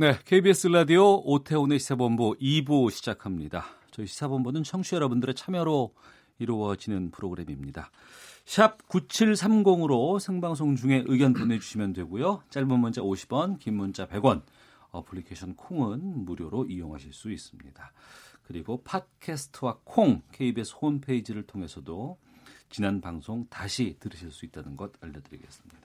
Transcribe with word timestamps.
네, 0.00 0.18
KBS 0.24 0.68
라디오 0.68 1.20
오태훈의 1.26 1.78
시사본부 1.78 2.34
2부 2.40 2.90
시작합니다. 2.90 3.66
저희 3.90 4.06
시사본부는 4.06 4.62
청취자 4.62 4.96
여러분들의 4.96 5.34
참여로 5.34 5.94
이루어지는 6.38 7.10
프로그램입니다. 7.10 7.90
샵 8.46 8.78
9730으로 8.88 10.18
생방송 10.18 10.76
중에 10.76 11.04
의견 11.06 11.34
보내주시면 11.34 11.92
되고요. 11.92 12.42
짧은 12.48 12.80
문자 12.80 13.02
50원, 13.02 13.58
긴 13.58 13.74
문자 13.74 14.06
100원, 14.08 14.40
어플리케이션 14.90 15.54
콩은 15.54 16.24
무료로 16.24 16.64
이용하실 16.64 17.12
수 17.12 17.30
있습니다. 17.30 17.92
그리고 18.44 18.82
팟캐스트와 18.82 19.80
콩, 19.84 20.22
KBS 20.32 20.76
홈페이지를 20.80 21.42
통해서도 21.42 22.16
지난 22.70 23.02
방송 23.02 23.46
다시 23.50 23.98
들으실 24.00 24.30
수 24.30 24.46
있다는 24.46 24.78
것 24.78 24.92
알려드리겠습니다. 25.02 25.79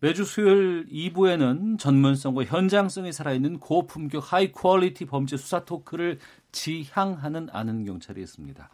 매주 0.00 0.24
수요일 0.24 0.86
2부에는 0.86 1.78
전문성과 1.78 2.44
현장성이 2.44 3.12
살아있는 3.12 3.60
고품격 3.60 4.32
high 4.32 4.50
quality 4.50 5.04
범죄 5.04 5.36
수사 5.36 5.64
talk를 5.64 6.18
지향하는 6.52 7.48
아는 7.52 7.84
경찰이 7.84 8.20
있습니다. 8.22 8.68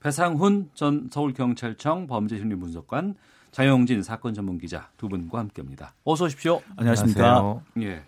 배상훈 0.00 0.70
전 0.74 1.08
서울경찰청 1.10 2.08
범죄심리분석관, 2.08 3.14
장영진 3.52 4.02
사건 4.02 4.34
전문 4.34 4.58
기자 4.58 4.88
두 4.96 5.08
분과 5.08 5.38
함께합니다. 5.38 5.94
어서 6.02 6.24
오십시오. 6.24 6.60
안녕하십니까. 6.76 7.62
예. 7.80 8.02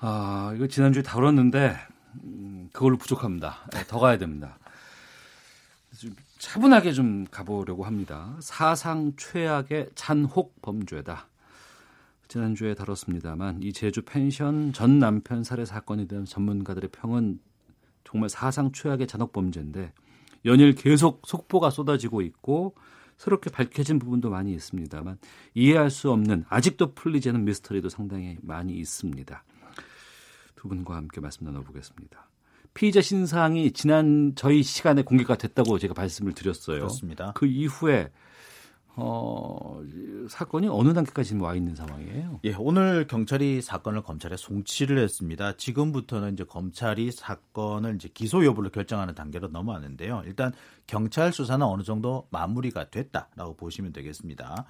아 0.00 0.52
이거 0.54 0.66
지난주에 0.66 1.02
다뤘는데 1.02 1.76
음, 2.24 2.68
그걸로 2.72 2.98
부족합니다. 2.98 3.58
네, 3.72 3.84
더 3.86 3.98
가야 3.98 4.18
됩니다. 4.18 4.58
좀 6.40 6.52
차분하게 6.52 6.92
좀 6.92 7.26
가보려고 7.30 7.84
합니다. 7.84 8.34
사상 8.40 9.12
최악의 9.16 9.90
잔혹 9.94 10.60
범죄다. 10.62 11.28
지난주에 12.28 12.74
다뤘습니다만 12.74 13.62
이 13.62 13.72
제주 13.72 14.02
펜션 14.02 14.72
전 14.72 14.98
남편 14.98 15.44
살해 15.44 15.64
사건에 15.64 16.06
대한 16.06 16.24
전문가들의 16.24 16.90
평은 16.90 17.40
정말 18.04 18.30
사상 18.30 18.72
최악의 18.72 19.06
잔혹 19.06 19.32
범죄인데 19.32 19.92
연일 20.46 20.74
계속 20.74 21.22
속보가 21.26 21.70
쏟아지고 21.70 22.22
있고 22.22 22.74
새롭게 23.18 23.50
밝혀진 23.50 23.98
부분도 23.98 24.30
많이 24.30 24.52
있습니다만 24.54 25.18
이해할 25.54 25.90
수 25.90 26.10
없는 26.10 26.46
아직도 26.48 26.94
풀리지 26.94 27.28
않은 27.30 27.44
미스터리도 27.44 27.90
상당히 27.90 28.38
많이 28.40 28.74
있습니다. 28.78 29.44
두 30.56 30.68
분과 30.68 30.96
함께 30.96 31.20
말씀 31.20 31.44
나눠보겠습니다. 31.44 32.29
피의자 32.74 33.00
신상이 33.00 33.72
지난 33.72 34.32
저희 34.36 34.62
시간에 34.62 35.02
공개가 35.02 35.36
됐다고 35.36 35.78
제가 35.78 35.94
말씀을 35.96 36.32
드렸어요. 36.32 36.78
그렇습니다. 36.78 37.32
그 37.34 37.46
이후에 37.46 38.10
어, 38.96 39.82
사건이 40.28 40.68
어느 40.68 40.92
단계까지 40.92 41.36
와 41.36 41.54
있는 41.54 41.74
상황이에요? 41.74 42.40
예, 42.44 42.54
오늘 42.58 43.06
경찰이 43.06 43.62
사건을 43.62 44.02
검찰에 44.02 44.36
송치를 44.36 44.98
했습니다. 44.98 45.56
지금부터는 45.56 46.34
이제 46.34 46.44
검찰이 46.44 47.10
사건을 47.12 47.94
이제 47.94 48.08
기소 48.12 48.44
여부를 48.44 48.70
결정하는 48.70 49.14
단계로 49.14 49.48
넘어왔는데요. 49.48 50.22
일단 50.26 50.52
경찰 50.86 51.32
수사는 51.32 51.64
어느 51.64 51.82
정도 51.82 52.26
마무리가 52.30 52.90
됐다라고 52.90 53.56
보시면 53.56 53.92
되겠습니다. 53.92 54.66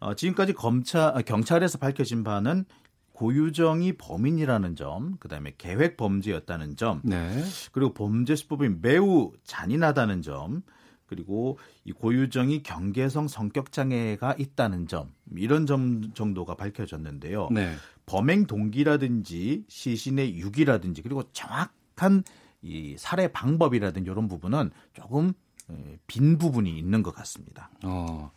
어, 0.00 0.14
지금까지 0.14 0.52
검찰 0.52 1.22
경찰에서 1.22 1.78
밝혀진 1.78 2.24
바는 2.24 2.66
고유정이 3.14 3.92
범인이라는 3.94 4.74
점, 4.76 5.16
그다음에 5.18 5.54
계획 5.56 5.96
범죄였다는 5.96 6.76
점, 6.76 7.00
네. 7.04 7.44
그리고 7.70 7.94
범죄 7.94 8.34
수법이 8.34 8.68
매우 8.80 9.32
잔인하다는 9.44 10.22
점, 10.22 10.62
그리고 11.06 11.58
이 11.84 11.92
고유정이 11.92 12.64
경계성 12.64 13.28
성격 13.28 13.70
장애가 13.70 14.34
있다는 14.36 14.88
점 14.88 15.12
이런 15.36 15.64
점 15.66 16.12
정도가 16.14 16.56
밝혀졌는데요. 16.56 17.50
네. 17.52 17.74
범행 18.06 18.46
동기라든지 18.46 19.64
시신의 19.68 20.36
유기라든지 20.36 21.02
그리고 21.02 21.22
정확한 21.32 22.24
이 22.62 22.96
살해 22.98 23.28
방법이라든지 23.28 24.10
이런 24.10 24.26
부분은 24.26 24.70
조금 24.92 25.34
에, 25.70 25.98
빈 26.06 26.36
부분이 26.38 26.76
있는 26.76 27.02
것 27.02 27.14
같습니다. 27.14 27.70
어, 27.84 28.32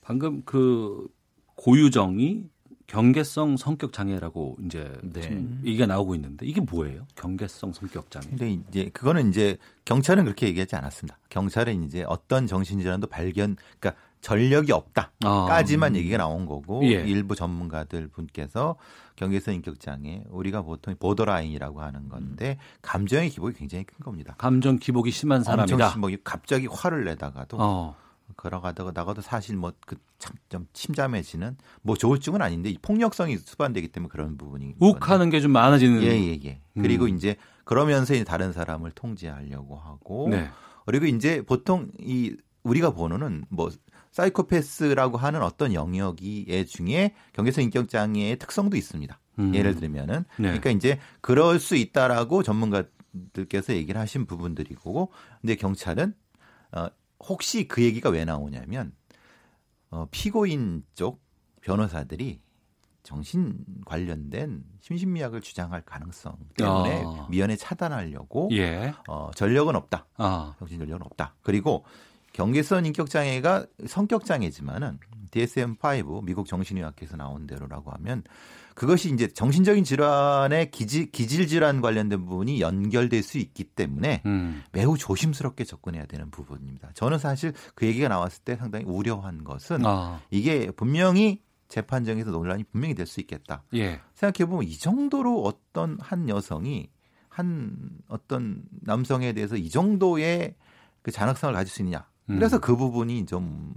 방금 0.00 0.42
그 0.44 1.08
고유정이 1.56 2.44
경계성 2.88 3.58
성격 3.58 3.92
장애라고 3.92 4.56
이제 4.64 4.90
네. 5.02 5.46
얘기가 5.62 5.86
나오고 5.86 6.14
있는데 6.14 6.46
이게 6.46 6.60
뭐예요? 6.60 7.06
경계성 7.16 7.74
성격 7.74 8.10
장애. 8.10 8.26
근데 8.28 8.50
이제 8.50 8.90
그거는 8.92 9.28
이제 9.28 9.58
경찰은 9.84 10.24
그렇게 10.24 10.46
얘기하지 10.48 10.74
않았습니다. 10.74 11.18
경찰은 11.28 11.84
이제 11.84 12.04
어떤 12.08 12.46
정신질환도 12.46 13.08
발견, 13.08 13.56
그러니까 13.78 14.00
전력이 14.22 14.72
없다까지만 14.72 15.96
얘기가 15.96 16.16
나온 16.16 16.46
거고 16.46 16.82
예. 16.84 17.04
일부 17.06 17.36
전문가들 17.36 18.08
분께서 18.08 18.76
경계성 19.16 19.54
인격 19.54 19.80
장애 19.80 20.24
우리가 20.30 20.62
보통 20.62 20.96
보더라인이라고 20.98 21.82
하는 21.82 22.08
건데 22.08 22.58
감정의 22.80 23.28
기복이 23.28 23.52
굉장히 23.52 23.84
큰 23.84 23.98
겁니다. 23.98 24.34
감정 24.38 24.78
기복이 24.78 25.10
심한 25.10 25.44
사람이다. 25.44 25.90
심하게 25.90 26.16
갑자기 26.24 26.66
화를 26.66 27.04
내다가도 27.04 27.58
어. 27.60 27.96
걸어가다가 28.36 28.92
나가도 28.94 29.20
사실 29.22 29.56
뭐그참좀 29.56 30.68
침잠해지는 30.72 31.56
뭐 31.82 31.96
조울증은 31.96 32.42
아닌데 32.42 32.70
이 32.70 32.78
폭력성이 32.80 33.36
수반되기 33.38 33.88
때문에 33.88 34.08
그런 34.10 34.36
부분이 34.36 34.74
욱하는 34.78 35.30
게 35.30 35.40
좀 35.40 35.52
많아지는. 35.52 36.02
예예 36.02 36.40
예, 36.44 36.60
음. 36.76 36.82
그리고 36.82 37.08
이제 37.08 37.36
그러면서 37.64 38.14
이제 38.14 38.24
다른 38.24 38.52
사람을 38.52 38.92
통제하려고 38.92 39.76
하고 39.76 40.28
네. 40.30 40.48
그리고 40.86 41.06
이제 41.06 41.42
보통 41.42 41.90
이 41.98 42.36
우리가 42.62 42.90
보는 42.90 43.44
뭐 43.50 43.70
사이코패스라고 44.12 45.16
하는 45.16 45.42
어떤 45.42 45.74
영역이 45.74 46.66
중에 46.66 47.14
경계성 47.34 47.64
인격 47.64 47.88
장애의 47.88 48.38
특성도 48.38 48.76
있습니다. 48.76 49.18
음. 49.38 49.54
예를 49.54 49.76
들면은 49.76 50.24
네. 50.36 50.48
그러니까 50.48 50.70
이제 50.70 50.98
그럴 51.20 51.60
수 51.60 51.76
있다라고 51.76 52.42
전문가들께서 52.42 53.74
얘기를 53.74 54.00
하신 54.00 54.26
부분들이고 54.26 55.12
근데 55.40 55.54
경찰은 55.56 56.14
어 56.72 56.88
혹시 57.20 57.66
그 57.66 57.82
얘기가 57.82 58.10
왜 58.10 58.24
나오냐면 58.24 58.92
어 59.90 60.06
피고인 60.10 60.84
쪽 60.94 61.20
변호사들이 61.62 62.40
정신 63.02 63.64
관련된 63.86 64.62
심신미약을 64.80 65.40
주장할 65.40 65.82
가능성 65.82 66.36
때문에 66.56 67.02
아. 67.06 67.26
미연에 67.30 67.56
차단하려고 67.56 68.50
예. 68.52 68.92
어 69.08 69.30
전력은 69.34 69.76
없다. 69.76 70.06
아. 70.16 70.54
정신 70.58 70.78
전력은 70.78 71.04
없다. 71.06 71.34
그리고 71.42 71.84
경계성 72.34 72.84
인격 72.84 73.08
장애가 73.08 73.66
성격 73.86 74.24
장애지만은 74.24 74.98
DSM-5 75.30 76.24
미국 76.24 76.46
정신의학회에서 76.46 77.16
나온 77.16 77.46
대로라고 77.46 77.90
하면 77.92 78.22
그것이 78.74 79.12
이제 79.12 79.26
정신적인 79.26 79.82
질환의 79.84 80.70
기질, 80.70 81.10
기질 81.10 81.48
질환 81.48 81.80
관련된 81.80 82.24
부분이 82.24 82.60
연결될 82.60 83.22
수 83.22 83.38
있기 83.38 83.64
때문에 83.64 84.22
음. 84.26 84.62
매우 84.72 84.96
조심스럽게 84.96 85.64
접근해야 85.64 86.06
되는 86.06 86.30
부분입니다. 86.30 86.90
저는 86.94 87.18
사실 87.18 87.52
그 87.74 87.86
얘기가 87.86 88.08
나왔을 88.08 88.44
때 88.44 88.56
상당히 88.56 88.84
우려한 88.84 89.42
것은 89.42 89.84
아. 89.84 90.20
이게 90.30 90.70
분명히 90.70 91.42
재판정에서 91.68 92.30
논란이 92.30 92.64
분명히 92.70 92.94
될 92.94 93.06
수 93.06 93.20
있겠다. 93.20 93.62
예. 93.74 94.00
생각해 94.14 94.48
보면 94.48 94.64
이 94.64 94.78
정도로 94.78 95.42
어떤 95.42 95.98
한 96.00 96.28
여성이 96.28 96.88
한 97.28 97.90
어떤 98.08 98.62
남성에 98.82 99.32
대해서 99.32 99.56
이 99.56 99.68
정도의 99.70 100.54
그 101.02 101.10
잔혹성을 101.10 101.54
가질 101.54 101.72
수 101.72 101.82
있느냐. 101.82 102.06
그래서 102.26 102.58
음. 102.58 102.60
그 102.60 102.76
부분이 102.76 103.26
좀 103.26 103.72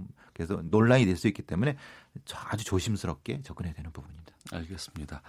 그래서 0.46 0.62
논란이 0.64 1.06
될 1.06 1.16
수 1.16 1.28
있기 1.28 1.42
때문에 1.42 1.76
아주 2.48 2.64
조심스럽게 2.64 3.42
접근해야 3.42 3.74
되는 3.74 3.90
부분입니다. 3.92 4.32
알겠습니다. 4.50 5.22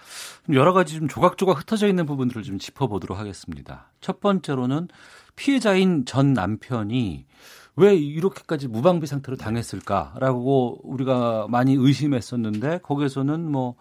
좀 0.45 0.55
여러 0.55 0.73
가지 0.73 0.95
좀 0.95 1.07
조각조각 1.07 1.59
흩어져 1.59 1.87
있는 1.87 2.05
부분들을 2.05 2.43
좀 2.43 2.57
짚어보도록 2.57 3.17
하겠습니다. 3.17 3.91
첫 4.01 4.19
번째로는 4.19 4.87
피해자인 5.35 6.05
전 6.05 6.33
남편이 6.33 7.25
왜 7.75 7.95
이렇게까지 7.95 8.67
무방비 8.67 9.07
상태로 9.07 9.37
당했을까라고 9.37 10.81
우리가 10.83 11.47
많이 11.49 11.73
의심했었는데 11.73 12.79
거기에서는 12.79 13.51
뭐 13.51 13.75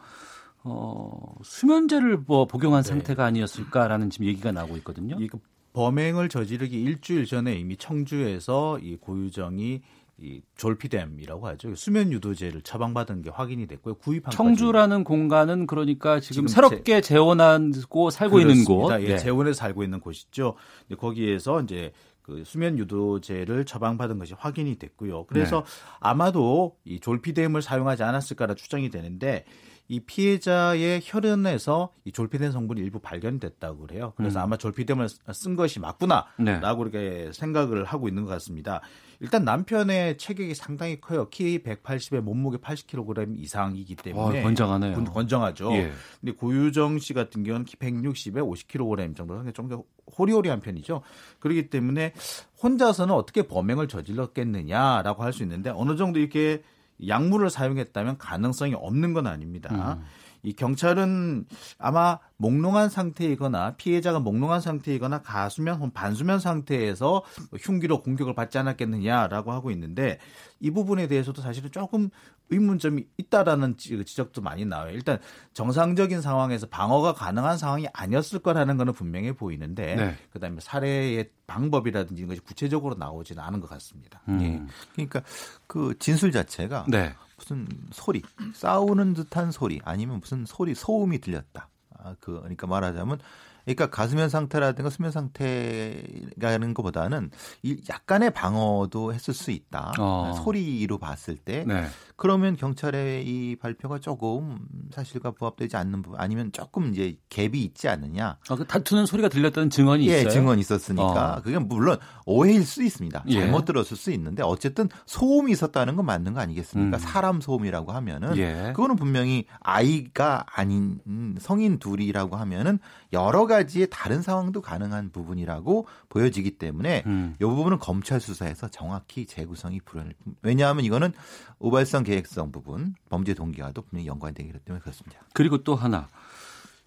어, 0.65 1.35
수면제를 1.43 2.19
뭐 2.27 2.47
복용한 2.47 2.83
네. 2.83 2.89
상태가 2.89 3.25
아니었을까라는 3.25 4.11
지금 4.11 4.27
얘기가 4.27 4.53
나오고 4.53 4.77
있거든요. 4.79 5.17
이 5.19 5.29
범행을 5.73 6.29
저지르기 6.29 6.81
일주일 6.81 7.27
전에 7.27 7.55
이미 7.55 7.77
청주에서 7.77 8.79
이 8.79 8.97
고유정이 8.97 9.81
이 10.23 10.41
졸피뎀이라고 10.57 11.49
하죠. 11.49 11.75
수면 11.75 12.13
유도제를 12.13 12.63
처방받은 12.63 13.23
게 13.23 13.31
확인이 13.31 13.67
됐고요. 13.67 13.95
구입한 13.97 14.31
청주라는 14.31 15.03
공간은 15.03 15.67
그러니까 15.67 16.21
지금, 16.21 16.47
지금 16.47 16.49
새롭게 16.49 17.01
재원하고 17.01 18.11
살고 18.11 18.39
있는 18.39 18.65
곳. 18.65 18.87
그렇습니다. 18.87 19.03
예, 19.03 19.17
네. 19.17 19.19
재원에 19.19 19.53
살고 19.53 19.83
있는 19.83 19.99
곳이죠. 19.99 20.55
근데 20.87 21.01
거기에서 21.01 21.61
이제 21.63 21.93
그 22.23 22.45
수면 22.47 22.79
유도제를 22.79 23.65
처방받은 23.65 24.21
것이 24.21 24.35
확인이 24.39 24.77
됐고요. 24.77 25.27
그래서 25.27 25.65
네. 25.65 25.67
아마도 25.99 26.77
이 26.85 27.01
졸피뎀을 27.01 27.61
사용하지 27.61 28.05
않았을까라 28.05 28.55
추정이 28.55 28.91
되는데 28.91 29.45
이 29.93 30.01
피해자의 30.01 31.03
혈흔에서 31.05 31.93
이 32.07 32.13
졸피뎀 32.13 32.51
성분이 32.51 32.81
일부 32.81 32.99
발견됐다고 32.99 33.87
그래요. 33.87 34.15
그래서 34.17 34.41
음. 34.41 34.45
아마 34.45 34.57
졸피뎀을 34.57 35.07
쓴 35.35 35.55
것이 35.55 35.81
맞구나라고 35.81 36.35
네. 36.39 36.99
이렇게 36.99 37.31
생각을 37.35 37.85
하고 37.85 38.09
있는 38.09 38.25
것 38.25 38.31
같습니다. 38.31 38.81
일단 39.21 39.45
남편의 39.45 40.17
체격이 40.17 40.55
상당히 40.55 40.99
커요. 40.99 41.29
키 41.29 41.63
180에 41.63 42.21
몸무게 42.23 42.57
80kg 42.57 43.39
이상이기 43.39 43.97
때문에 43.97 44.39
와, 44.39 44.43
건장하네요. 44.43 44.95
건- 44.95 45.05
건장하죠. 45.05 45.71
예. 45.75 45.93
근데 46.23 46.33
고유정 46.33 46.99
씨 46.99 47.13
같은 47.13 47.43
경우는 47.45 47.67
키 47.67 47.77
160에 47.77 48.37
50kg 48.37 49.15
정도 49.15 49.35
그러니까 49.35 49.53
좀더 49.53 49.85
호리호리한 50.19 50.61
편이죠. 50.61 51.03
그렇기 51.39 51.69
때문에 51.69 52.15
혼자서는 52.63 53.15
어떻게 53.15 53.43
범행을 53.43 53.89
저질렀겠느냐라고 53.89 55.23
할 55.23 55.35
수 55.35 55.43
있는데 55.43 55.69
어느 55.71 55.97
정도 55.97 56.19
이렇게 56.19 56.63
약물을 57.07 57.51
사용했다면 57.51 58.19
가능성이 58.19 58.75
없는 58.75 59.13
건 59.13 59.27
아닙니다. 59.27 59.97
음. 59.99 60.05
이 60.45 60.53
경찰은 60.53 61.47
아마 61.79 62.19
몽롱한 62.39 62.89
상태이거나 62.89 63.77
피해자가 63.77 64.19
몽롱한 64.19 64.61
상태이거나 64.61 65.23
가수면 65.23 65.77
혹은 65.77 65.93
반수면 65.93 66.41
상태에서 66.41 67.23
흉기로 67.61 68.03
공격을 68.03 68.35
받지 68.35 68.59
않았겠느냐라고 68.59 69.53
하고 69.53 69.71
있는데 69.71 70.19
이 70.59 70.71
부분에 70.73 71.07
대해서도 71.07 71.43
사실은 71.43 71.71
조금 71.71 72.11
의문점이 72.51 73.07
있다라는 73.19 73.77
지- 73.77 74.05
지적도 74.05 74.43
많이 74.43 74.65
나와요. 74.65 74.91
일단 74.93 75.19
정상적인 75.55 76.21
상황에서 76.21 76.67
방어가 76.67 77.15
가능한 77.15 77.57
상황이 77.57 77.87
아니었을 77.93 78.41
거라는 78.41 78.77
거는 78.77 78.93
분명해 78.95 79.35
보이는데 79.35 79.95
네. 79.95 80.17
그다음에 80.33 80.59
살해의 80.61 81.31
방법이라든지 81.47 82.21
이런 82.21 82.29
것이 82.29 82.41
구체적으로 82.41 82.97
나오지는 82.97 83.43
않은 83.43 83.61
것 83.61 83.71
같습니다. 83.71 84.21
음. 84.29 84.41
예. 84.43 84.63
그러니까 84.95 85.23
그 85.69 85.95
진술 86.01 86.33
자체가 86.33 86.87
네. 86.89 87.15
무슨 87.43 87.67
소리, 87.91 88.23
싸우는 88.55 89.15
듯한 89.15 89.51
소리, 89.51 89.81
아니면 89.85 90.21
무슨 90.21 90.47
소리, 90.47 90.75
소음이 90.75 91.19
들렸다. 91.21 91.69
아, 91.99 92.15
그, 92.21 92.39
그러니까 92.39 92.69
말하자면, 92.69 93.19
그러니까 93.65 93.91
가수면 93.91 94.29
상태라든가 94.29 94.91
수면 94.91 95.11
상태라는 95.13 96.75
것보다는 96.75 97.31
이 97.63 97.83
약간의 97.89 98.33
방어도 98.33 99.13
했을 99.13 99.35
수 99.35 99.51
있다. 99.51 99.93
어. 99.99 100.41
소리로 100.43 100.99
봤을 100.99 101.37
때. 101.37 101.65
네. 101.67 101.87
그러면 102.23 102.55
경찰의 102.55 103.27
이 103.27 103.57
발표가 103.57 103.99
조금 103.99 104.61
사실과 104.93 105.33
부합되지 105.33 105.77
않는 105.77 106.03
부분, 106.03 106.21
아니면 106.21 106.53
조금 106.53 106.93
이제 106.93 107.17
갭이 107.29 107.57
있지 107.57 107.89
않느냐. 107.89 108.39
아, 108.49 108.55
그 108.55 108.65
다투는 108.65 109.07
소리가 109.07 109.29
들렸다는 109.29 109.71
증언이 109.71 110.07
예, 110.07 110.21
있어요. 110.21 110.31
증언이 110.31 110.61
있었으니까 110.61 111.39
어. 111.39 111.43
그게 111.43 111.59
물론 111.59 111.99
오해일 112.25 112.65
수 112.65 112.85
있습니다. 112.85 113.25
예. 113.27 113.41
잘못 113.41 113.65
들었을 113.65 113.97
수 113.97 114.13
있는데 114.13 114.45
어쨌든 114.45 114.89
소음이 115.05 115.51
있었다는 115.51 115.97
건 115.97 116.07
맞는 116.07 116.35
거 116.35 116.39
아니겠습니까? 116.39 116.97
음. 116.97 117.01
사람 117.01 117.41
소음이라고 117.41 117.91
하면은 117.91 118.37
예. 118.37 118.73
그거는 118.73 118.95
분명히 118.95 119.47
아이가 119.59 120.47
아닌 120.47 121.01
음, 121.09 121.35
성인 121.41 121.81
둘이라고 121.81 122.37
하면은 122.37 122.79
여러 123.13 123.49
가지의 123.49 123.89
다른 123.91 124.23
상황도 124.23 124.61
가능한 124.61 125.11
부분이라고 125.11 125.89
보여지기 126.09 126.53
때문에 126.53 127.03
음. 127.07 127.35
이 127.41 127.45
부분은 127.45 127.81
검찰 127.81 128.21
수사에서 128.21 128.69
정확히 128.69 129.27
재구성이 129.27 129.81
불안할 129.81 130.15
뿐. 130.23 130.37
왜냐하면 130.43 130.85
이거는 130.85 131.13
우발성 131.59 132.05
계획성 132.13 132.53
부분, 132.53 132.95
범죄 133.09 133.33
동기와도 133.33 133.83
분명히 133.83 134.07
연관되기 134.07 134.53
때문에 134.65 134.83
그렇습니다. 134.83 135.23
그리고 135.33 135.59
또 135.65 135.75
하나 135.75 136.09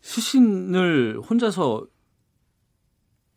시신을 0.01 1.19
혼자서 1.19 1.87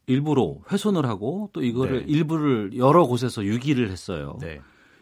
일부러 0.07 0.59
훼손을 0.71 1.07
하고 1.07 1.49
또 1.53 1.63
이거를 1.63 2.01
네. 2.01 2.13
일부를 2.13 2.77
여러 2.77 3.07
곳에서 3.07 3.45
유기를 3.45 3.91
했어요. 3.91 4.37
네. 4.41 4.61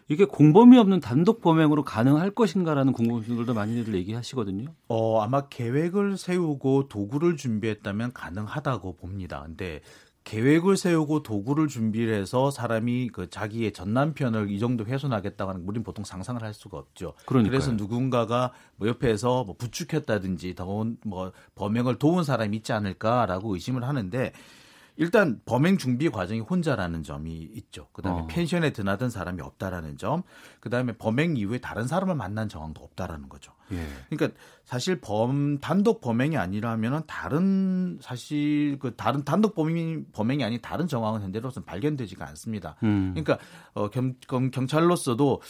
이게 0.09 0.25
공범이 0.25 0.79
없는 0.79 1.01
단독 1.01 1.41
범행으로 1.41 1.83
가능할 1.83 2.31
것인가라는 2.31 2.93
궁금증들도 2.93 3.55
많이들 3.55 3.95
얘기하시거든요. 3.97 4.73
어, 4.87 5.21
아마 5.21 5.49
계획을 5.49 6.17
세우고 6.17 6.87
도구를 6.87 7.37
준비했다면 7.37 8.13
가능하다고 8.13 8.97
봅니다. 8.97 9.43
근데 9.45 9.81
계획을 10.27 10.77
세우고 10.77 11.23
도구를 11.23 11.69
준비를 11.69 12.13
해서 12.13 12.51
사람이 12.51 13.11
그 13.13 13.31
자기의 13.31 13.73
전 13.73 13.95
남편을 13.95 14.51
이 14.51 14.59
정도 14.59 14.85
훼손하겠다고 14.85 15.51
하는 15.51 15.61
건 15.63 15.69
우리는 15.69 15.85
보통 15.85 16.05
상상을 16.05 16.43
할 16.43 16.53
수가 16.53 16.79
없죠. 16.79 17.15
그러니까요. 17.27 17.51
그래서 17.51 17.73
누군가가 17.73 18.53
뭐 18.75 18.89
옆에서 18.89 19.45
뭐 19.45 19.55
부축했다든지 19.57 20.57
더운 20.57 20.99
뭐 21.05 21.31
범행을 21.55 22.01
도운 22.01 22.25
사람이 22.25 22.57
있지 22.57 22.73
않을까라고 22.73 23.55
의심을 23.55 23.85
하는데 23.85 24.33
일단 24.97 25.41
범행 25.45 25.79
준비 25.79 26.11
과정이 26.11 26.41
혼자라는 26.41 27.05
점이 27.05 27.49
있죠. 27.55 27.87
그다음에 27.93 28.23
어. 28.23 28.27
펜션에 28.27 28.73
드나든 28.73 29.11
사람이 29.11 29.41
없다라는 29.43 29.97
점, 29.97 30.25
그다음에 30.59 30.97
범행 30.97 31.37
이후에 31.37 31.59
다른 31.59 31.87
사람을 31.87 32.17
만난 32.17 32.49
정황도 32.49 32.83
없다라는 32.83 33.29
거죠. 33.29 33.53
예. 33.73 33.87
그러니까 34.09 34.39
사실 34.65 35.01
범 35.01 35.59
단독 35.59 36.01
범행이 36.01 36.37
아니라면은 36.37 37.03
다른 37.07 37.99
사실 38.01 38.79
그 38.79 38.95
다른 38.97 39.25
단독 39.25 39.55
범행 39.55 40.07
범행이 40.13 40.45
아닌 40.45 40.61
다른 40.61 40.87
정황은 40.87 41.23
현재로서는 41.23 41.65
발견되지가 41.67 42.27
않습니다. 42.29 42.77
음. 42.83 43.15
그러니까 43.15 43.39
어, 43.75 43.89
겸, 43.91 44.15
겸, 44.27 44.51
경찰로서도 44.51 45.41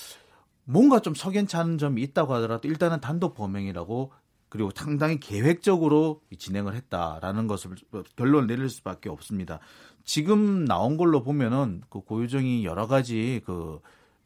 뭔가 0.65 1.01
좀 1.01 1.15
석연치 1.15 1.57
않은 1.57 1.79
점이 1.79 2.03
있다고 2.03 2.35
하더라도 2.35 2.69
일단은 2.69 3.01
단독 3.01 3.35
범행이라고 3.35 4.13
그리고 4.49 4.71
상당히 4.75 5.19
계획적으로 5.19 6.21
진행을 6.37 6.75
했다라는 6.75 7.47
것을 7.47 7.73
결론을 8.17 8.47
내릴 8.47 8.69
수밖에 8.69 9.09
없습니다. 9.09 9.59
지금 10.05 10.65
나온 10.65 10.97
걸로 10.97 11.23
보면은 11.23 11.83
그 11.91 12.01
고유정이 12.01 12.65
여러 12.65 12.87
가지 12.87 13.43
그 13.45 13.81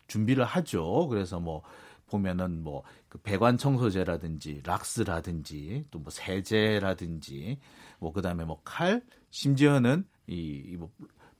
준비를 0.08 0.44
하죠. 0.44 1.08
그래서 1.08 1.40
뭐 1.40 1.62
보면은 2.10 2.62
뭐 2.62 2.82
그 3.08 3.18
배관 3.18 3.58
청소제라든지 3.58 4.62
락스라든지 4.64 5.84
또 5.90 5.98
뭐 6.00 6.10
세제라든지 6.10 7.58
뭐 7.98 8.12
그다음에 8.12 8.44
뭐 8.44 8.60
칼 8.64 9.02
심지어는 9.30 10.04
이뭐 10.26 10.90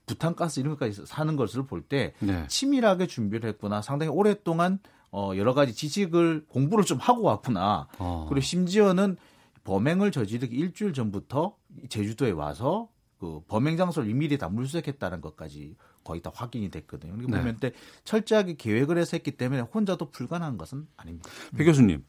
부탄가스 0.05 0.59
이런 0.59 0.73
것까지 0.73 1.05
사는 1.05 1.35
것을 1.35 1.65
볼때 1.65 2.13
네. 2.19 2.45
치밀하게 2.47 3.07
준비를 3.07 3.49
했구나. 3.49 3.81
상당히 3.81 4.11
오랫동안 4.11 4.79
어 5.11 5.31
여러 5.35 5.53
가지 5.53 5.73
지식을 5.73 6.45
공부를 6.49 6.83
좀 6.85 6.97
하고 6.97 7.23
왔구나. 7.23 7.87
어. 7.99 8.25
그리고 8.27 8.41
심지어는 8.41 9.17
범행을 9.63 10.11
저지르기 10.11 10.55
일주일 10.55 10.93
전부터 10.93 11.55
제주도에 11.89 12.31
와서 12.31 12.89
그 13.19 13.41
범행 13.47 13.77
장소를 13.77 14.09
일일이 14.09 14.37
다 14.37 14.49
물색했다는 14.49 15.21
것까지 15.21 15.75
거의 16.03 16.21
다 16.21 16.31
확인이 16.33 16.69
됐거든요. 16.71 17.13
그러니까 17.13 17.37
네. 17.37 17.41
보면 17.43 17.57
때 17.59 17.71
철저하게 18.03 18.55
계획을 18.55 18.97
해서 18.97 19.11
했기 19.17 19.31
때문에 19.31 19.61
혼자도 19.61 20.11
불가능한 20.11 20.57
것은 20.57 20.87
아닙니다. 20.97 21.29
배 21.55 21.63
교수님. 21.63 22.03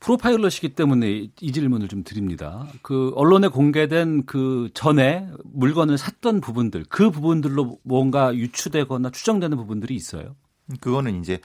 프로파일러시기 0.00 0.70
때문에 0.74 1.10
이- 1.10 1.32
이 1.40 1.52
질문을 1.52 1.86
좀 1.88 2.02
드립니다. 2.02 2.66
그 2.82 3.12
언론에 3.14 3.46
공개된 3.48 4.26
그 4.26 4.68
전에 4.74 5.28
물건을 5.44 5.96
샀던 5.96 6.40
부분들, 6.40 6.86
그 6.88 7.10
부분들로 7.12 7.78
뭔가 7.84 8.34
유추되거나 8.34 9.10
추정되는 9.10 9.56
부분들이 9.56 9.94
있어요. 9.94 10.34
그거는 10.80 11.20
이제 11.20 11.40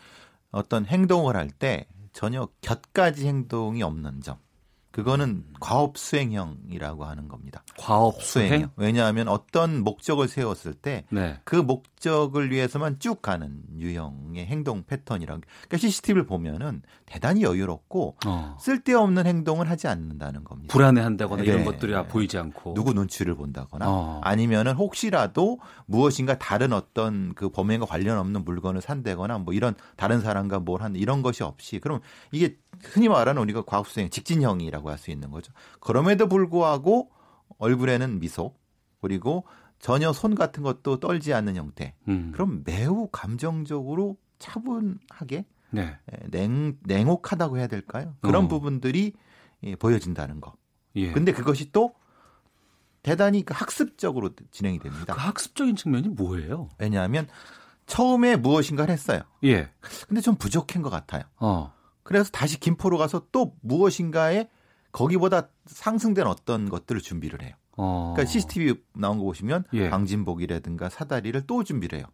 어떤 0.52 0.86
행동을 0.86 1.36
할 1.36 1.50
때 1.60 1.88
전혀 2.14 2.48
곁가지 2.62 3.28
행동이 3.28 3.84
없는 3.84 4.22
점. 4.22 4.38
그거는 4.98 5.44
과업 5.60 5.96
수행형이라고 5.96 7.06
하는 7.06 7.28
겁니다. 7.28 7.62
과업 7.78 8.24
수행. 8.24 8.48
수행형. 8.48 8.72
왜냐하면 8.78 9.28
어떤 9.28 9.84
목적을 9.84 10.28
세웠을 10.28 10.74
때 10.74 11.06
네. 11.12 11.40
그 11.44 11.56
목적을 11.56 12.50
위해서만 12.50 12.98
쭉 12.98 13.22
가는 13.22 13.62
유형의 13.78 14.48
행동 14.48 14.82
패턴이라고. 14.82 15.42
그러니까 15.42 15.78
CCTV를 15.78 16.26
보면은 16.26 16.82
대단히 17.06 17.44
여유롭고 17.44 18.18
어. 18.26 18.58
쓸데없는 18.60 19.28
행동을 19.28 19.70
하지 19.70 19.88
않는다는 19.88 20.44
겁니다. 20.44 20.74
불안해한다거나 20.74 21.44
이런 21.44 21.60
네. 21.60 21.66
것들이 21.66 21.94
보이지 22.08 22.40
않고. 22.40 22.74
누구 22.74 22.94
눈치를 22.94 23.36
본다거나 23.36 23.86
어. 23.88 24.22
아니면은 24.24 24.74
혹시라도 24.74 25.60
무엇인가 25.86 26.40
다른 26.40 26.74
어떤 26.74 27.36
그 27.36 27.50
범행과 27.50 27.86
관련 27.86 28.18
없는 28.18 28.44
물건을 28.46 28.82
산다거나 28.82 29.38
뭐 29.38 29.54
이런 29.54 29.76
다른 29.96 30.22
사람과 30.22 30.58
뭘 30.58 30.82
하는 30.82 31.00
이런 31.00 31.22
것이 31.22 31.44
없이 31.44 31.78
그럼 31.78 32.00
이게 32.32 32.58
흔히 32.84 33.10
말하는 33.10 33.42
우리가 33.42 33.64
과학수행 33.64 34.10
직진형이라고 34.10 34.87
할 34.90 34.98
수 34.98 35.12
있는 35.12 35.32
거죠. 35.32 35.52
그럼에도 35.80 36.28
불구하고 36.28 37.12
얼굴에는 37.58 38.20
미소 38.20 38.54
그리고 39.02 39.46
전혀 39.80 40.12
손 40.12 40.36
같은 40.36 40.64
것도 40.64 41.00
떨지 41.00 41.34
않는 41.34 41.56
형태. 41.56 41.94
음. 42.08 42.32
그럼 42.34 42.64
매우 42.66 43.08
감정적으로 43.12 44.18
차분하게 44.40 45.46
네. 45.72 45.82
에, 46.12 46.28
냉, 46.30 46.78
냉혹하다고 46.84 47.58
해야 47.58 47.68
될까요? 47.68 48.16
그런 48.22 48.46
어. 48.46 48.48
부분들이 48.48 49.14
예, 49.64 49.76
보여진다는 49.76 50.42
거. 50.42 50.54
예. 50.96 51.12
근데 51.12 51.32
그것이 51.32 51.72
또 51.72 51.94
대단히 53.04 53.44
그 53.44 53.54
학습적으로 53.56 54.32
진행이 54.52 54.80
됩니다. 54.80 55.14
그 55.14 55.20
학습적인 55.20 55.76
측면이 55.76 56.10
뭐예요? 56.10 56.70
왜냐하면 56.78 57.28
처음에 57.86 58.36
무엇인가를 58.36 58.92
했어요. 58.92 59.22
예. 59.44 59.70
근데 60.08 60.22
좀 60.22 60.36
부족한 60.36 60.82
것 60.82 60.90
같아요. 60.90 61.24
어. 61.38 61.74
그래서 62.04 62.30
다시 62.32 62.60
김포로 62.60 62.98
가서 62.98 63.28
또 63.32 63.56
무엇인가에 63.62 64.50
거기보다 64.92 65.50
상승된 65.66 66.26
어떤 66.28 66.70
것들을 66.70 67.02
준비를 67.02 67.42
해요. 67.42 67.54
어. 67.78 68.14
그러니까 68.16 68.32
CCTV 68.32 68.74
나온 68.94 69.18
거 69.20 69.24
보시면 69.26 69.66
예. 69.74 69.90
방진복이라든가 69.90 70.90
사다리를 70.90 71.46
또 71.46 71.64
준비를 71.64 72.00
해요. 72.00 72.08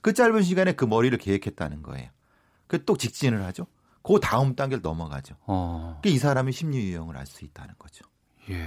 그 0.00 0.14
짧은 0.14 0.42
시간에 0.42 0.72
그 0.72 0.84
머리를 0.86 1.16
계획했다는 1.18 1.82
거예요. 1.82 2.08
그 2.66 2.84
또 2.86 2.96
직진을 2.96 3.44
하죠. 3.46 3.66
그 4.02 4.18
다음 4.20 4.54
단계를 4.54 4.80
넘어가죠. 4.80 5.34
어. 5.46 5.98
그이 6.02 6.16
사람의 6.18 6.52
심리 6.54 6.78
유형을 6.78 7.16
알 7.18 7.26
수 7.26 7.44
있다는 7.44 7.74
거죠. 7.78 8.04
예. 8.48 8.66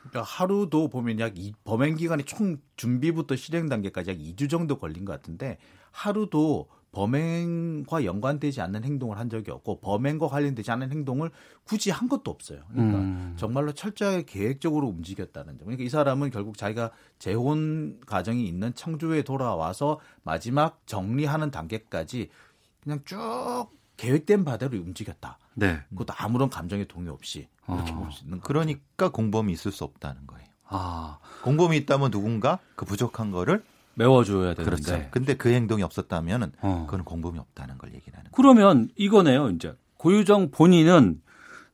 그러니까 0.00 0.22
하루도 0.22 0.88
보면 0.90 1.20
약 1.20 1.38
이, 1.38 1.54
범행 1.64 1.94
기간이 1.96 2.24
총 2.24 2.58
준비부터 2.76 3.36
실행 3.36 3.68
단계까지 3.68 4.10
약 4.10 4.18
2주 4.18 4.50
정도 4.50 4.76
걸린 4.76 5.04
것 5.04 5.12
같은데 5.12 5.58
하루도 5.92 6.68
범행과 6.92 8.04
연관되지 8.04 8.60
않는 8.60 8.84
행동을 8.84 9.18
한 9.18 9.30
적이 9.30 9.50
없고 9.50 9.80
범행과 9.80 10.28
관련되지 10.28 10.70
않은 10.70 10.90
행동을 10.92 11.30
굳이 11.64 11.90
한 11.90 12.08
것도 12.08 12.30
없어요. 12.30 12.62
그러니까 12.70 12.98
음. 12.98 13.34
정말로 13.36 13.72
철저하게 13.72 14.24
계획적으로 14.24 14.88
움직였다는 14.88 15.58
점. 15.58 15.66
그러니까 15.66 15.84
이 15.84 15.88
사람은 15.88 16.30
결국 16.30 16.58
자기가 16.58 16.90
재혼 17.18 17.98
가정이 18.06 18.46
있는 18.46 18.74
청주에 18.74 19.22
돌아와서 19.22 20.00
마지막 20.22 20.82
정리하는 20.86 21.50
단계까지 21.50 22.28
그냥 22.82 23.00
쭉 23.06 23.68
계획된 23.96 24.44
바대로 24.44 24.76
움직였다. 24.78 25.38
네. 25.54 25.80
그것도 25.90 26.12
아무런 26.16 26.50
감정의 26.50 26.88
동의 26.88 27.10
없이 27.10 27.48
이렇게 27.68 27.92
아. 27.92 27.94
볼수 27.96 28.24
있는 28.24 28.40
거. 28.40 28.46
그러니까 28.46 29.08
공범이 29.08 29.52
있을 29.52 29.72
수 29.72 29.84
없다는 29.84 30.26
거예요. 30.26 30.46
아. 30.64 31.18
공범이 31.42 31.76
있다면 31.78 32.10
누군가 32.10 32.58
그 32.76 32.84
부족한 32.84 33.30
거를 33.30 33.64
메워줘야 33.94 34.54
되는데. 34.54 34.64
그렇죠. 34.64 35.08
근데 35.10 35.34
그 35.34 35.50
행동이 35.50 35.82
없었다면은 35.82 36.52
어. 36.60 36.84
그건 36.86 37.04
공범이 37.04 37.38
없다는 37.38 37.78
걸 37.78 37.94
얘기를 37.94 38.18
하는 38.18 38.30
거예요. 38.30 38.32
그러면 38.34 38.88
이거네요, 38.96 39.50
이제. 39.50 39.74
고유정 39.98 40.50
본인은 40.50 41.20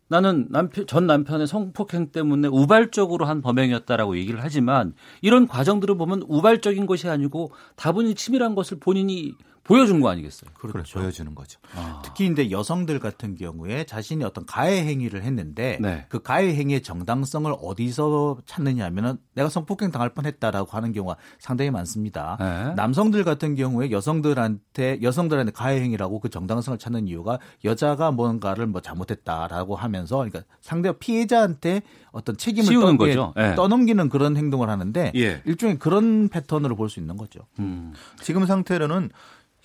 나는 0.09 0.47
남편, 0.51 0.87
전 0.87 1.07
남편의 1.07 1.47
성폭행 1.47 2.13
때문에 2.13 2.49
우발적으로 2.49 3.27
한 3.27 3.43
범행이었다라고 3.43 4.17
얘기를 4.17 4.43
하지만 4.43 4.95
이런 5.21 5.47
과정들을 5.47 5.97
보면 5.99 6.23
우발적인 6.27 6.87
것이 6.87 7.09
아니고 7.09 7.53
다분히 7.77 8.15
치밀한 8.15 8.55
것을 8.55 8.79
본인이 8.81 9.35
보여준 9.69 10.01
거 10.01 10.09
아니겠어요? 10.09 10.51
그걸 10.55 10.83
보여주는 10.83 11.35
거죠. 11.35 11.61
아. 11.77 12.03
특히 12.05 12.27
이제 12.27 12.51
여성들 12.51 12.99
같은 12.99 13.37
경우에 13.37 13.85
자신이 13.85 14.25
어떤 14.25 14.45
가해 14.47 14.85
행위를 14.85 15.23
했는데 15.23 15.79
네. 15.81 16.07
그 16.09 16.21
가해 16.23 16.55
행위의 16.55 16.83
정당성을 16.83 17.55
어디서 17.63 18.39
찾느냐 18.47 18.85
하면은 18.87 19.19
내가 19.35 19.49
성폭행 19.49 19.91
당할 19.91 20.09
뻔했다라고 20.15 20.71
하는 20.71 20.93
경우가 20.93 21.17
상당히 21.39 21.71
많습니다. 21.71 22.37
네. 22.41 22.75
남성들 22.75 23.25
같은 23.25 23.55
경우에 23.55 23.91
여성들한테 23.91 25.01
여성들한테 25.03 25.53
가해 25.53 25.81
행위라고 25.81 26.19
그 26.21 26.31
정당성을 26.31 26.79
찾는 26.79 27.07
이유가 27.07 27.39
여자가 27.65 28.11
뭔가를 28.11 28.67
뭐 28.67 28.81
잘못했다라고 28.81 29.77
하면서 29.77 30.17
그러니까 30.17 30.41
상대 30.61 30.91
피해자한테 30.93 31.83
어떤 32.11 32.37
책임을 32.37 32.73
떠, 32.81 32.97
거죠. 32.97 33.35
예. 33.37 33.55
떠넘기는 33.55 34.09
그런 34.09 34.37
행동을 34.37 34.71
하는데 34.71 35.13
예. 35.15 35.43
일종의 35.45 35.79
그런 35.79 36.29
패턴으로 36.29 36.75
볼 36.75 36.89
수 36.89 37.01
있는 37.01 37.19
거죠. 37.19 37.41
음. 37.59 37.93
지금 38.23 38.47
상태로는 38.47 39.11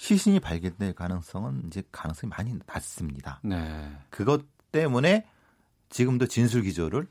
시신이 0.04 0.42
발견될 0.42 0.96
가능성은 0.96 1.64
이제 1.68 1.82
가능성이 1.90 2.30
많이 2.30 2.54
낮습니다. 2.66 3.40
네. 3.42 3.90
그것 4.10 4.44
때문에 4.74 5.26
지금도 5.88 6.28
진술 6.28 6.64
기조를 6.64 7.08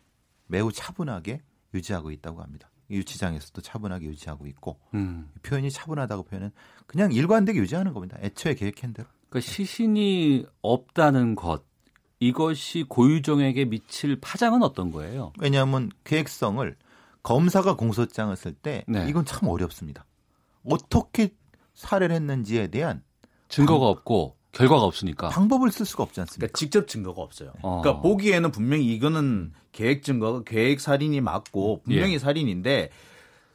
매우 0.47 0.71
차분하게 0.71 1.41
유지하고 1.73 2.11
있다고 2.11 2.43
합니다. 2.43 2.69
유치장에서도 2.91 3.63
차분하게 3.63 4.05
유지하고 4.09 4.47
있고 4.49 4.79
음. 4.93 5.31
표현이 5.43 5.71
차분하다고 5.71 6.25
표현은 6.25 6.51
그냥 6.87 7.13
일관되게 7.13 7.59
유지하는 7.61 7.95
겁니다. 7.95 8.19
애초에 8.21 8.55
계획한 8.55 8.93
대로. 8.93 9.09
그러니까 9.31 9.51
시신이 9.51 10.45
없다는 10.61 11.35
것 11.35 11.65
이것이 12.21 12.85
고유정에게 12.87 13.65
미칠 13.65 14.21
파장은 14.21 14.63
어떤 14.63 14.91
거예요? 14.91 15.33
왜냐하면 15.41 15.91
계획성을 16.05 16.77
검사가 17.23 17.75
공소장을 17.77 18.37
쓸때 18.37 18.85
네. 18.87 19.07
이건 19.09 19.25
참 19.25 19.49
어렵습니다. 19.49 20.05
어떻게 20.63 21.31
살해를 21.75 22.15
했는지에 22.15 22.69
대한 22.69 23.03
증거가 23.49 23.89
없고 23.89 24.37
결과가 24.53 24.83
없으니까. 24.83 25.31
방법을 25.31 25.71
쓸 25.71 25.87
수가 25.87 26.03
없지 26.03 26.21
않습니까? 26.21 26.41
그러니까 26.41 26.59
직접 26.59 26.87
증거가 26.87 27.23
없어요. 27.23 27.53
어. 27.63 27.81
그러니까 27.81 28.03
보기에는 28.03 28.51
분명히 28.51 28.87
이거는 28.95 29.53
계획 29.73 30.03
증거, 30.03 30.43
계획 30.43 30.81
살인이 30.81 31.21
맞고 31.21 31.83
분명히 31.85 32.15
예. 32.15 32.19
살인인데 32.19 32.91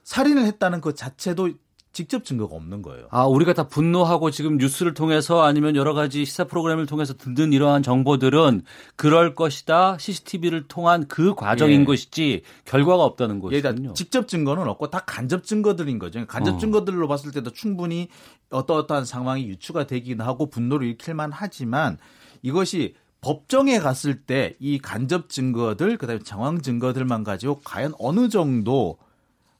살인을 0.04 0.46
했다는 0.46 0.82
그 0.82 0.96
자체도 0.96 1.52
직접 1.98 2.24
증거가 2.24 2.56
없는 2.56 2.84
거예요. 2.84 3.08
아, 3.10 3.26
우리가 3.26 3.54
다 3.54 3.68
분노하고 3.68 4.30
지금 4.30 4.58
뉴스를 4.58 4.94
통해서 4.94 5.42
아니면 5.42 5.76
여러 5.76 5.96
가지 5.96 6.26
시사 6.26 6.44
프로그램을 6.44 6.86
통해서 6.86 7.16
듣는 7.16 7.54
이러한 7.54 7.82
정보들은 7.82 8.62
그럴 8.96 9.34
것이다. 9.34 9.98
CCTV를 9.98 10.68
통한 10.68 11.08
그 11.08 11.34
과정인 11.34 11.82
예. 11.82 11.86
것이지 11.86 12.44
결과가 12.66 13.04
없다는 13.04 13.42
얘가 13.52 13.70
것이군요. 13.72 13.94
직접 13.94 14.28
증거는 14.28 14.68
없고 14.68 14.92
다 14.92 15.00
간접 15.08 15.44
증거들인 15.44 15.98
거죠. 15.98 16.24
간접 16.28 16.54
어. 16.54 16.58
증거들로 16.60 17.08
봤을 17.08 17.32
때도 17.32 17.50
충분히 17.50 18.10
어떠어떠한 18.52 19.06
상황이 19.06 19.48
유추가 19.48 19.88
되긴 19.88 20.22
하고 20.22 20.52
분노를 20.52 20.86
일으킬만 20.86 21.32
하지만 21.34 21.98
이것이 22.44 22.94
법정에 23.22 23.80
갔을 23.80 24.22
때 24.22 24.56
이 24.60 24.78
간접 24.78 25.30
증거들 25.30 25.98
그다음에 25.98 26.20
정황 26.22 26.62
증거들만 26.62 27.24
가지고 27.24 27.60
과연 27.66 27.94
어느 27.98 28.30
정도 28.30 29.00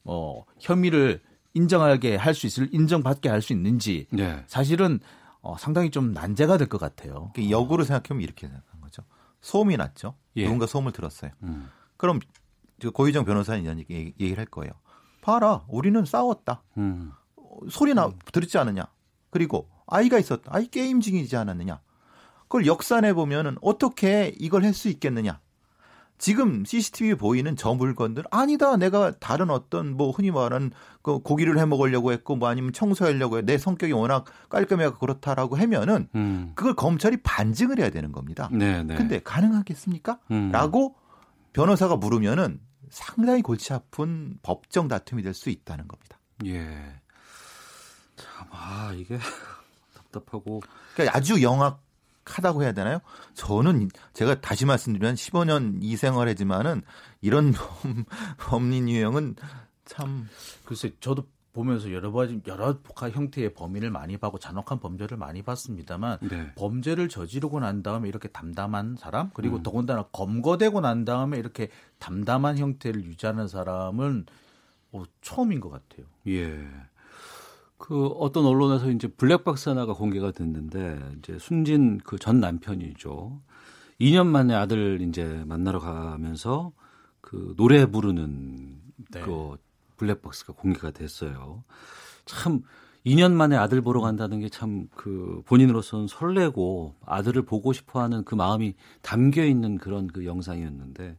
어 0.04 0.44
혐의를 0.60 1.20
인정하게 1.62 2.16
할 2.16 2.34
수 2.34 2.46
있을 2.46 2.68
인정받게 2.72 3.28
할 3.28 3.42
수 3.42 3.52
있는지 3.52 4.06
네. 4.10 4.42
사실은 4.46 5.00
어, 5.40 5.56
상당히 5.58 5.90
좀 5.90 6.12
난제가 6.12 6.56
될 6.58 6.68
것 6.68 6.78
같아요. 6.78 7.30
그 7.34 7.50
역으로 7.50 7.84
생각하면 7.84 8.22
이렇게 8.22 8.46
생각한 8.46 8.80
거죠. 8.80 9.02
소음이 9.40 9.76
났죠. 9.76 10.14
예. 10.36 10.44
누군가 10.44 10.66
소음을 10.66 10.92
들었어요. 10.92 11.30
음. 11.42 11.68
그럼 11.96 12.20
저 12.80 12.90
고유정 12.90 13.24
변호사는 13.24 13.62
이런 13.62 13.78
얘기- 13.78 14.14
얘기를 14.20 14.38
할 14.38 14.46
거예요. 14.46 14.72
봐라, 15.20 15.64
우리는 15.68 16.04
싸웠다. 16.04 16.62
음. 16.76 17.12
어, 17.36 17.42
소리 17.70 17.94
나 17.94 18.10
들었지 18.32 18.56
않느냐. 18.58 18.86
그리고 19.30 19.68
아이가 19.86 20.18
있었다. 20.18 20.50
아이 20.54 20.66
게임 20.68 21.00
중이지 21.00 21.36
않았느냐. 21.36 21.80
그걸 22.42 22.66
역산해 22.66 23.14
보면은 23.14 23.56
어떻게 23.60 24.34
이걸 24.38 24.64
할 24.64 24.72
수 24.74 24.88
있겠느냐. 24.88 25.40
지금 26.18 26.64
CCTV 26.64 27.14
보이는 27.14 27.54
저 27.56 27.74
물건들 27.74 28.24
아니다. 28.30 28.76
내가 28.76 29.12
다른 29.18 29.50
어떤 29.50 29.96
뭐 29.96 30.10
흔히 30.10 30.30
말하는 30.30 30.72
그 31.02 31.20
고기를 31.20 31.58
해 31.58 31.64
먹으려고 31.64 32.12
했고 32.12 32.34
뭐 32.36 32.48
아니면 32.48 32.72
청소하려고 32.72 33.38
해. 33.38 33.42
내 33.42 33.56
성격이 33.56 33.92
워낙 33.92 34.24
깔끔해가 34.48 34.98
그렇다라고 34.98 35.56
하면은 35.56 36.08
음. 36.14 36.52
그걸 36.54 36.74
검찰이 36.74 37.18
반증을 37.22 37.78
해야 37.78 37.90
되는 37.90 38.10
겁니다. 38.12 38.48
네, 38.52 38.82
네. 38.82 38.96
근데 38.96 39.20
가능하겠습니까? 39.20 40.18
음. 40.32 40.50
라고 40.52 40.96
변호사가 41.52 41.96
물으면은 41.96 42.60
상당히 42.90 43.42
골치 43.42 43.72
아픈 43.72 44.38
법정 44.42 44.88
다툼이 44.88 45.22
될 45.22 45.34
수 45.34 45.50
있다는 45.50 45.86
겁니다. 45.88 46.18
예. 46.46 47.00
참, 48.16 48.46
아, 48.50 48.92
이게 48.94 49.18
답답하고. 49.94 50.62
그러니까 50.94 51.16
아주 51.16 51.42
영악 51.42 51.82
하다고 52.28 52.62
해야 52.62 52.72
되나요? 52.72 53.00
저는 53.34 53.88
제가 54.12 54.40
다시 54.40 54.66
말씀드리면 54.66 55.14
15년 55.14 55.78
이 55.82 55.96
생활이지만은 55.96 56.82
이런 57.20 57.52
범, 57.82 58.04
법린 58.38 58.88
유형은 58.88 59.36
참 59.84 60.28
글쎄 60.64 60.92
저도 61.00 61.24
보면서 61.52 61.92
여러 61.92 62.12
가지 62.12 62.40
여러 62.46 62.78
형태의 62.94 63.54
범인을 63.54 63.90
많이 63.90 64.16
봐고 64.16 64.38
잔혹한 64.38 64.78
범죄를 64.78 65.16
많이 65.16 65.42
봤습니다만 65.42 66.18
네. 66.20 66.52
범죄를 66.54 67.08
저지르고 67.08 67.58
난 67.58 67.82
다음에 67.82 68.08
이렇게 68.08 68.28
담담한 68.28 68.96
사람 68.96 69.30
그리고 69.34 69.56
음. 69.56 69.62
더군다나 69.62 70.04
검거되고 70.12 70.80
난 70.80 71.04
다음에 71.04 71.38
이렇게 71.38 71.68
담담한 71.98 72.58
형태를 72.58 73.04
유지하는 73.04 73.48
사람은 73.48 74.26
어, 74.92 75.02
처음인 75.20 75.60
것 75.60 75.70
같아요. 75.70 76.06
예. 76.28 76.66
그 77.78 78.06
어떤 78.08 78.44
언론에서 78.44 78.90
이제 78.90 79.06
블랙박스 79.08 79.68
하나가 79.68 79.92
공개가 79.94 80.30
됐는데 80.32 80.98
이제 81.18 81.38
순진 81.38 81.98
그 81.98 82.18
전 82.18 82.40
남편이죠. 82.40 83.40
2년 84.00 84.26
만에 84.26 84.54
아들 84.54 85.00
이제 85.02 85.42
만나러 85.46 85.78
가면서 85.78 86.72
그 87.20 87.54
노래 87.56 87.86
부르는 87.86 88.80
네. 89.12 89.20
그 89.22 89.56
블랙박스가 89.96 90.52
공개가 90.54 90.90
됐어요. 90.90 91.64
참 92.26 92.62
2년 93.06 93.32
만에 93.32 93.56
아들 93.56 93.80
보러 93.80 94.00
간다는 94.00 94.40
게 94.40 94.48
참 94.48 94.88
그 94.94 95.42
본인으로서는 95.46 96.08
설레고 96.08 96.94
아들을 97.06 97.42
보고 97.42 97.72
싶어 97.72 98.00
하는 98.02 98.24
그 98.24 98.34
마음이 98.34 98.74
담겨 99.02 99.44
있는 99.44 99.78
그런 99.78 100.08
그 100.08 100.26
영상이었는데 100.26 101.16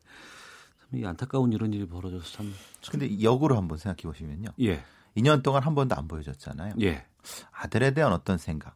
참 0.92 1.00
이 1.00 1.06
안타까운 1.06 1.54
이런 1.54 1.72
일이 1.74 1.86
벌어져서 1.88 2.26
참 2.32 2.52
근데 2.90 3.22
역으로 3.22 3.56
한번 3.56 3.78
생각해 3.78 4.02
보시면요. 4.04 4.50
예. 4.62 4.84
2년 5.22 5.44
동안 5.44 5.64
한 5.64 5.76
번도 5.76 5.96
안 5.96 6.08
보여줬잖아요. 6.08 6.74
예. 6.82 7.06
아들에 7.52 7.94
대한 7.94 8.14
어떤 8.14 8.38
생각. 8.38 8.76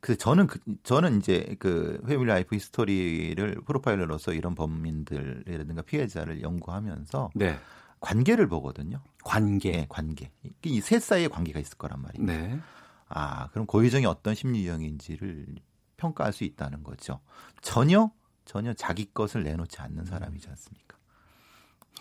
그 0.00 0.16
저는 0.18 0.46
그 0.46 0.58
저는 0.82 1.18
이제 1.18 1.56
그 1.58 2.00
family 2.06 2.28
life 2.28 2.54
history를 2.56 3.62
프로파일러로서 3.66 4.34
이런 4.34 4.54
범인들이라든가 4.54 5.82
피해자를 5.82 6.42
연구하면서 6.42 7.30
네. 7.34 7.58
관계를 8.00 8.46
보거든요. 8.48 9.00
관계. 9.24 9.72
예, 9.72 9.86
관계. 9.88 10.30
이 10.62 10.80
셋 10.82 11.00
사이에 11.02 11.28
관계가 11.28 11.58
있을 11.58 11.78
거란 11.78 12.02
말이에요. 12.02 12.26
네. 12.26 12.58
아, 13.08 13.48
그럼 13.48 13.64
고유정이 13.66 14.04
어떤 14.04 14.34
심리 14.34 14.64
유형인지를 14.66 15.46
평가할 15.96 16.32
수 16.34 16.44
있다는 16.44 16.82
거죠. 16.82 17.20
전혀 17.62 18.10
전혀 18.44 18.74
자기 18.74 19.06
것을 19.14 19.42
내놓지 19.42 19.80
않는 19.80 20.04
사람이지 20.04 20.48
않습니까? 20.50 20.98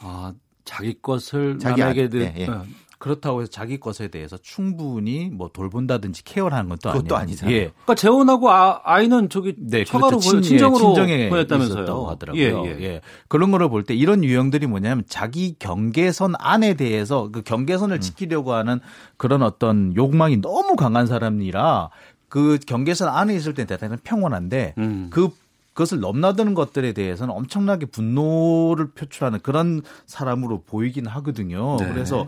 아, 0.01 0.33
자기 0.65 1.01
것을 1.01 1.57
자기 1.59 1.79
남에게 1.79 2.09
아- 2.11 2.33
예. 2.37 2.47
어, 2.47 2.65
그렇다고 3.03 3.41
해서 3.41 3.51
자기 3.51 3.81
것에 3.81 4.07
대해서 4.07 4.37
충분히 4.37 5.29
뭐 5.29 5.49
돌본다든지 5.51 6.23
케어를 6.23 6.55
하는 6.57 6.69
것도 6.69 6.93
그것도. 6.93 7.17
아니잖아요. 7.17 7.53
예. 7.53 7.59
그러니까 7.65 7.95
재혼하고 7.95 8.49
아, 8.49 8.79
아이는 8.85 9.27
저기 9.27 9.55
네, 9.57 9.83
처가로 9.83 10.19
그렇죠. 10.19 10.29
친- 10.29 10.37
예, 10.39 10.41
친정으로 10.43 10.79
친정에 10.85 11.27
보냈다면서요. 11.27 11.79
있었다고 11.83 12.09
하더라고요. 12.09 12.41
예, 12.41 12.53
예. 12.79 12.81
예. 12.81 13.01
그런 13.27 13.51
거를 13.51 13.67
볼 13.67 13.83
때 13.83 13.93
이런 13.93 14.23
유형들이 14.23 14.67
뭐냐면 14.67 15.03
자기 15.09 15.57
경계선 15.59 16.35
안에 16.39 16.75
대해서 16.75 17.27
그 17.29 17.39
음. 17.39 17.43
경계선을 17.43 17.99
지키려고 17.99 18.53
하는 18.53 18.79
그런 19.17 19.43
어떤 19.43 19.93
욕망이 19.97 20.37
너무 20.37 20.77
강한 20.77 21.05
사람이라 21.05 21.89
그 22.29 22.57
경계선 22.65 23.09
안에 23.09 23.35
있을 23.35 23.53
때 23.53 23.65
대단히 23.65 23.97
평온한데 24.01 24.75
음. 24.77 25.09
그 25.11 25.29
그것을 25.73 25.99
넘나드는 25.99 26.53
것들에 26.53 26.93
대해서는 26.93 27.33
엄청나게 27.33 27.87
분노를 27.87 28.91
표출하는 28.91 29.39
그런 29.41 29.81
사람으로 30.05 30.61
보이긴 30.67 31.07
하거든요. 31.07 31.77
네. 31.79 31.89
그래서 31.91 32.27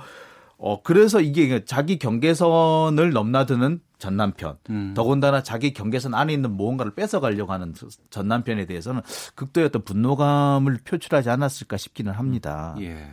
어 0.68 0.82
그래서 0.82 1.22
이게 1.22 1.64
자기 1.64 2.00
경계선을 2.00 3.12
넘나드는 3.12 3.82
전 4.00 4.18
남편, 4.18 4.58
음. 4.72 4.96
더군다나 4.96 5.44
자기 5.44 5.74
경계선 5.74 6.16
안에 6.16 6.34
있는 6.34 6.58
무언가를 6.58 6.96
뺏어가려고 6.96 7.54
하는 7.54 7.76
전 8.10 8.28
남편에 8.28 8.66
대해서는 8.66 9.02
극도의 9.36 9.68
어떤 9.68 9.84
분노감을 9.84 10.80
표출하지 10.84 11.30
않았을까 11.30 11.78
싶기는 11.78 12.12
합니다. 12.12 12.76
예. 12.80 13.08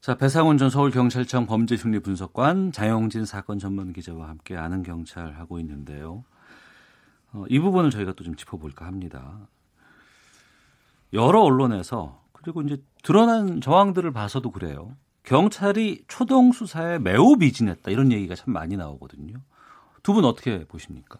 자, 0.00 0.14
배상훈 0.14 0.56
전 0.56 0.70
서울경찰청 0.70 1.46
범죄심리분석관 1.46 2.70
장영진 2.70 3.24
사건 3.24 3.58
전문 3.58 3.92
기자와 3.92 4.28
함께 4.28 4.56
아는 4.56 4.84
경찰 4.84 5.32
하고 5.32 5.58
있는데요. 5.58 6.22
어, 7.32 7.44
이 7.48 7.58
부분을 7.58 7.90
저희가 7.90 8.12
또 8.12 8.22
좀 8.22 8.36
짚어볼까 8.36 8.86
합니다. 8.86 9.40
여러 11.12 11.40
언론에서 11.40 12.22
그리고 12.32 12.62
이제 12.62 12.76
드러난 13.02 13.60
정황들을 13.60 14.12
봐서도 14.12 14.52
그래요. 14.52 14.94
경찰이 15.24 16.04
초동 16.06 16.52
수사에 16.52 16.98
매우 16.98 17.36
미진했다 17.36 17.90
이런 17.90 18.12
얘기가 18.12 18.34
참 18.34 18.52
많이 18.52 18.76
나오거든요. 18.76 19.36
두 20.02 20.12
분 20.12 20.26
어떻게 20.26 20.64
보십니까? 20.66 21.18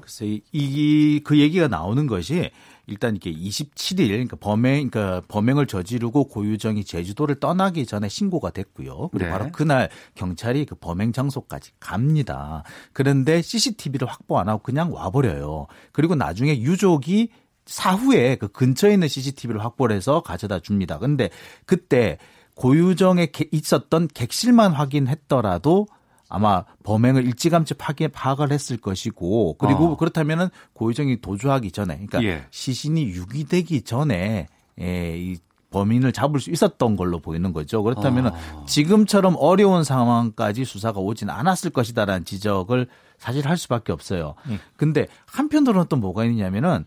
글쎄 0.00 0.40
이그 0.50 1.38
얘기가 1.38 1.68
나오는 1.68 2.06
것이 2.06 2.50
일단 2.86 3.14
이게 3.16 3.30
27일 3.30 4.08
그러니까 4.08 4.36
범행 4.36 4.88
그러니까 4.90 5.20
범행을 5.28 5.66
저지르고 5.66 6.28
고유정이 6.28 6.84
제주도를 6.84 7.40
떠나기 7.40 7.84
전에 7.84 8.08
신고가 8.08 8.50
됐고요. 8.50 9.08
그리고 9.08 9.26
네. 9.26 9.30
바로 9.30 9.50
그날 9.52 9.90
경찰이 10.14 10.64
그 10.64 10.76
범행 10.76 11.12
장소까지 11.12 11.72
갑니다. 11.78 12.62
그런데 12.94 13.42
CCTV를 13.42 14.08
확보 14.08 14.38
안 14.38 14.48
하고 14.48 14.62
그냥 14.62 14.94
와버려요. 14.94 15.66
그리고 15.92 16.14
나중에 16.14 16.58
유족이 16.60 17.28
사후에 17.66 18.36
그 18.36 18.48
근처에 18.48 18.94
있는 18.94 19.08
CCTV를 19.08 19.62
확보를 19.62 19.94
해서 19.94 20.22
가져다 20.22 20.60
줍니다. 20.60 20.98
근데 20.98 21.28
그때 21.66 22.16
고유정에 22.56 23.26
게- 23.26 23.48
있었던 23.52 24.08
객실만 24.12 24.72
확인했더라도 24.72 25.86
아마 26.28 26.64
범행을 26.82 27.24
일찌감치 27.24 27.74
파기, 27.74 28.08
파악을 28.08 28.50
했을 28.50 28.76
것이고 28.78 29.54
그리고 29.58 29.92
어. 29.92 29.96
그렇다면은 29.96 30.48
고유정이 30.72 31.20
도주하기 31.20 31.70
전에 31.70 31.94
그러니까 31.94 32.24
예. 32.24 32.44
시신이 32.50 33.04
유기되기 33.10 33.82
전에 33.82 34.48
예, 34.80 35.18
이 35.18 35.36
범인을 35.70 36.12
잡을 36.12 36.40
수 36.40 36.50
있었던 36.50 36.96
걸로 36.96 37.20
보이는 37.20 37.52
거죠. 37.52 37.82
그렇다면은 37.82 38.30
어. 38.32 38.64
지금처럼 38.66 39.36
어려운 39.38 39.84
상황까지 39.84 40.64
수사가 40.64 40.98
오진 41.00 41.28
않았을 41.30 41.70
것이다라는 41.70 42.24
지적을 42.24 42.88
사실 43.18 43.46
할 43.46 43.56
수밖에 43.56 43.92
없어요. 43.92 44.34
근데 44.76 45.06
한편으로는 45.26 45.86
또 45.88 45.96
뭐가 45.96 46.24
있냐면은 46.24 46.84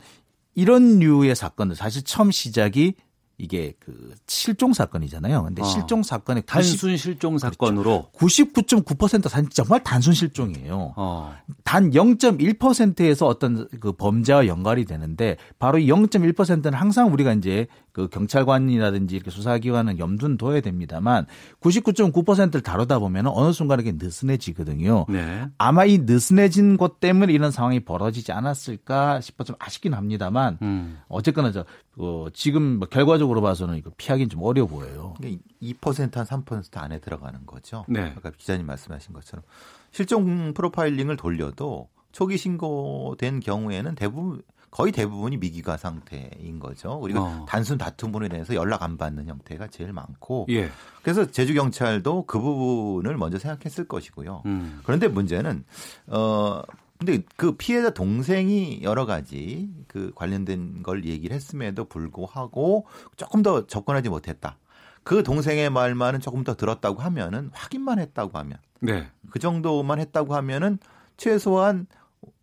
이런 0.56 1.00
류의 1.00 1.36
사건들 1.36 1.76
사실 1.76 2.04
처음 2.04 2.32
시작이 2.32 2.96
이게 3.40 3.74
그 3.80 4.14
실종 4.28 4.74
사건이잖아요. 4.74 5.44
근데 5.44 5.62
어. 5.62 5.66
실종 5.66 6.04
사건의 6.04 6.44
90, 6.44 6.54
단순 6.54 6.98
실종 6.98 7.38
사건으로 7.38 8.10
99.9% 8.14 9.30
사실 9.30 9.50
정말 9.50 9.82
단순 9.82 10.14
실종이에요. 10.14 10.94
어. 10.98 11.34
단 11.64 11.92
0.1%에서 11.92 13.26
어떤 13.26 13.68
그 13.80 13.94
범죄와 13.94 14.46
연관이 14.46 14.84
되는데 14.84 15.38
바로 15.58 15.80
이 15.80 15.88
0.1%는 15.88 16.74
항상 16.74 17.14
우리가 17.14 17.34
이제 17.34 17.68
그 17.92 18.08
경찰관이라든지 18.08 19.16
이렇게 19.16 19.32
수사기관은 19.32 20.00
염두는 20.00 20.38
둬야 20.38 20.62
됩니다만 20.62 21.26
99.9%를 21.62 22.62
다루다 22.62 23.00
보면 23.00 23.28
어느 23.28 23.52
순간에 23.52 23.82
이게 23.82 23.94
느슨해지거든요. 23.94 25.06
네. 25.10 25.48
아마 25.58 25.86
이 25.86 26.00
느슨해진 26.00 26.78
것 26.78 27.00
때문에 27.00 27.34
이런 27.34 27.52
상황이 27.52 27.80
벌어지지 27.80 28.32
않았을까 28.32 29.22
싶어 29.22 29.44
좀 29.44 29.56
아쉽긴 29.60 29.94
합니다만 29.94 30.58
음. 30.62 31.00
어쨌거나 31.08 31.52
저 31.52 31.66
어, 31.98 32.28
지금 32.34 32.80
뭐 32.80 32.88
결과적으로 32.88 33.42
봐서는 33.42 33.78
이거 33.78 33.92
피하기는 33.98 34.30
좀 34.30 34.42
어려워 34.44 34.68
보여요. 34.68 35.16
이게 35.24 35.40
2%한 35.62 36.10
3% 36.10 36.78
안에 36.78 37.00
들어가는 37.00 37.46
거죠. 37.46 37.86
네. 37.88 38.14
아까 38.16 38.32
기자님 38.32 38.66
말씀하신 38.66 39.14
것처럼 39.14 39.44
실종 39.92 40.54
프로파일링을 40.54 41.18
돌려도 41.18 41.90
초기 42.12 42.38
신고된 42.38 43.40
경우에는 43.40 43.96
대부분 43.96 44.42
거의 44.72 44.92
대부분이 44.92 45.38
미기가 45.38 45.78
상태인 45.78 46.60
거죠. 46.60 47.00
그리고 47.00 47.22
어. 47.22 47.46
단순 47.48 47.78
다툼으로 47.78 48.26
인해서 48.26 48.54
연락 48.54 48.84
안 48.84 48.98
받는 48.98 49.28
형태가 49.28 49.68
제일 49.68 49.94
많고 49.94 50.46
예. 50.50 50.70
그래서 51.02 51.30
제주 51.32 51.54
경찰도 51.54 52.26
그 52.26 52.40
부분을 52.40 53.18
먼저 53.18 53.40
생각했을 53.40 53.88
것이고요. 53.88 54.44
음. 54.46 54.82
그런데 54.84 55.08
문제는 55.08 55.64
어 56.08 56.62
근데 57.00 57.24
그 57.38 57.54
피해자 57.54 57.92
동생이 57.92 58.82
여러 58.84 59.06
가지 59.06 59.70
그 59.88 60.12
관련된 60.16 60.84
걸 60.84 61.06
얘기를 61.06 61.34
했음에도 61.34 61.86
불구하고 61.86 62.86
조금 63.16 63.42
더 63.42 63.66
접근하지 63.66 64.10
못했다. 64.10 64.58
그 65.04 65.24
동생의 65.24 65.70
말만은 65.70 66.20
조금 66.20 66.44
더 66.44 66.56
들었다고 66.56 67.02
하면은 67.02 67.50
확인만 67.54 68.00
했다고 68.00 68.38
하면 68.38 68.58
네. 68.82 69.08
그 69.30 69.40
정도만 69.40 70.00
했다고 70.00 70.36
하면은 70.36 70.78
최소한 71.18 71.88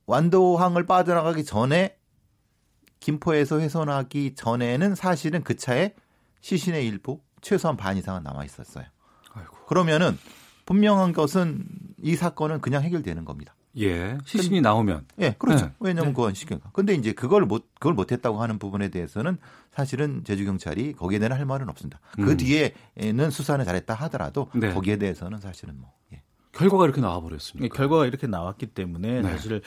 완도항을 0.07 0.87
빠져나가기 0.87 1.45
전에 1.45 1.97
김포에서 3.07 3.61
훼손하기 3.61 4.35
전에는 4.35 4.97
사실은 4.97 5.45
그 5.45 5.55
차에 5.55 5.95
시신의 6.41 6.85
일부 6.89 7.21
최소한 7.41 7.77
반 7.77 7.97
이상은 7.97 8.25
남아 8.25 8.45
있었어요. 8.45 8.85
아이고. 9.33 9.57
그러면은 9.67 10.19
분명한 10.65 11.13
것은 11.13 11.67
이 12.03 12.17
사건은 12.17 12.61
그냥 12.61 12.83
해결되는 12.83 13.25
겁니다. 13.25 13.55
예. 13.79 14.19
시신이 14.25 14.61
나오면 14.61 15.07
예, 15.21 15.37
그렇죠. 15.39 15.67
네. 15.67 15.73
왜냐하면 15.79 16.15
그건 16.15 16.35
시경가. 16.35 16.71
근데 16.73 16.95
이제 16.95 17.13
그걸 17.13 17.45
못 17.45 17.69
그걸 17.75 17.95
못했다고 17.95 18.43
하는 18.43 18.59
부분에 18.59 18.89
대해서는 18.89 19.39
사실은 19.71 20.25
제주 20.25 20.45
경찰이 20.45 20.95
거기에 20.95 21.21
대한 21.21 21.39
할 21.39 21.45
말은 21.45 21.69
없습니다. 21.69 22.01
그 22.17 22.33
음. 22.33 22.37
뒤에는 22.37 23.31
수사는 23.31 23.65
잘했다 23.65 23.95
하더라도 23.95 24.51
네. 24.53 24.75
거기에 24.75 24.97
대해서는 24.97 25.39
사실은 25.39 25.79
뭐 25.79 25.93
예. 26.13 26.23
결과가 26.57 26.85
이렇게 26.85 27.01
나와 27.01 27.21
버렸습니다. 27.21 27.75
결과가 27.75 28.07
이렇게 28.07 28.27
나왔기 28.27 28.67
때문에 28.69 29.23
네. 29.23 29.31
사실 29.31 29.63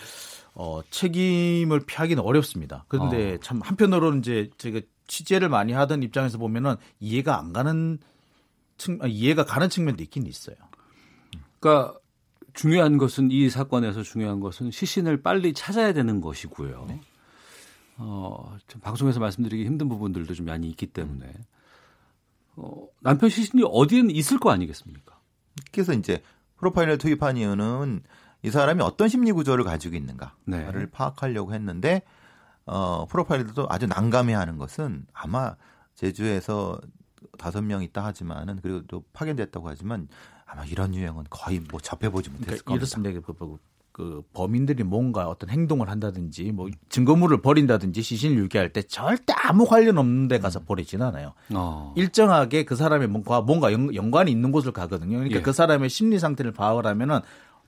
어, 0.54 0.82
책임을 0.89 1.86
피하기는 1.86 2.21
어렵습니다. 2.23 2.86
그런데 2.88 3.36
어. 3.36 3.38
참 3.41 3.62
한편으로는 3.62 4.19
이제 4.19 4.49
제가 4.58 4.82
취재를 5.08 5.49
많이 5.49 5.73
하던 5.73 6.04
입장에서 6.04 6.38
보면은 6.38 6.75
이해가 6.99 7.38
안 7.38 7.54
가는 7.54 7.99
측 8.78 9.04
아, 9.04 9.08
이해가 9.08 9.45
가는 9.45 9.69
측면도 9.69 10.04
있긴 10.04 10.25
있어요. 10.25 10.56
그러니까 11.60 11.97
중요한 12.54 12.97
것은 12.97 13.32
이 13.32 13.49
사건에서 13.49 14.04
중요한 14.04 14.39
것은 14.39 14.71
시신을 14.71 15.21
빨리 15.21 15.54
찾아야 15.54 15.93
되는 15.93 16.21
것이고요. 16.21 16.88
어, 17.97 18.58
좀 18.67 18.82
방송에서 18.82 19.19
말씀드리기 19.19 19.65
힘든 19.65 19.89
부분들도 19.89 20.34
좀 20.34 20.45
많이 20.45 20.69
있기 20.69 20.88
때문에 20.88 21.32
어, 22.56 22.88
남편 23.02 23.30
시신이 23.30 23.63
어디에는 23.65 24.12
있을 24.12 24.39
거 24.39 24.52
아니겠습니까? 24.52 25.19
그래서 25.71 25.93
이제 25.93 26.21
프로파일을 26.60 26.98
투입한 26.98 27.38
이유는 27.38 28.02
이 28.43 28.52
사람이 28.52 28.82
어떤 28.82 29.10
심리 29.10 29.32
구조를 29.32 29.63
가지고 29.63 29.93
네. 29.93 29.98
있는가를 29.98 30.88
파악하려고 30.91 31.54
했는데 31.54 32.04
어 32.65 33.06
프로파일도 33.10 33.67
아주 33.69 33.88
난감해하는 33.88 34.58
것은 34.58 35.06
아마 35.13 35.56
제주에서 35.95 36.80
다섯 37.38 37.62
명 37.62 37.84
있다 37.84 38.04
하지만은 38.06 38.60
그리고 38.62 38.82
또 38.88 39.04
파견됐다고 39.13 39.67
하지만 39.67 40.08
아마 40.45 40.63
이런 40.65 40.93
유형은 40.95 41.26
거의 41.30 41.60
뭐 41.60 41.80
접해보지 41.80 42.30
못했을 42.30 42.63
그러니까 42.63 42.65
겁니다. 42.65 42.80
이렇습니다. 42.80 43.68
그, 43.99 44.21
범인들이 44.31 44.83
뭔가 44.83 45.27
어떤 45.27 45.49
행동을 45.49 45.89
한다든지 45.89 46.53
뭐 46.53 46.69
증거물을 46.88 47.41
버린다든지 47.41 48.01
시신을 48.01 48.38
유기할 48.38 48.69
때 48.69 48.81
절대 48.81 49.33
아무 49.35 49.65
관련 49.65 49.97
없는 49.97 50.29
데 50.29 50.39
가서 50.39 50.62
버리진 50.62 51.01
않아요. 51.01 51.33
어. 51.53 51.93
일정하게 51.97 52.63
그 52.63 52.77
사람의 52.77 53.09
뭔가 53.09 53.41
뭔가 53.41 53.73
연, 53.73 53.93
연관이 53.93 54.31
있는 54.31 54.53
곳을 54.53 54.71
가거든요. 54.71 55.17
그러니까 55.17 55.39
예. 55.39 55.41
그 55.41 55.51
사람의 55.51 55.89
심리 55.89 56.17
상태를 56.17 56.53
파악을 56.53 56.85
하면은 56.85 57.19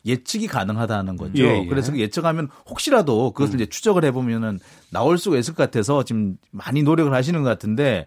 예측이 0.06 0.48
가능하다는 0.48 1.18
거죠. 1.18 1.44
예, 1.44 1.64
예. 1.64 1.68
그래서 1.68 1.92
그 1.92 2.00
예측하면 2.00 2.48
혹시라도 2.70 3.32
그것을 3.32 3.56
이제 3.56 3.66
추적을 3.66 4.06
해보면은 4.06 4.62
나올 4.90 5.18
수가 5.18 5.38
있을 5.38 5.54
것 5.54 5.64
같아서 5.64 6.06
지금 6.06 6.38
많이 6.52 6.82
노력을 6.82 7.14
하시는 7.14 7.44
것 7.44 7.50
같은데 7.50 8.06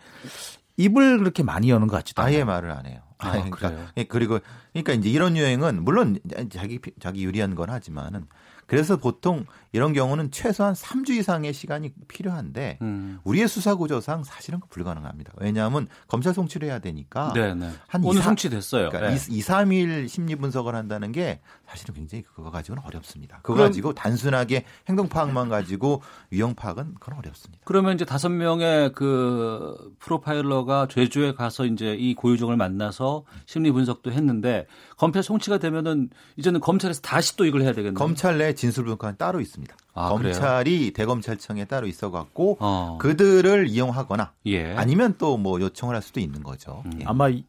입을 0.79 1.19
그렇게 1.19 1.43
많이 1.43 1.69
여는 1.69 1.89
것 1.89 1.97
같지도 1.97 2.23
않아요. 2.23 2.37
아예 2.37 2.45
말을 2.45 2.71
안 2.71 2.87
해요. 2.87 3.01
아, 3.25 3.33
그러니까 3.33 3.71
그래요? 3.71 3.87
예, 3.97 4.05
그리고 4.05 4.39
그러니까 4.73 4.93
이제 4.93 5.09
이런 5.09 5.37
유행은 5.37 5.83
물론 5.85 6.19
자기 6.51 6.79
자기 7.01 7.25
유리한 7.25 7.55
건 7.55 7.71
하지만은 7.71 8.27
그래서 8.67 8.97
보통 8.97 9.45
이런 9.73 9.93
경우는 9.93 10.31
최소한 10.31 10.73
3주 10.75 11.11
이상의 11.11 11.53
시간이 11.53 11.93
필요한데 12.07 12.79
음. 12.83 13.19
우리의 13.25 13.49
수사 13.49 13.75
구조상 13.75 14.23
사실은 14.23 14.61
불가능합니다. 14.71 15.33
왜냐하면 15.39 15.89
검찰 16.07 16.33
송치를 16.33 16.69
해야 16.69 16.79
되니까 16.79 17.33
네네. 17.33 17.71
한 17.89 18.05
오늘 18.05 18.19
이, 18.21 18.23
사- 18.23 18.29
성취됐어요. 18.29 18.91
그러니까 18.91 19.11
네. 19.15 19.17
2, 19.35 19.41
3일 19.41 20.09
심리 20.09 20.37
분석을 20.37 20.75
한다는 20.77 21.11
게 21.11 21.41
사실은 21.67 21.95
굉장히 21.95 22.23
그거 22.23 22.51
가지고는 22.53 22.83
어렵습니다. 22.85 23.39
그거 23.43 23.55
그럼- 23.55 23.69
가지고 23.69 23.93
단순하게 23.95 24.65
행동 24.89 25.09
파악만 25.09 25.49
가지고 25.49 26.03
유형 26.31 26.55
파악은 26.55 26.95
그건 27.01 27.19
어렵습니다. 27.19 27.63
그러면 27.65 27.95
이제 27.97 28.05
다섯 28.05 28.29
명의 28.29 28.93
그 28.93 29.75
프로파일러가 29.99 30.87
제주에 30.89 31.35
가서 31.35 31.67
이제 31.67 31.95
이 31.99 32.15
고유정을 32.15 32.57
만나서 32.57 33.25
심리 33.47 33.73
분석도 33.73 34.13
했는데 34.13 34.67
검찰 34.97 35.23
송치가 35.25 35.59
되면은 35.59 36.11
이제는 36.37 36.61
검찰에서 36.61 37.01
다시 37.01 37.37
또 37.37 37.45
이걸 37.45 37.63
해야 37.63 37.73
되겠네요. 37.73 37.95
검찰 37.95 38.39
내 38.39 38.54
진술 38.55 38.85
분석은 38.85 39.17
따로 39.19 39.41
있습니다. 39.41 39.75
아, 39.95 40.09
검찰이 40.09 40.93
대검찰청에 40.93 41.67
따로 41.67 41.87
있어 41.87 42.11
갖고 42.11 42.57
어. 42.61 42.99
그들을 43.01 43.69
이용하거나 43.69 44.33
예. 44.47 44.75
아니면 44.77 45.15
또 45.19 45.37
뭐 45.37 45.61
요청을 45.61 45.95
할 45.95 46.03
수도 46.03 46.21
있는 46.21 46.43
거죠. 46.43 46.83
음. 46.87 47.01
예. 47.01 47.05
아마 47.07 47.29
이- 47.29 47.45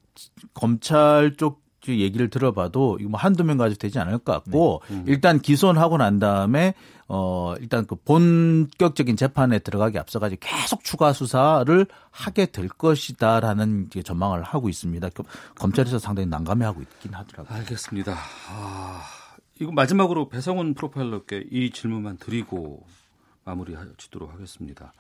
검찰 0.54 1.36
쪽 1.38 1.64
얘기를 1.88 2.32
들어봐도 2.32 2.98
이거 3.00 3.10
뭐 3.12 3.20
한두 3.20 3.44
명 3.44 3.58
가지고 3.58 3.78
되지 3.78 4.00
않을 4.00 4.18
것 4.20 4.32
같고 4.32 4.82
네. 4.90 4.96
음. 4.96 5.04
일단 5.08 5.40
기소하고 5.40 5.98
난 5.98 6.18
다음에 6.18 6.74
어 7.08 7.54
일단 7.60 7.86
그 7.86 7.96
본격적인 7.96 9.16
재판에 9.18 9.60
들어가기 9.60 10.00
앞서 10.00 10.18
가지고 10.18 10.40
계속 10.42 10.84
추가 10.84 11.14
수사를 11.14 11.86
하게 12.10 12.48
될 12.48 12.70
것이다라는 12.70 13.86
이제 13.92 14.02
전망을 14.02 14.42
하고 14.42 14.68
있습니다. 14.70 15.10
그 15.14 15.22
검찰에서 15.54 16.00
상당히 16.00 16.28
난감해하고 16.28 16.82
있긴 16.82 17.14
하더라고요. 17.14 17.56
알겠습니다. 17.56 18.16
아, 18.50 19.02
이거 19.60 19.72
마지막으로 19.72 20.30
배성훈 20.30 20.74
프로파일러께 20.74 21.48
이 21.50 21.70
질문만 21.72 22.18
드리고 22.18 22.86
마무리 23.44 23.76
짓도록 23.98 24.34
하겠습니다. 24.34 24.94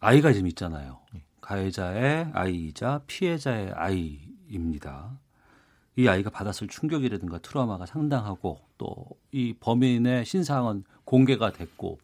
아이가 0.00 0.32
지금 0.32 0.46
있잖아요. 0.48 1.00
가해자의 1.40 2.30
아이이자 2.32 3.02
피해자의 3.06 3.72
아이입니다. 3.72 5.18
이 5.96 6.08
아이가 6.08 6.30
받았을 6.30 6.68
충격이라든가 6.68 7.38
트라우마가 7.38 7.86
상당하고 7.86 8.60
또 8.78 9.22
이 9.32 9.54
범인의 9.58 10.24
신상은 10.26 10.84
공개가 11.04 11.50
됐고 11.52 11.98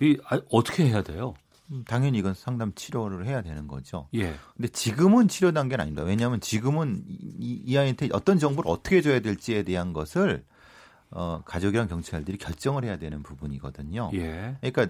이 0.00 0.18
아, 0.28 0.40
어떻게 0.50 0.86
해야 0.86 1.02
돼요? 1.02 1.34
음, 1.70 1.84
당연히 1.86 2.18
이건 2.18 2.34
상담 2.34 2.72
치료를 2.74 3.26
해야 3.26 3.42
되는 3.42 3.66
거죠. 3.66 4.08
예. 4.14 4.34
근데 4.56 4.68
지금은 4.68 5.28
치료 5.28 5.52
단계는 5.52 5.82
아닙니다. 5.82 6.02
왜냐하면 6.02 6.40
지금은 6.40 7.04
이, 7.06 7.62
이 7.64 7.78
아이한테 7.78 8.08
어떤 8.12 8.38
정보를 8.38 8.70
어떻게 8.70 9.00
줘야 9.00 9.20
될지에 9.20 9.62
대한 9.62 9.92
것을 9.92 10.44
어, 11.10 11.42
가족이랑 11.44 11.88
경찰들이 11.88 12.38
결정을 12.38 12.84
해야 12.84 12.98
되는 12.98 13.22
부분이거든요. 13.22 14.10
예. 14.14 14.56
그러니까 14.60 14.88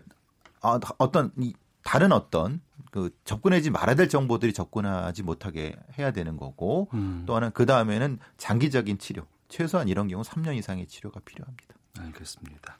아, 0.62 0.80
어떤 0.98 1.30
이 1.38 1.54
다른 1.82 2.12
어떤 2.12 2.60
그 2.90 3.10
접근하지 3.24 3.70
말아야 3.70 3.94
될 3.94 4.08
정보들이 4.08 4.52
접근하지 4.52 5.22
못하게 5.22 5.76
해야 5.98 6.10
되는 6.10 6.36
거고 6.36 6.88
음, 6.94 7.24
또 7.26 7.36
하나는 7.36 7.52
그 7.52 7.66
다음에는 7.66 8.18
장기적인 8.38 8.98
치료 8.98 9.26
최소한 9.48 9.88
이런 9.88 10.08
경우 10.08 10.22
3년 10.22 10.56
이상의 10.56 10.86
치료가 10.86 11.20
필요합니다. 11.24 11.74
알겠습니다. 11.98 12.78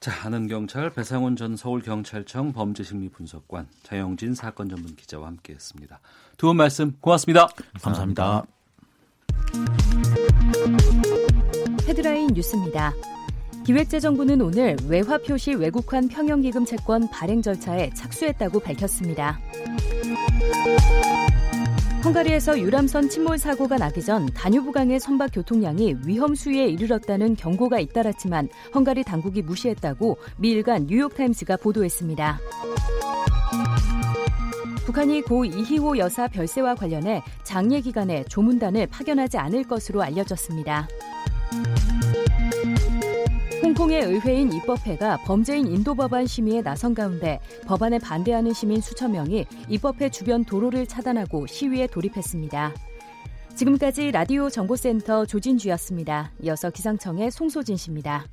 자, 0.00 0.12
아는 0.24 0.46
경찰 0.48 0.90
배상훈 0.90 1.36
전 1.36 1.56
서울 1.56 1.82
경찰청 1.82 2.54
범죄심리 2.54 3.10
분석관 3.10 3.68
자영진 3.82 4.34
사건 4.34 4.68
전문 4.70 4.96
기자와 4.96 5.26
함께했습니다. 5.26 6.00
두 6.38 6.46
분 6.46 6.56
말씀 6.56 6.96
고맙습니다. 7.00 7.48
감사합니다. 7.82 8.44
헤드라인 11.86 12.28
뉴스입니다. 12.28 12.94
기획재정부는 13.66 14.40
오늘 14.40 14.76
외화 14.88 15.18
표시 15.18 15.52
외국환 15.52 16.08
평형기금 16.08 16.64
채권 16.64 17.08
발행 17.10 17.42
절차에 17.42 17.90
착수했다고 17.92 18.60
밝혔습니다. 18.60 19.38
헝가리에서 22.02 22.58
유람선 22.58 23.10
침몰 23.10 23.36
사고가 23.36 23.76
나기 23.76 24.02
전 24.02 24.24
다뉴브강의 24.26 25.00
선박 25.00 25.32
교통량이 25.34 25.96
위험 26.06 26.34
수위에 26.34 26.66
이르렀다는 26.66 27.36
경고가 27.36 27.78
잇따랐지만 27.78 28.48
헝가리 28.74 29.04
당국이 29.04 29.42
무시했다고 29.42 30.16
미 30.38 30.50
일간 30.50 30.86
뉴욕타임스가 30.86 31.58
보도했습니다. 31.58 32.40
북한이 34.86 35.20
고 35.22 35.44
이희호 35.44 35.98
여사 35.98 36.26
별세와 36.26 36.74
관련해 36.74 37.22
장례 37.44 37.80
기간에 37.80 38.24
조문단을 38.24 38.86
파견하지 38.86 39.36
않을 39.36 39.64
것으로 39.64 40.02
알려졌습니다. 40.02 40.88
홍콩의 43.70 44.02
의회인 44.02 44.52
입법회가 44.52 45.18
범죄인 45.18 45.68
인도 45.68 45.94
법안 45.94 46.26
심의에 46.26 46.60
나선 46.60 46.92
가운데 46.92 47.38
법안에 47.68 48.00
반대하는 48.00 48.52
시민 48.52 48.80
수천 48.80 49.12
명이 49.12 49.46
입법회 49.68 50.08
주변 50.08 50.44
도로를 50.44 50.88
차단하고 50.88 51.46
시위에 51.46 51.86
돌입했습니다. 51.86 52.74
지금까지 53.54 54.10
라디오 54.10 54.50
정보센터 54.50 55.24
조진주였습니다. 55.24 56.32
이어서 56.42 56.70
기상청의 56.70 57.30
송소진 57.30 57.76
씨입니다. 57.76 58.24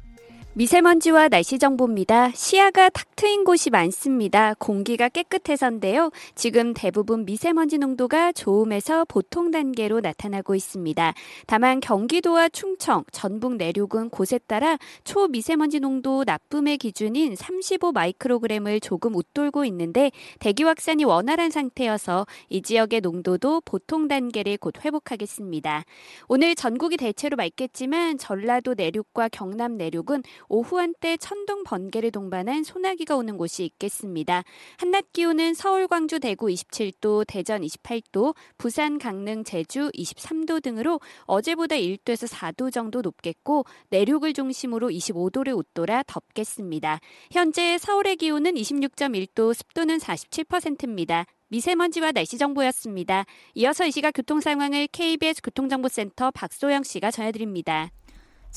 미세먼지와 0.57 1.27
날씨 1.27 1.59
정보입니다. 1.59 2.31
시야가 2.31 2.89
탁 2.89 3.15
트인 3.15 3.43
곳이 3.43 3.69
많습니다. 3.69 4.55
공기가 4.55 5.07
깨끗해서인데요. 5.07 6.09
지금 6.33 6.73
대부분 6.73 7.25
미세먼지 7.25 7.77
농도가 7.77 8.31
좋음에서 8.31 9.05
보통 9.05 9.51
단계로 9.51 9.99
나타나고 9.99 10.55
있습니다. 10.55 11.13
다만 11.45 11.79
경기도와 11.79 12.49
충청, 12.49 13.03
전북 13.11 13.57
내륙은 13.57 14.09
곳에 14.09 14.39
따라 14.47 14.79
초미세먼지 15.03 15.79
농도 15.79 16.23
나쁨의 16.23 16.79
기준인 16.79 17.35
35 17.35 17.91
마이크로그램을 17.91 18.79
조금 18.79 19.13
웃돌고 19.13 19.63
있는데 19.65 20.11
대기 20.39 20.63
확산이 20.63 21.03
원활한 21.03 21.51
상태여서 21.51 22.25
이 22.49 22.63
지역의 22.63 23.01
농도도 23.01 23.61
보통 23.61 24.07
단계를 24.07 24.57
곧 24.57 24.73
회복하겠습니다. 24.83 25.83
오늘 26.27 26.55
전국이 26.55 26.97
대체로 26.97 27.35
맑겠지만 27.37 28.17
전라도 28.17 28.73
내륙과 28.73 29.29
경남 29.29 29.77
내륙은 29.77 30.23
오후 30.49 30.79
한때 30.79 31.17
천둥 31.17 31.63
번개를 31.63 32.11
동반한 32.11 32.63
소나기가 32.63 33.15
오는 33.15 33.37
곳이 33.37 33.65
있겠습니다. 33.65 34.43
한낮 34.77 35.11
기온은 35.13 35.53
서울, 35.53 35.87
광주, 35.87 36.19
대구 36.19 36.47
27도, 36.47 37.25
대전 37.27 37.61
28도, 37.61 38.35
부산, 38.57 38.97
강릉, 38.97 39.43
제주 39.43 39.89
23도 39.93 40.61
등으로 40.61 40.99
어제보다 41.25 41.75
1도에서 41.75 42.27
4도 42.27 42.71
정도 42.71 43.01
높겠고 43.01 43.65
내륙을 43.89 44.33
중심으로 44.33 44.89
25도를 44.89 45.57
웃돌아 45.57 46.03
덥겠습니다. 46.07 46.99
현재 47.31 47.77
서울의 47.77 48.15
기온은 48.17 48.55
26.1도, 48.55 49.53
습도는 49.53 49.97
47%입니다. 49.97 51.25
미세먼지와 51.49 52.11
날씨 52.11 52.37
정보였습니다. 52.37 53.25
이어서 53.55 53.85
이 53.85 53.91
시각 53.91 54.11
교통 54.11 54.41
상황을 54.41 54.87
KBS 54.87 55.41
교통정보센터 55.41 56.31
박소영 56.31 56.83
씨가 56.83 57.11
전해드립니다. 57.11 57.89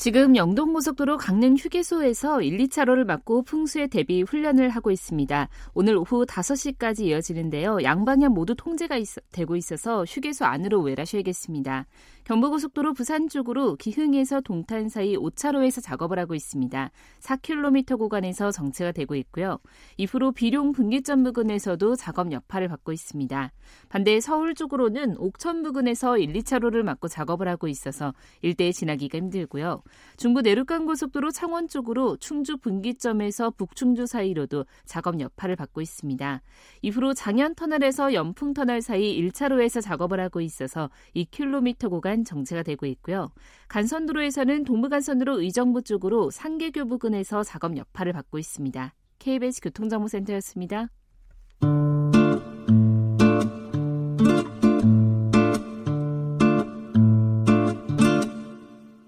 지금 0.01 0.35
영동고속도로 0.35 1.17
강릉 1.17 1.55
휴게소에서 1.57 2.41
1, 2.41 2.57
2차로를 2.57 3.03
막고 3.03 3.43
풍수에 3.43 3.85
대비 3.85 4.23
훈련을 4.23 4.69
하고 4.69 4.89
있습니다. 4.89 5.47
오늘 5.75 5.95
오후 5.95 6.25
5시까지 6.25 7.01
이어지는데요. 7.01 7.83
양방향 7.83 8.33
모두 8.33 8.55
통제가 8.55 8.97
있, 8.97 9.05
되고 9.31 9.55
있어서 9.55 10.03
휴게소 10.05 10.45
안으로 10.45 10.81
외라셔야겠습니다. 10.81 11.85
경부고속도로 12.31 12.93
부산 12.93 13.27
쪽으로 13.27 13.75
기흥에서 13.75 14.39
동탄 14.39 14.87
사이 14.87 15.17
5차로에서 15.17 15.83
작업을 15.83 16.17
하고 16.17 16.33
있습니다. 16.33 16.89
4km 17.19 17.99
구간에서 17.99 18.51
정체가 18.51 18.93
되고 18.93 19.15
있고요. 19.15 19.59
이후로 19.97 20.31
비룡 20.31 20.71
분기점 20.71 21.23
부근에서도 21.23 21.97
작업 21.97 22.31
여파를 22.31 22.69
받고 22.69 22.93
있습니다. 22.93 23.51
반대 23.89 24.21
서울 24.21 24.55
쪽으로는 24.55 25.17
옥천 25.17 25.61
부근에서 25.61 26.17
1, 26.17 26.31
2차로를 26.31 26.83
막고 26.83 27.09
작업을 27.09 27.49
하고 27.49 27.67
있어서 27.67 28.13
일대에 28.41 28.71
지나기가 28.71 29.17
힘들고요. 29.17 29.83
중부 30.15 30.39
내륙간 30.39 30.85
고속도로 30.85 31.31
창원 31.31 31.67
쪽으로 31.67 32.15
충주 32.15 32.55
분기점에서 32.55 33.49
북충주 33.57 34.05
사이로도 34.05 34.65
작업 34.85 35.19
여파를 35.19 35.57
받고 35.57 35.81
있습니다. 35.81 36.41
이후로 36.81 37.13
장현 37.13 37.55
터널에서 37.55 38.13
연풍 38.13 38.53
터널 38.53 38.81
사이 38.81 39.21
1차로에서 39.21 39.81
작업을 39.81 40.21
하고 40.21 40.39
있어서 40.39 40.89
2km 41.13 41.89
구간 41.89 42.20
정체가 42.23 42.63
되고 42.63 42.85
있고요. 42.85 43.31
간선도로에서는 43.67 44.63
동부간선으로 44.63 45.41
의정부 45.41 45.81
쪽으로 45.81 46.31
상계교 46.31 46.85
부근에서 46.85 47.43
작업 47.43 47.77
여파를 47.77 48.13
받고 48.13 48.39
있습니다. 48.39 48.93
KBS 49.19 49.61
교통정보센터였습니다. 49.61 50.87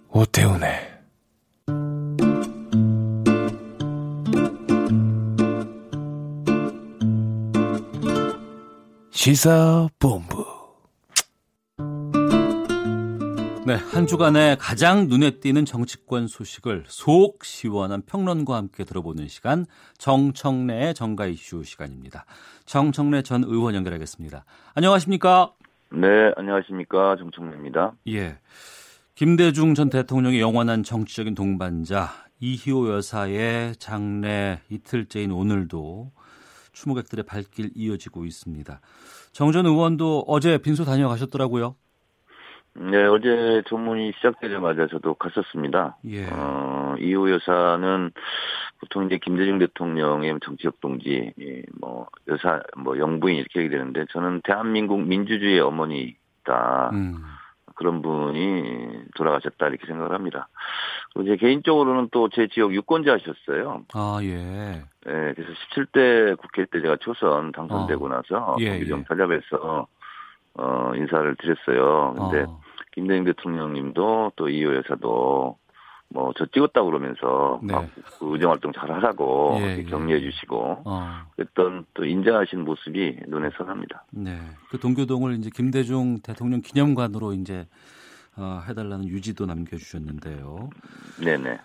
오태훈의 0.09 0.93
시사본부. 9.23 10.52
네, 13.65 13.75
한 13.75 14.07
주간의 14.07 14.57
가장 14.59 15.07
눈에 15.07 15.39
띄는 15.39 15.63
정치권 15.63 16.27
소식을 16.27 16.83
속 16.87 17.45
시원한 17.45 18.01
평론과 18.01 18.57
함께 18.57 18.83
들어보는 18.83 19.29
시간 19.29 19.65
정청래의 19.97 20.93
정가 20.93 21.27
이슈 21.27 21.63
시간입니다. 21.63 22.25
정청래 22.65 23.21
전 23.21 23.43
의원 23.45 23.73
연결하겠습니다. 23.73 24.43
안녕하십니까? 24.75 25.53
네, 25.93 26.07
안녕하십니까. 26.35 27.15
정청래입니다. 27.17 27.93
예. 28.09 28.37
김대중 29.15 29.75
전 29.75 29.89
대통령의 29.89 30.41
영원한 30.41 30.83
정치적인 30.83 31.33
동반자 31.33 32.09
이희호 32.41 32.89
여사의 32.89 33.77
장례 33.77 34.59
이틀째인 34.69 35.31
오늘도 35.31 36.11
추모객들의 36.73 37.23
발길 37.25 37.71
이어지고 37.75 38.25
있습니다. 38.25 38.81
정 39.31 39.51
전 39.53 39.65
의원도 39.65 40.25
어제 40.27 40.57
빈소 40.57 40.83
다녀가셨더라고요. 40.83 41.75
네, 42.75 43.03
어제 43.05 43.61
조문이 43.67 44.13
시작되자마자 44.17 44.87
저도 44.87 45.13
갔었습니다. 45.13 45.97
예. 46.05 46.25
어, 46.31 46.95
이호 46.99 47.29
여사는 47.31 48.11
보통 48.79 49.05
이제 49.05 49.19
김대중 49.19 49.59
대통령의 49.59 50.39
정치적 50.43 50.81
동지, 50.81 51.31
예, 51.39 51.61
뭐, 51.79 52.07
여사, 52.27 52.61
뭐, 52.75 52.97
영부인 52.97 53.37
이렇게 53.37 53.59
얘기 53.61 53.69
되는데 53.69 54.05
저는 54.11 54.41
대한민국 54.43 55.01
민주주의의 55.01 55.59
어머니다. 55.59 56.89
음. 56.93 57.15
그런 57.75 58.01
분이 58.01 59.05
돌아가셨다 59.15 59.67
이렇게 59.67 59.87
생각을 59.87 60.13
합니다. 60.13 60.47
이제 61.21 61.35
개인적으로는 61.37 62.09
또 62.11 62.29
제 62.29 62.47
지역 62.47 62.73
유권자셨어요. 62.73 63.85
아, 63.93 64.19
예. 64.21 64.83
예, 65.07 65.33
그래서 65.35 65.51
17대 65.75 66.37
국회 66.37 66.65
때 66.65 66.81
제가 66.81 66.97
초선 66.97 67.51
당선되고 67.51 68.05
어. 68.05 68.09
나서 68.09 68.55
예, 68.59 68.69
경기정 68.69 68.99
예. 68.99 69.03
찾아뵈서 69.07 69.87
어, 70.55 70.91
인사를 70.95 71.35
드렸어요. 71.37 72.13
근데 72.17 72.43
어. 72.47 72.61
김대중 72.93 73.25
대통령님도 73.25 74.33
또 74.35 74.49
이호 74.49 74.75
여사도 74.75 75.57
뭐 76.13 76.31
저 76.37 76.45
찍었다고 76.45 76.89
그러면서 76.89 77.59
네. 77.63 77.73
막그 77.73 78.33
의정 78.33 78.51
활동 78.51 78.71
잘 78.71 78.91
하라고 78.91 79.57
예, 79.59 79.77
예. 79.79 79.83
격려해 79.83 80.19
주시고 80.21 80.83
어. 80.85 81.25
그랬던 81.35 81.85
또 81.93 82.05
인정하신 82.05 82.63
모습이 82.63 83.17
눈에 83.27 83.49
선합니다. 83.57 84.05
네. 84.11 84.39
그 84.69 84.79
동교동을 84.79 85.33
이제 85.33 85.49
김대중 85.53 86.19
대통령 86.21 86.61
기념관으로 86.61 87.33
이제 87.33 87.67
어, 88.35 88.61
해달라는 88.67 89.07
유지도 89.07 89.45
남겨주셨는데요. 89.45 90.69
네네. 91.23 91.59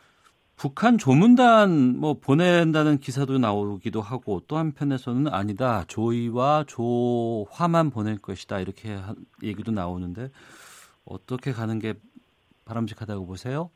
북한 0.59 0.99
조문단 0.99 1.99
뭐 1.99 2.15
보낸다는 2.19 2.99
기사도 2.99 3.39
나오기도 3.39 4.01
하고 4.01 4.41
또 4.49 4.57
한편에서는 4.57 5.33
아니다 5.33 5.85
조이와 5.87 6.65
조화만 6.67 7.91
보낼 7.91 8.19
것이다 8.19 8.59
이렇게 8.59 8.95
하- 8.95 9.15
얘기도 9.45 9.71
나오는데 9.71 10.31
어떻게 11.07 11.53
가는 11.53 11.79
게 11.79 11.95
바람직하다고 12.65 13.27
보세요? 13.27 13.71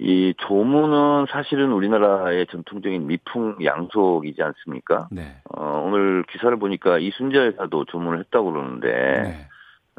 이 0.00 0.34
조문은 0.38 1.26
사실은 1.30 1.70
우리나라의 1.72 2.46
전통적인 2.50 3.06
미풍 3.06 3.58
양속이지 3.62 4.42
않습니까? 4.42 5.08
네. 5.12 5.36
어, 5.56 5.82
오늘 5.84 6.24
기사를 6.32 6.56
보니까 6.58 6.98
이순재 6.98 7.36
여사도 7.38 7.84
조문을 7.84 8.18
했다고 8.20 8.50
그러는데 8.50 8.88
네. 8.88 9.48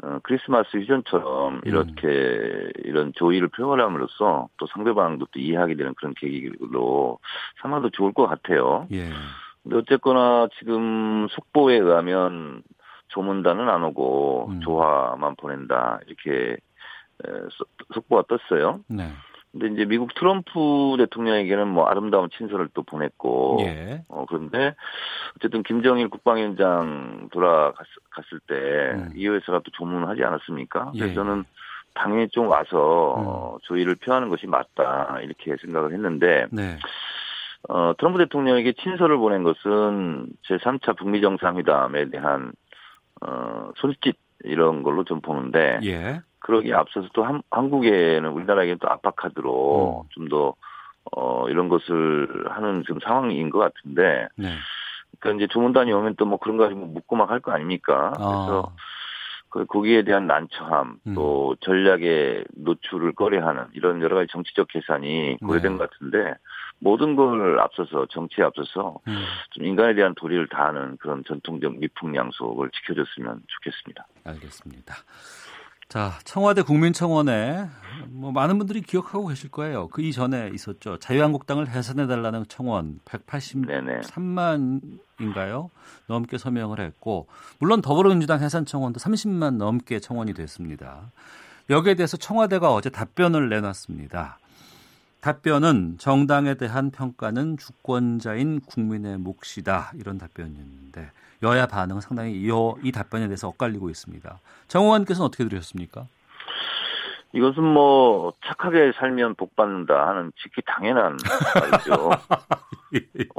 어, 0.02 0.18
크리스마스 0.22 0.76
휴전처럼 0.76 1.62
이렇게 1.64 2.70
이런 2.84 3.12
조의를 3.14 3.48
표현함으로써 3.48 4.48
또 4.58 4.66
상대방도 4.66 5.26
또 5.32 5.40
이해하게 5.40 5.74
되는 5.74 5.94
그런 5.94 6.12
계기로 6.14 7.18
삼아 7.62 7.80
도 7.80 7.90
좋을 7.90 8.12
것 8.12 8.26
같아요. 8.26 8.86
예. 8.92 9.08
근데 9.62 9.76
어쨌거나 9.78 10.48
지금 10.58 11.26
속보에 11.30 11.76
의하면 11.76 12.62
조문단은 13.08 13.68
안 13.68 13.84
오고 13.84 14.48
음. 14.50 14.60
조화만 14.60 15.34
보낸다 15.36 16.00
이렇게 16.06 16.56
속보가 17.94 18.24
떴어요. 18.28 18.80
네. 18.88 19.08
근데 19.58 19.74
이제 19.74 19.84
미국 19.86 20.14
트럼프 20.14 20.96
대통령에게는 20.98 21.68
뭐 21.68 21.86
아름다운 21.86 22.28
친서를 22.30 22.68
또 22.74 22.82
보냈고 22.82 23.58
예. 23.60 24.02
어, 24.08 24.26
그런데, 24.28 24.74
어쨌든 25.36 25.62
김정일 25.62 26.08
국방위원장 26.08 27.28
돌아갔을 27.32 28.40
때, 28.46 28.54
음. 28.94 29.10
이 29.14 29.26
회사가 29.26 29.60
또 29.60 29.70
조문을 29.72 30.08
하지 30.08 30.22
않았습니까? 30.22 30.92
예. 30.94 30.98
그래서 30.98 31.14
저는 31.14 31.44
당연히 31.94 32.28
좀 32.28 32.48
와서, 32.48 33.14
음. 33.18 33.24
어, 33.26 33.56
조의를 33.62 33.96
표하는 33.96 34.28
것이 34.28 34.46
맞다, 34.46 35.18
이렇게 35.22 35.56
생각을 35.62 35.92
했는데, 35.92 36.46
네. 36.50 36.78
어, 37.68 37.94
트럼프 37.98 38.18
대통령에게 38.18 38.72
친서를 38.72 39.16
보낸 39.16 39.42
것은 39.42 40.28
제3차 40.48 40.96
북미 40.96 41.20
정상회담에 41.20 42.10
대한, 42.10 42.52
어, 43.22 43.70
손짓, 43.76 44.16
이런 44.44 44.82
걸로 44.82 45.02
좀 45.04 45.20
보는데, 45.20 45.80
예. 45.84 46.20
그러기에 46.46 46.74
앞서서 46.74 47.08
또 47.12 47.24
한, 47.24 47.42
한국에는 47.50 48.30
우리나라에게는 48.30 48.78
또 48.80 48.88
압박카드로 48.88 50.04
음. 50.04 50.08
좀 50.10 50.28
더, 50.28 50.54
어, 51.12 51.48
이런 51.48 51.68
것을 51.68 52.46
하는 52.48 52.84
지금 52.86 53.00
상황인 53.00 53.50
것 53.50 53.58
같은데, 53.58 54.28
네. 54.36 54.54
그러니까 55.18 55.44
이제 55.44 55.52
조문단이 55.52 55.92
오면 55.92 56.14
또 56.16 56.24
뭐 56.26 56.38
그런 56.38 56.56
거 56.56 56.64
가지고 56.64 56.86
묻고 56.86 57.16
막 57.16 57.30
할 57.30 57.40
거 57.40 57.50
아닙니까? 57.50 58.12
그래서 58.14 58.72
아, 58.72 58.76
그 59.48 59.64
거기에 59.66 60.02
대한 60.04 60.26
난처함, 60.28 60.98
음. 61.08 61.14
또 61.14 61.56
전략의 61.62 62.44
노출을 62.54 63.12
꺼려하는 63.14 63.66
이런 63.74 64.00
여러 64.02 64.14
가지 64.16 64.28
정치적 64.30 64.68
계산이 64.68 65.38
고려된 65.44 65.72
네. 65.72 65.78
것 65.78 65.90
같은데 65.90 66.34
모든 66.78 67.16
걸 67.16 67.58
앞서서 67.58 68.06
정치에 68.10 68.44
앞서서 68.44 68.98
음. 69.08 69.24
좀 69.50 69.64
인간에 69.64 69.94
대한 69.94 70.14
도리를 70.14 70.46
다하는 70.48 70.96
그런 70.98 71.24
전통적 71.26 71.78
미풍양속을 71.78 72.70
지켜줬으면 72.70 73.42
좋겠습니다. 73.48 74.06
알겠습니다. 74.24 74.94
자, 75.88 76.18
청와대 76.24 76.62
국민청원에 76.62 77.68
뭐 78.08 78.32
많은 78.32 78.58
분들이 78.58 78.80
기억하고 78.82 79.28
계실 79.28 79.50
거예요. 79.50 79.88
그 79.88 80.02
이전에 80.02 80.50
있었죠. 80.52 80.98
자유한국당을 80.98 81.68
해산해달라는 81.68 82.46
청원 82.48 83.00
네네. 83.04 84.00
183만인가요? 84.00 85.70
넘게 86.06 86.38
서명을 86.38 86.80
했고, 86.80 87.28
물론 87.58 87.82
더불어민주당 87.82 88.42
해산 88.42 88.66
청원도 88.66 88.98
30만 88.98 89.56
넘게 89.56 90.00
청원이 90.00 90.34
됐습니다. 90.34 91.12
여기에 91.70 91.94
대해서 91.94 92.16
청와대가 92.16 92.72
어제 92.72 92.90
답변을 92.90 93.48
내놨습니다. 93.48 94.38
답변은 95.26 95.96
정당에 95.98 96.54
대한 96.54 96.92
평가는 96.92 97.56
주권자인 97.56 98.60
국민의 98.60 99.18
몫이다. 99.18 99.90
이런 99.98 100.18
답변이었는데 100.18 101.10
여야 101.42 101.66
반응은 101.66 102.00
상당히 102.00 102.34
이, 102.34 102.48
이 102.84 102.92
답변에 102.92 103.26
대해서 103.26 103.48
엇갈리고 103.48 103.90
있습니다. 103.90 104.38
정 104.68 104.84
의원께서는 104.84 105.26
어떻게 105.26 105.42
들으셨습니까? 105.42 106.06
이것은 107.32 107.64
뭐 107.64 108.34
착하게 108.46 108.92
살면 109.00 109.34
복 109.34 109.56
받는다 109.56 110.06
하는 110.06 110.30
지극히 110.36 110.62
당연한 110.64 111.16
말이죠. 111.60 112.10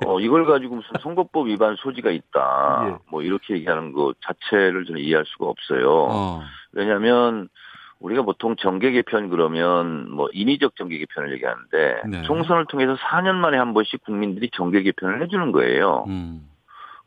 어, 0.05 0.19
이걸 0.19 0.45
가지고 0.45 0.75
무슨 0.75 0.89
선거법 0.99 1.47
위반 1.47 1.77
소지가 1.77 2.11
있다. 2.11 2.89
예. 2.89 2.97
뭐 3.09 3.21
이렇게 3.21 3.53
얘기하는 3.53 3.93
것 3.93 4.17
자체를 4.19 4.83
저는 4.83 4.99
이해할 4.99 5.23
수가 5.25 5.45
없어요. 5.45 5.89
어, 5.89 6.41
왜냐하면 6.73 7.47
우리가 7.99 8.21
보통 8.21 8.55
정계 8.55 8.91
개편 8.91 9.29
그러면 9.29 10.09
뭐 10.11 10.29
인위적 10.31 10.75
정계 10.75 10.97
개편을 10.99 11.33
얘기하는데 11.33 12.01
네. 12.09 12.21
총선을 12.23 12.65
통해서 12.67 12.95
4년 12.95 13.35
만에 13.35 13.57
한 13.57 13.73
번씩 13.73 14.03
국민들이 14.03 14.49
정계 14.53 14.83
개편을 14.83 15.23
해주는 15.23 15.51
거예요. 15.51 16.05
음, 16.07 16.47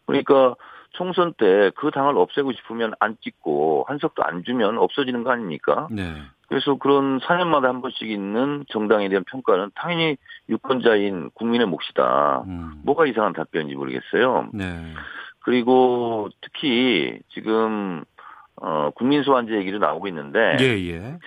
그러니까 0.06 0.56
총선 0.92 1.32
때 1.34 1.70
그 1.76 1.90
당을 1.90 2.16
없애고 2.16 2.52
싶으면 2.52 2.92
안 2.98 3.16
찍고 3.22 3.84
한석도 3.88 4.24
안 4.24 4.44
주면 4.44 4.78
없어지는 4.78 5.22
거 5.22 5.30
아닙니까? 5.30 5.86
네, 5.90 6.14
그래서 6.48 6.74
그런 6.74 7.20
4년마다 7.20 7.64
한 7.64 7.80
번씩 7.80 8.10
있는 8.10 8.64
정당에 8.68 9.08
대한 9.08 9.24
평가는 9.24 9.70
당연히 9.76 10.16
유권자인 10.48 11.30
국민의 11.34 11.68
몫이다. 11.68 12.42
음, 12.46 12.82
뭐가 12.84 13.06
이상한 13.06 13.32
답변인지 13.32 13.76
모르겠어요. 13.76 14.48
네, 14.52 14.92
그리고 15.40 16.28
특히 16.40 17.20
지금 17.32 18.04
어 18.60 18.90
국민 18.94 19.22
소환제 19.22 19.54
얘기도 19.54 19.78
나오고 19.78 20.06
있는데 20.08 20.56
예, 20.60 20.64
예, 20.64 21.18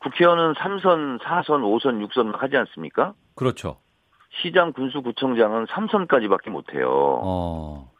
국회의원은 0.00 0.54
3선, 0.54 1.20
4선, 1.20 1.62
5선, 1.62 2.06
6선 2.06 2.36
하지 2.36 2.56
않습니까? 2.56 3.14
그렇죠. 3.34 3.78
시장, 4.42 4.72
군수, 4.72 5.02
구청장은 5.02 5.66
3선까지밖에 5.66 6.50
못 6.50 6.72
해요. 6.74 6.88
어, 7.22 7.90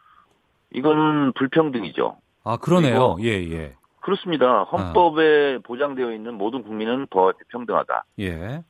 이거는 0.73 1.33
불평등이죠. 1.33 2.17
아 2.45 2.57
그러네요. 2.57 3.17
예, 3.21 3.29
예, 3.51 3.75
그렇습니다. 4.01 4.63
헌법에 4.65 5.59
보장되어 5.59 6.13
있는 6.13 6.35
모든 6.35 6.63
국민은 6.63 7.07
법 7.11 7.29
앞에 7.29 7.39
평등하다. 7.49 8.05
예, 8.21 8.63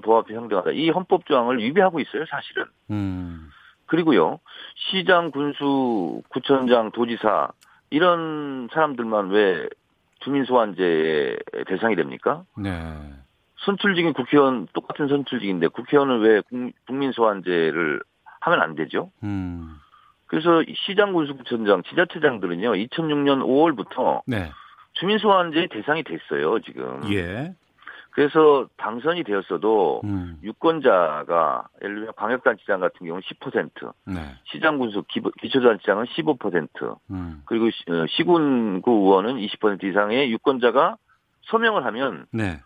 법 0.00 0.18
앞에 0.18 0.34
평등하다. 0.34 0.72
이 0.72 0.90
헌법 0.90 1.26
조항을 1.26 1.58
위배하고 1.58 2.00
있어요, 2.00 2.24
사실은. 2.30 2.66
음, 2.90 3.50
그리고요, 3.86 4.38
시장, 4.90 5.30
군수, 5.30 6.22
구청장, 6.28 6.92
도지사, 6.92 7.48
이런 7.90 8.68
사람들만 8.72 9.30
왜 9.30 9.68
주민소환제의 10.20 11.38
대상이 11.66 11.96
됩니까? 11.96 12.44
네, 12.56 12.70
선출직인 13.58 14.12
국회의원, 14.12 14.66
똑같은 14.72 15.08
선출직인데 15.08 15.68
국회의원은 15.68 16.20
왜 16.20 16.40
국- 16.42 16.72
국민소환제를 16.86 18.00
하면 18.40 18.60
안 18.62 18.74
되죠? 18.74 19.10
음, 19.22 19.76
그래서 20.26 20.62
시장 20.86 21.12
군수구청장, 21.12 21.82
지자체장들은요, 21.84 22.72
2006년 22.72 23.42
5월부터 23.44 24.22
네. 24.26 24.50
주민소환제 24.94 25.68
대상이 25.70 26.02
됐어요, 26.02 26.58
지금. 26.60 27.00
예. 27.12 27.54
그래서 28.16 28.66
당선이 28.78 29.24
되었어도 29.24 30.00
음. 30.04 30.38
유권자가 30.42 31.68
예를 31.82 31.96
들면 31.96 32.12
광역단체장 32.16 32.80
같은 32.80 32.98
경우는 33.06 33.20
10%, 33.20 33.92
네. 34.06 34.34
시장 34.44 34.78
군수 34.78 35.04
기초단체장은 35.38 36.06
15%, 36.06 36.96
음. 37.10 37.42
그리고 37.44 37.68
시- 37.70 37.84
어, 37.90 38.06
시군구 38.08 38.90
의원은 38.90 39.34
20% 39.36 39.84
이상의 39.84 40.32
유권자가 40.32 40.96
서명을 41.42 41.84
하면 41.84 42.24
네. 42.32 42.58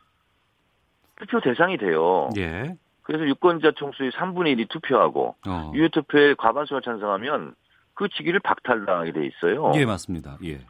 투표 1.18 1.40
대상이 1.40 1.78
돼요. 1.78 2.28
예. 2.38 2.76
그래서 3.02 3.26
유권자 3.26 3.72
총수의 3.72 4.12
3분의 4.12 4.56
1이 4.56 4.68
투표하고 4.68 5.34
어. 5.48 5.72
유효투표에 5.74 6.34
과반수가 6.34 6.82
찬성하면 6.84 7.56
그 7.94 8.08
직위를 8.08 8.38
박탈당하게 8.38 9.10
돼 9.10 9.26
있어요. 9.26 9.72
예, 9.74 9.84
맞습니다. 9.84 10.38
예. 10.44 10.60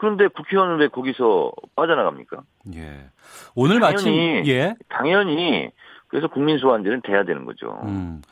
그런데 0.00 0.28
국회의원은 0.28 0.78
왜 0.78 0.88
거기서 0.88 1.52
빠져나갑니까? 1.76 2.38
예. 2.74 3.10
오늘 3.54 3.80
마침 3.80 4.06
당연히 4.06 4.50
예. 4.50 4.74
당연히 4.88 5.70
그래서 6.08 6.26
국민 6.26 6.56
소환제는 6.56 7.02
돼야 7.02 7.22
되는 7.22 7.44
거죠. 7.44 7.78
음. 7.84 8.22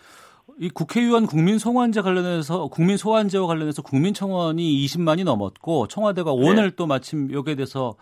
이 0.58 0.70
국회의원 0.70 1.26
국민 1.26 1.58
소환제 1.58 2.00
관련해서 2.00 2.68
국민 2.68 2.96
소환제와 2.96 3.46
관련해서 3.46 3.82
국민청원이 3.82 4.62
20만이 4.86 5.24
넘었고 5.24 5.88
청와대가 5.88 6.30
네. 6.30 6.36
오늘 6.38 6.70
또 6.70 6.86
마침 6.86 7.30
여기에 7.30 7.56
대해서 7.56 7.96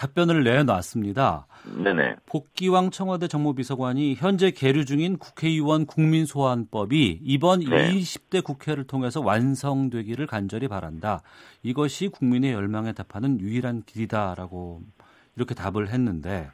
답변을 0.00 0.44
내놨습니다. 0.44 1.46
네네. 1.84 2.16
복기왕 2.24 2.90
청와대 2.90 3.28
정무비서관이 3.28 4.14
현재 4.14 4.50
계류 4.50 4.86
중인 4.86 5.18
국회의원 5.18 5.84
국민소환법이 5.84 7.20
이번 7.22 7.60
네. 7.60 7.90
20대 7.90 8.42
국회를 8.42 8.86
통해서 8.86 9.20
완성되기를 9.20 10.26
간절히 10.26 10.68
바란다. 10.68 11.20
이것이 11.62 12.08
국민의 12.08 12.52
열망에 12.54 12.92
답하는 12.92 13.40
유일한 13.40 13.82
길이다라고 13.82 14.80
이렇게 15.36 15.54
답을 15.54 15.88
했는데 15.88 16.48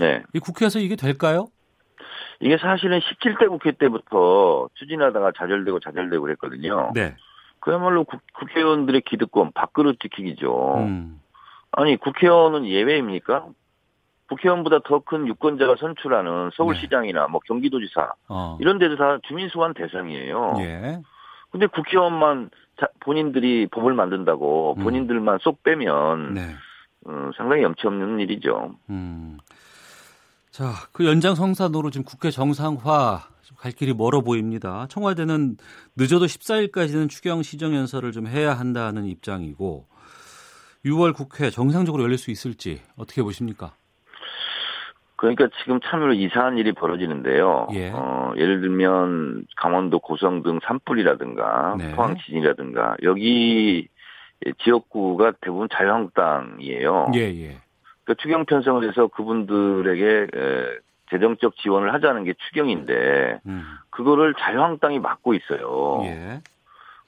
네. 0.00 0.22
이 0.32 0.38
국회에서 0.38 0.78
이게 0.78 0.96
될까요? 0.96 1.48
이게 2.40 2.56
사실은 2.56 2.98
17대 3.00 3.48
국회 3.48 3.72
때부터 3.72 4.70
추진하다가 4.74 5.32
좌절되고 5.36 5.80
좌절되고 5.80 6.22
그랬거든요. 6.22 6.92
네. 6.94 7.14
그야말로 7.60 8.04
국, 8.04 8.22
국회의원들의 8.32 9.02
기득권 9.02 9.52
밥그릇 9.52 10.00
지키기죠. 10.00 10.76
음. 10.78 11.20
아니 11.76 11.96
국회의원은 11.96 12.66
예외입니까? 12.66 13.46
국회의원보다 14.28 14.80
더 14.84 15.00
큰 15.00 15.28
유권자가 15.28 15.76
선출하는 15.78 16.50
서울시장이나 16.56 17.28
뭐 17.28 17.40
경기도지사 17.46 18.12
어. 18.28 18.58
이런 18.60 18.78
데도 18.78 18.96
다 18.96 19.18
주민소환 19.28 19.72
대상이에요. 19.74 20.54
예. 20.60 21.00
근데 21.50 21.66
국회의원만 21.68 22.50
자- 22.80 22.88
본인들이 23.00 23.68
법을 23.68 23.94
만든다고 23.94 24.74
음. 24.78 24.82
본인들만 24.82 25.38
쏙 25.42 25.62
빼면 25.62 26.34
네. 26.34 26.54
어, 27.06 27.30
상당히 27.36 27.62
염치 27.62 27.86
없는 27.86 28.18
일이죠. 28.20 28.74
음. 28.90 29.38
자, 30.50 30.72
그 30.92 31.06
연장성산으로 31.06 31.90
지금 31.90 32.04
국회 32.04 32.30
정상화 32.30 33.20
갈 33.58 33.72
길이 33.72 33.92
멀어 33.94 34.22
보입니다. 34.22 34.86
청와대는 34.88 35.56
늦어도 35.94 36.26
14일까지는 36.26 37.08
추경 37.08 37.42
시정 37.42 37.74
연설을 37.74 38.10
좀 38.12 38.26
해야 38.26 38.54
한다는 38.54 39.04
입장이고 39.04 39.86
6월 40.84 41.14
국회 41.14 41.50
정상적으로 41.50 42.02
열릴 42.04 42.18
수 42.18 42.30
있을지 42.30 42.80
어떻게 42.96 43.22
보십니까? 43.22 43.74
그러니까 45.16 45.48
지금 45.62 45.80
참으로 45.80 46.12
이상한 46.12 46.58
일이 46.58 46.72
벌어지는데요. 46.72 47.68
예. 47.72 47.90
어, 47.90 48.34
예를 48.36 48.60
들면 48.60 49.46
강원도 49.56 49.98
고성 49.98 50.42
등 50.42 50.60
산불이라든가 50.62 51.76
네. 51.78 51.92
포항 51.92 52.16
지진이라든가 52.18 52.96
여기 53.02 53.88
지역구가 54.62 55.32
대부분 55.40 55.68
자유한국당이에요. 55.72 57.06
예, 57.14 57.20
예. 57.20 57.56
그러니까 58.04 58.22
추경 58.22 58.44
편성을 58.44 58.86
해서 58.86 59.06
그분들에게 59.08 60.26
에, 60.34 60.78
재정적 61.10 61.56
지원을 61.56 61.94
하자는 61.94 62.24
게 62.24 62.34
추경인데 62.48 63.40
음. 63.46 63.64
그거를 63.90 64.34
자유한국당이 64.38 64.98
막고 64.98 65.34
있어요. 65.34 66.02
예. 66.04 66.40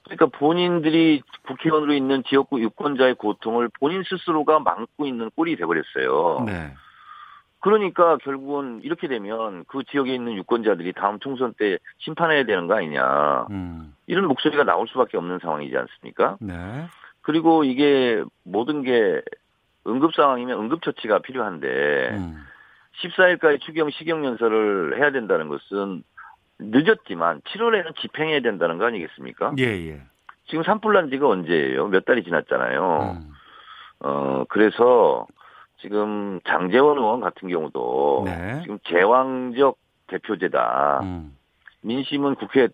그러니까 0.03 0.25
본인들이 0.37 1.21
국회의원으로 1.47 1.93
있는 1.93 2.23
지역구 2.27 2.61
유권자의 2.61 3.15
고통을 3.15 3.69
본인 3.79 4.03
스스로가 4.03 4.59
막고 4.59 5.05
있는 5.05 5.29
꼴이 5.35 5.55
돼버렸어요. 5.55 6.43
네. 6.45 6.73
그러니까 7.59 8.17
결국은 8.17 8.79
이렇게 8.83 9.07
되면 9.07 9.65
그 9.67 9.83
지역에 9.83 10.13
있는 10.13 10.33
유권자들이 10.33 10.93
다음 10.93 11.19
총선 11.19 11.53
때 11.53 11.77
심판해야 11.99 12.45
되는 12.45 12.67
거 12.67 12.75
아니냐. 12.75 13.47
음. 13.51 13.93
이런 14.07 14.27
목소리가 14.27 14.63
나올 14.63 14.87
수밖에 14.87 15.17
없는 15.17 15.39
상황이지 15.39 15.75
않습니까? 15.75 16.37
네. 16.39 16.87
그리고 17.21 17.63
이게 17.63 18.23
모든 18.43 18.81
게 18.81 19.21
응급 19.85 20.15
상황이면 20.15 20.57
응급 20.57 20.81
처치가 20.83 21.19
필요한데 21.19 22.09
음. 22.13 22.45
14일까지 23.01 23.61
추경 23.61 23.89
시경연설을 23.89 24.97
해야 24.97 25.11
된다는 25.11 25.47
것은 25.47 26.03
늦었지만 26.59 27.41
7월에는 27.41 27.95
집행해야 27.97 28.41
된다는 28.41 28.77
거 28.77 28.85
아니겠습니까? 28.85 29.53
예, 29.59 29.63
예. 29.63 30.01
지금 30.47 30.63
산불 30.63 30.93
난 30.93 31.09
지가 31.09 31.27
언제예요? 31.27 31.87
몇 31.87 32.05
달이 32.05 32.23
지났잖아요. 32.23 33.17
음. 33.17 33.31
어, 34.01 34.45
그래서 34.49 35.27
지금 35.81 36.39
장재원 36.47 36.97
의원 36.97 37.21
같은 37.21 37.49
경우도 37.49 38.23
네. 38.25 38.59
지금 38.63 38.79
제왕적 38.83 39.77
대표제다. 40.07 40.99
음. 41.03 41.37
민심은 41.81 42.35
국회에 42.35 42.67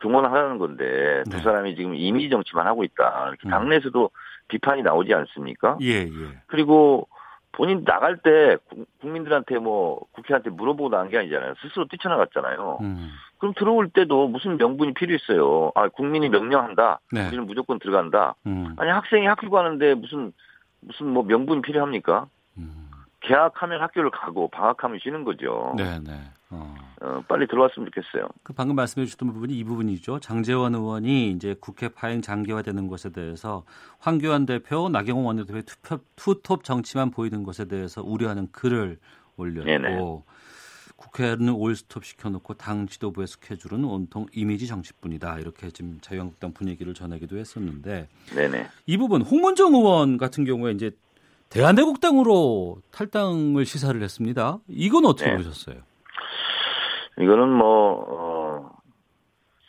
등원하라는 0.00 0.58
건데 0.58 1.22
두 1.30 1.36
네. 1.36 1.42
사람이 1.42 1.76
지금 1.76 1.94
이미지 1.94 2.30
정치만 2.30 2.66
하고 2.66 2.82
있다. 2.84 3.26
이렇게 3.28 3.48
음. 3.48 3.50
당내에서도 3.50 4.10
비판이 4.48 4.82
나오지 4.82 5.14
않습니까? 5.14 5.76
예, 5.82 6.02
예. 6.02 6.10
그리고 6.46 7.06
본인 7.52 7.84
나갈 7.84 8.16
때 8.18 8.56
국- 8.68 8.86
국민들한테 9.00 9.58
뭐 9.58 10.00
국회한테 10.12 10.50
물어보고 10.50 10.88
나간 10.90 11.08
게 11.10 11.18
아니잖아요. 11.18 11.54
스스로 11.62 11.86
뛰쳐나갔잖아요. 11.88 12.78
음. 12.80 13.10
그럼 13.38 13.54
들어올 13.56 13.88
때도 13.88 14.28
무슨 14.28 14.56
명분이 14.56 14.94
필요했어요. 14.94 15.72
아, 15.74 15.88
국민이 15.88 16.28
명령한다. 16.28 17.00
네. 17.12 17.26
우리는 17.28 17.46
무조건 17.46 17.78
들어간다. 17.78 18.34
음. 18.46 18.74
아니 18.78 18.90
학생이 18.90 19.26
학교 19.26 19.50
가는데 19.50 19.94
무슨 19.94 20.32
무슨 20.80 21.08
뭐 21.08 21.22
명분이 21.24 21.62
필요합니까? 21.62 22.26
음. 22.58 22.90
개학하면 23.20 23.82
학교를 23.82 24.10
가고 24.10 24.48
방학하면 24.48 24.98
쉬는 25.02 25.24
거죠. 25.24 25.74
네, 25.76 25.98
네. 26.00 26.12
어. 26.50 26.74
어, 27.00 27.22
빨리 27.28 27.46
들어왔으면 27.46 27.90
좋겠어요. 27.90 28.28
그 28.42 28.52
방금 28.52 28.76
말씀해 28.76 29.06
주셨던 29.06 29.32
부분이 29.32 29.56
이 29.56 29.64
부분이죠. 29.64 30.18
장재원 30.20 30.74
의원이 30.74 31.30
이제 31.30 31.54
국회 31.60 31.88
파행 31.88 32.20
장기화되는 32.20 32.88
것에 32.88 33.10
대해서 33.10 33.64
황교안 33.98 34.46
대표, 34.46 34.88
나경원 34.88 35.24
원내대표의 35.26 35.62
투표, 35.62 36.00
투톱 36.16 36.64
정치만 36.64 37.10
보이는 37.10 37.44
것에 37.44 37.66
대해서 37.66 38.02
우려하는 38.02 38.48
글을 38.52 38.98
올렸고 39.36 39.64
네네. 39.64 39.98
국회는 40.96 41.48
올스톱 41.50 42.04
시켜놓고 42.04 42.54
당 42.54 42.86
지도부의 42.86 43.26
스케줄은 43.26 43.84
온통 43.84 44.26
이미지 44.34 44.66
정치뿐이다. 44.66 45.38
이렇게 45.38 45.70
지금 45.70 45.98
자유한국당 46.02 46.52
분위기를 46.52 46.92
전하기도 46.92 47.38
했었는데 47.38 48.08
네네. 48.34 48.66
이 48.86 48.96
부분 48.98 49.22
홍문정 49.22 49.74
의원 49.74 50.18
같은 50.18 50.44
경우에 50.44 50.72
이제 50.72 50.90
대한애국당으로 51.48 52.82
탈당을 52.90 53.64
시사를 53.64 54.00
했습니다. 54.02 54.58
이건 54.68 55.06
어떻게 55.06 55.30
네. 55.30 55.36
보셨어요? 55.36 55.76
이거는 57.20 57.48
뭐 57.48 58.04
어, 58.08 58.70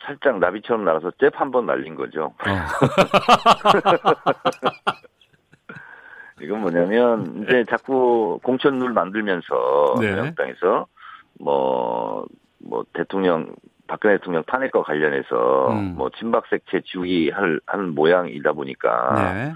살짝 0.04 0.38
나비처럼 0.38 0.84
날아서 0.84 1.12
잽 1.20 1.40
한 1.40 1.50
번 1.50 1.66
날린 1.66 1.94
거죠. 1.94 2.24
어. 2.24 2.34
이건 6.40 6.60
뭐냐면 6.62 7.44
이제 7.46 7.64
자꾸 7.70 8.40
공천룰 8.42 8.92
만들면서 8.92 9.94
네. 10.00 10.08
자유한국당에서 10.08 10.86
뭐, 11.40 12.26
뭐 12.58 12.84
대통령 12.92 13.54
박근혜 13.86 14.16
대통령 14.16 14.42
탄핵과 14.44 14.82
관련해서 14.82 15.70
음. 15.72 15.94
뭐 15.96 16.10
친박색 16.18 16.64
재지휘할 16.70 17.60
하는 17.66 17.94
모양이다 17.94 18.52
보니까 18.52 19.14
네. 19.34 19.52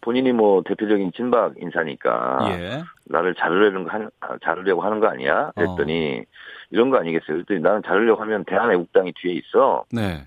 본인이 0.00 0.32
뭐 0.32 0.62
대표적인 0.64 1.12
친박 1.14 1.54
인사니까 1.60 2.38
예. 2.52 2.82
나를 3.04 3.34
자르려는 3.34 3.84
거 3.84 3.90
한, 3.90 4.08
아, 4.20 4.36
자르려고 4.42 4.80
하는 4.82 5.00
거 5.00 5.08
아니야? 5.08 5.50
그랬더니 5.56 6.24
이런 6.70 6.90
거 6.90 6.98
아니겠어요? 6.98 7.36
그랬더니 7.36 7.60
나는 7.60 7.82
자르려고 7.84 8.22
하면 8.22 8.44
대한 8.44 8.70
애국당이 8.72 9.12
뒤에 9.16 9.34
있어. 9.34 9.84
네. 9.92 10.24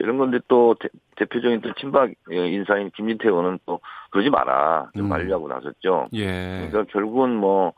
이런 0.00 0.18
건데 0.18 0.40
또 0.48 0.74
대, 1.16 1.24
표적인또 1.24 1.74
친박 1.74 2.10
어, 2.10 2.32
인사인 2.32 2.90
김진태 2.90 3.28
의원은 3.28 3.60
또 3.64 3.80
그러지 4.10 4.30
마라 4.30 4.90
좀 4.96 5.06
음. 5.06 5.08
말려고 5.08 5.48
나섰죠. 5.48 6.08
예. 6.14 6.68
그러니까 6.70 6.92
결국은 6.92 7.34
뭐 7.36 7.72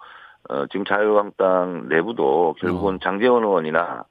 어, 0.48 0.66
지금 0.66 0.84
자유한국당 0.86 1.88
내부도 1.88 2.54
결국은 2.58 2.94
어. 2.94 2.98
장재원 3.02 3.44
의원이나 3.44 4.04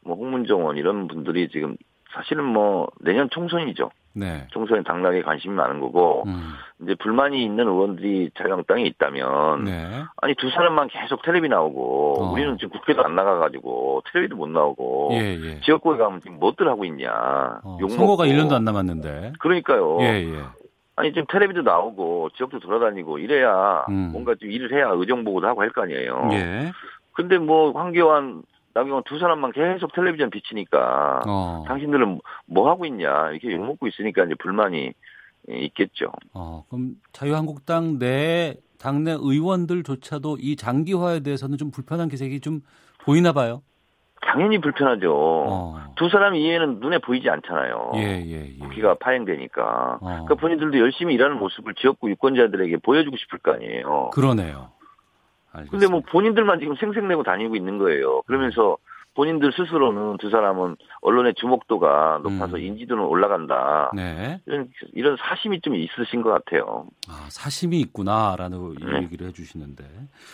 뭐 0.00 0.16
홍문정 0.16 0.60
의원 0.60 0.76
이런 0.76 1.06
분들이 1.06 1.48
지금 1.48 1.76
사실은 2.12 2.44
뭐 2.44 2.88
내년 3.00 3.28
총선이죠. 3.30 3.90
네. 4.16 4.46
총선에 4.50 4.82
당락에 4.82 5.22
관심이 5.22 5.54
많은 5.54 5.80
거고 5.80 6.22
음. 6.26 6.52
이제 6.82 6.94
불만이 7.00 7.42
있는 7.44 7.66
의원들이 7.66 8.30
자유한국당에 8.38 8.82
있다면 8.84 9.64
네. 9.64 10.04
아니 10.22 10.34
두 10.36 10.48
사람만 10.50 10.88
계속 10.88 11.22
텔레비 11.22 11.48
나오고 11.48 12.22
어. 12.22 12.32
우리는 12.32 12.56
지금 12.58 12.70
국회도 12.78 13.04
안 13.04 13.16
나가가지고 13.16 14.02
텔레비도 14.12 14.36
못 14.36 14.48
나오고 14.48 15.10
예, 15.14 15.36
예. 15.40 15.60
지역구에 15.60 15.96
가면 15.98 16.20
지금 16.20 16.38
뭐들 16.38 16.68
하고 16.68 16.84
있냐 16.84 17.10
어, 17.64 17.78
욕 17.80 17.90
선거가 17.90 18.24
먹고. 18.24 18.36
1년도 18.36 18.52
안 18.54 18.64
남았는데. 18.64 19.32
그러니까요 19.40 19.98
예, 20.02 20.06
예. 20.22 20.42
아니 20.96 21.12
지금 21.12 21.26
텔레비도 21.28 21.62
나오고 21.62 22.30
지역도 22.36 22.60
돌아다니고 22.60 23.18
이래야 23.18 23.84
음. 23.88 24.10
뭔가 24.12 24.34
좀 24.36 24.48
일을 24.50 24.72
해야 24.72 24.90
의정 24.92 25.24
보고도 25.24 25.46
하고 25.48 25.62
할 25.62 25.70
거 25.70 25.82
아니에요 25.82 26.28
예. 26.32 26.70
근데 27.14 27.38
뭐 27.38 27.72
황교안 27.72 28.42
나경원 28.74 29.04
두 29.04 29.18
사람만 29.18 29.52
계속 29.52 29.92
텔레비전 29.94 30.30
비치니까 30.30 31.22
어. 31.26 31.64
당신들은 31.66 32.20
뭐 32.46 32.68
하고 32.68 32.84
있냐 32.86 33.30
이렇게 33.30 33.52
욕 33.52 33.64
먹고 33.64 33.86
있으니까 33.86 34.24
이제 34.24 34.34
불만이 34.34 34.92
예, 35.50 35.58
있겠죠. 35.58 36.10
어, 36.32 36.64
그럼 36.68 36.96
자유한국당 37.12 37.98
내 37.98 38.56
당내 38.78 39.12
의원들조차도 39.12 40.38
이 40.40 40.56
장기화에 40.56 41.20
대해서는 41.20 41.56
좀 41.56 41.70
불편한 41.70 42.08
기색이 42.08 42.40
좀 42.40 42.60
보이나 43.04 43.32
봐요. 43.32 43.62
당연히 44.20 44.58
불편하죠. 44.58 45.14
어. 45.14 45.94
두 45.96 46.08
사람 46.08 46.34
이해는 46.34 46.80
눈에 46.80 46.98
보이지 46.98 47.28
않잖아요. 47.28 47.92
예, 47.96 48.22
예, 48.26 48.54
예. 48.54 48.58
국기가 48.58 48.94
파행되니까. 48.94 49.98
어. 50.00 50.06
그러니까 50.06 50.34
본인들도 50.34 50.78
열심히 50.78 51.14
일하는 51.14 51.38
모습을 51.38 51.74
지역구 51.74 52.10
유권자들에게 52.10 52.78
보여주고 52.78 53.16
싶을 53.16 53.38
거 53.40 53.52
아니에요. 53.52 54.10
그러네요. 54.12 54.70
알겠습니다. 55.54 55.70
근데 55.70 55.86
뭐 55.88 56.00
본인들만 56.00 56.58
지금 56.60 56.74
생색내고 56.76 57.22
다니고 57.22 57.56
있는 57.56 57.78
거예요. 57.78 58.22
그러면서 58.22 58.76
본인들 59.14 59.52
스스로는 59.52 60.16
두 60.18 60.28
사람은 60.28 60.76
언론의 61.00 61.34
주목도가 61.34 62.20
높아서 62.24 62.56
음. 62.56 62.62
인지도는 62.62 63.04
올라간다. 63.04 63.92
네. 63.94 64.40
이런 64.46 64.68
이런 64.92 65.16
사심이 65.16 65.60
좀 65.60 65.76
있으신 65.76 66.22
것 66.22 66.30
같아요. 66.30 66.86
아, 67.08 67.26
사심이 67.30 67.80
있구나라는 67.80 68.74
네. 68.74 69.02
얘기를 69.02 69.28
해주시는데 69.28 69.84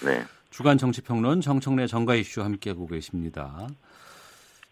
네. 0.07 0.23
주간 0.49 0.79
정치평론 0.79 1.43
정청래 1.43 1.87
정가 1.87 2.15
이슈 2.15 2.43
함께하고 2.43 2.87
계십니다. 2.87 3.69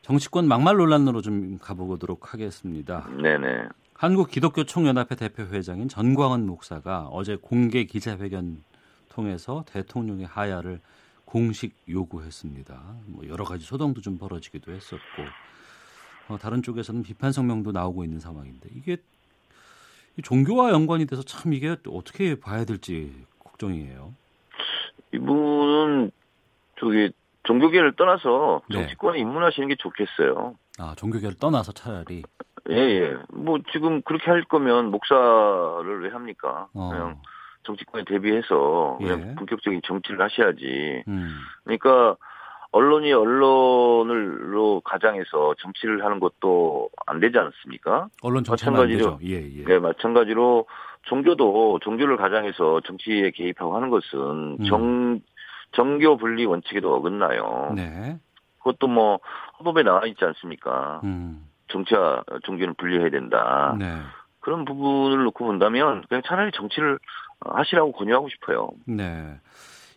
정치권 0.01 0.49
막말 0.49 0.77
논란으로 0.77 1.21
좀 1.21 1.59
가보도록 1.59 2.33
하겠습니다. 2.33 3.07
네네. 3.21 3.69
한국 3.93 4.31
기독교 4.31 4.65
총연합회 4.65 5.17
대표 5.17 5.43
회장인 5.43 5.89
전광훈 5.89 6.47
목사가 6.47 7.09
어제 7.11 7.37
공개 7.37 7.85
기자회견 7.85 8.63
통해서 9.19 9.65
대통령의 9.67 10.27
하야를 10.27 10.81
공식 11.25 11.75
요구했습니다. 11.89 12.81
뭐 13.07 13.27
여러 13.29 13.45
가지 13.45 13.65
소동도 13.65 14.01
좀 14.01 14.17
벌어지기도 14.17 14.71
했었고 14.71 15.23
어, 16.29 16.39
다른 16.39 16.63
쪽에서는 16.63 17.03
비판 17.03 17.33
성명도 17.33 17.73
나오고 17.73 18.05
있는 18.05 18.21
상황인데 18.21 18.69
이게 18.77 18.97
이 20.17 20.23
종교와 20.23 20.71
연관이 20.71 21.07
돼서 21.07 21.23
참 21.23 21.53
이게 21.53 21.77
어떻게 21.89 22.39
봐야 22.39 22.65
될지 22.65 23.13
걱정이에요. 23.41 24.15
이분은 25.13 26.13
저기 26.79 27.11
종교계를 27.43 27.97
떠나서 27.97 28.63
네. 28.71 28.77
정치권에 28.77 29.19
입문하시는 29.19 29.69
게 29.69 29.75
좋겠어요. 29.77 30.55
아 30.79 30.95
종교계를 30.97 31.39
떠나서 31.39 31.73
차라리 31.73 32.23
예, 32.71 32.77
예. 32.77 33.17
뭐 33.31 33.59
지금 33.73 34.01
그렇게 34.03 34.31
할 34.31 34.45
거면 34.45 34.91
목사를 34.93 36.03
왜 36.03 36.11
합니까? 36.11 36.69
어, 36.75 36.91
그냥 36.91 37.21
정치권에 37.69 38.05
대비해서 38.05 38.97
그냥 38.99 39.21
예. 39.21 39.35
본격적인 39.35 39.83
정치를 39.85 40.21
하셔야지. 40.23 41.05
음, 41.07 41.29
그러니까 41.65 42.17
언론이 42.71 43.13
언론을로 43.13 44.81
가장해서 44.81 45.55
정치를 45.59 46.05
하는 46.05 46.19
것도 46.19 46.89
안 47.07 47.21
되지 47.21 47.39
않습니까? 47.39 48.09
언론. 48.23 48.43
마찬가지로 48.49 49.19
예, 49.25 49.35
예. 49.35 49.65
네, 49.65 49.79
마찬가지로 49.79 50.67
종교도 51.03 51.81
종교를 51.83 52.17
가장해서 52.17 52.81
정치에 52.87 53.31
개입하고 53.31 53.77
하는 53.77 53.91
것은 53.91 54.57
음. 54.61 54.65
정 54.65 55.21
정교 55.73 56.17
분리 56.17 56.47
원칙에도 56.47 56.95
어긋나요. 56.95 57.73
네. 57.77 58.19
그것도 58.59 58.89
뭐 58.89 59.21
헌법에 59.59 59.83
나와 59.83 60.07
있지 60.07 60.25
않습니까? 60.25 61.01
음, 61.05 61.47
정치와 61.69 62.25
종교는 62.45 62.75
분리해야 62.75 63.11
된다. 63.11 63.77
네. 63.79 63.87
그런 64.41 64.65
부분을 64.65 65.25
놓고 65.25 65.45
본다면 65.45 66.05
그냥 66.09 66.23
차라리 66.27 66.51
정치를 66.53 66.99
하시라고 67.41 67.93
권유하고 67.93 68.29
싶어요. 68.29 68.71
네. 68.87 69.39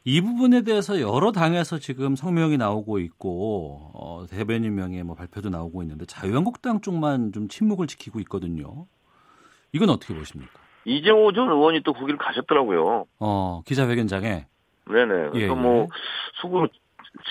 이 0.04 0.20
부분에 0.22 0.64
대해서 0.64 1.00
여러 1.00 1.32
당에서 1.32 1.78
지금 1.78 2.16
성명이 2.16 2.58
나오고 2.58 3.00
있고 3.00 3.92
어, 3.94 4.26
대변인 4.30 4.74
명의 4.76 5.04
뭐 5.04 5.16
발표도 5.16 5.50
나오고 5.50 5.84
있는데 5.84 6.06
자유한국당 6.06 6.82
쪽만 6.82 7.32
좀 7.34 7.48
침묵을 7.48 7.86
지키고 7.88 8.20
있거든요. 8.22 8.88
이건 9.74 9.90
어떻게 9.90 10.16
보십니까? 10.16 10.52
이재호 10.86 11.34
전 11.34 11.50
의원이 11.50 11.82
또 11.82 11.94
거기를 11.94 12.18
가셨더라고요. 12.18 13.06
어, 13.20 13.62
기자회견장에 13.68 14.48
네네. 14.88 15.14
예, 15.26 15.30
그래서 15.30 15.54
예. 15.56 15.56
뭐 15.56 15.88
수고를 16.42 16.70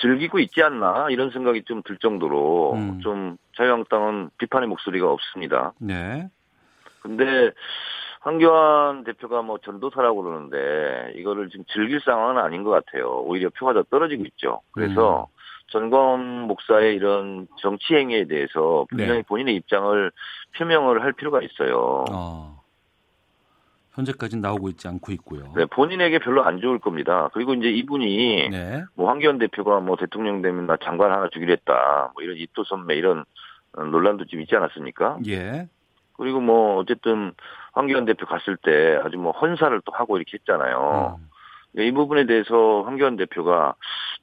즐기고 0.01 0.39
있지 0.39 0.63
않나 0.63 1.07
이런 1.09 1.31
생각이 1.31 1.63
좀 1.65 1.81
들 1.83 1.97
정도로 1.97 2.73
음. 2.75 2.99
좀 3.01 3.37
자유한국당은 3.57 4.29
비판의 4.37 4.69
목소리가 4.69 5.11
없습니다. 5.11 5.73
네. 5.79 6.29
근데 7.01 7.51
황교안 8.21 9.03
대표가 9.03 9.41
뭐 9.41 9.57
전도사라고 9.57 10.21
그러는데 10.21 11.13
이거를 11.15 11.49
지금 11.49 11.65
즐길 11.73 11.99
상황은 12.01 12.41
아닌 12.41 12.63
것 12.63 12.69
같아요. 12.69 13.21
오히려 13.25 13.49
표가 13.49 13.73
더 13.73 13.83
떨어지고 13.83 14.23
있죠. 14.25 14.61
그래서 14.71 15.27
음. 15.29 15.41
전광훈 15.71 16.47
목사의 16.47 16.95
이런 16.95 17.47
정치 17.57 17.95
행위에 17.95 18.25
대해서 18.25 18.85
분명히 18.89 19.19
네. 19.19 19.21
본인의 19.23 19.55
입장을 19.55 20.11
표명을 20.57 21.01
할 21.01 21.13
필요가 21.13 21.41
있어요. 21.41 22.05
어. 22.11 22.61
현재까지는 23.93 24.41
나오고 24.41 24.69
있지 24.69 24.87
않고 24.87 25.11
있고요. 25.13 25.53
네, 25.55 25.65
본인에게 25.65 26.19
별로 26.19 26.43
안 26.45 26.61
좋을 26.61 26.79
겁니다. 26.79 27.29
그리고 27.33 27.53
이제 27.53 27.69
이분이 27.69 28.49
네. 28.49 28.83
뭐 28.95 29.09
황교안 29.09 29.37
대표가 29.37 29.79
뭐 29.79 29.97
대통령 29.97 30.41
되면 30.41 30.65
나 30.65 30.77
장관 30.81 31.11
하나 31.11 31.27
주기로 31.29 31.51
했다. 31.53 32.11
뭐 32.13 32.23
이런 32.23 32.37
입도 32.37 32.63
선매 32.63 32.95
이런 32.95 33.25
어, 33.73 33.83
논란도 33.83 34.25
좀 34.25 34.41
있지 34.41 34.55
않았습니까? 34.55 35.19
예. 35.27 35.67
그리고 36.21 36.39
뭐 36.39 36.77
어쨌든 36.77 37.33
황교안 37.71 38.05
대표 38.05 38.27
갔을 38.27 38.55
때 38.55 38.99
아주 39.03 39.17
뭐 39.17 39.31
헌사를 39.31 39.81
또 39.83 39.91
하고 39.91 40.17
이렇게 40.17 40.37
했잖아요. 40.37 41.17
음. 41.19 41.81
이 41.81 41.91
부분에 41.91 42.27
대해서 42.27 42.83
황교안 42.83 43.15
대표가 43.15 43.73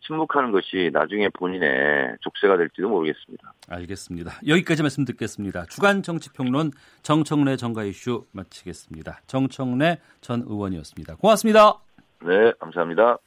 침묵하는 0.07 0.53
것이 0.53 0.91
나중에 0.93 1.29
본인의 1.31 2.19
족쇄가 2.21 2.57
될지도 2.57 2.89
모르겠습니다. 2.89 3.53
알겠습니다. 3.69 4.31
여기까지 4.47 4.83
말씀 4.83 5.05
듣겠습니다. 5.07 5.65
주간 5.65 6.05
정치평론 6.05 6.71
정청래 7.03 7.57
정가 7.57 7.83
이슈 7.83 8.27
마치겠습니다. 8.31 9.23
정청래 9.27 9.99
전 10.21 10.45
의원이었습니다. 10.47 11.17
고맙습니다. 11.17 11.81
네, 12.23 12.53
감사합니다. 12.61 13.19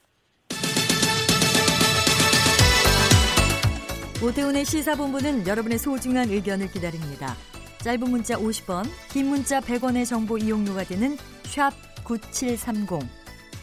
오태훈의 4.23 4.63
시사본부는 4.63 5.45
여러분의 5.45 5.77
소중한 5.77 6.29
의견을 6.29 6.67
기다립니다. 6.67 7.35
짧은 7.83 8.11
문자 8.11 8.35
50원, 8.37 8.87
긴 9.09 9.27
문자 9.27 9.59
100원의 9.59 10.05
정보 10.05 10.37
이용료가 10.37 10.83
되는 10.83 11.17
샵 11.43 11.71
9730, 12.03 12.99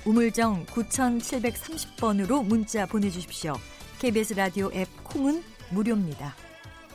우물정 0.05 0.66
9730번으로 0.66 2.45
문자 2.45 2.85
보내주십시오. 2.87 3.55
KBS 4.01 4.35
라디오 4.35 4.71
앱 4.75 4.89
콩은 5.05 5.43
무료입니다. 5.71 6.35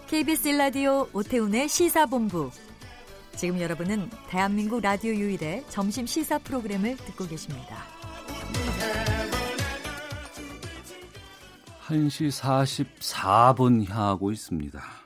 KBS 0.08 0.50
라디오 0.50 1.08
오태훈의 1.14 1.70
시사본부. 1.70 2.52
지금 3.38 3.60
여러분은 3.60 4.10
대한민국 4.28 4.82
라디오 4.82 5.14
유일의 5.14 5.64
점심 5.70 6.06
시사 6.06 6.40
프로그램을 6.40 6.98
듣고 6.98 7.26
계십니다. 7.26 7.84
1시 11.88 12.32
44분 13.00 13.88
향하고 13.90 14.32
있습니다. 14.32 15.03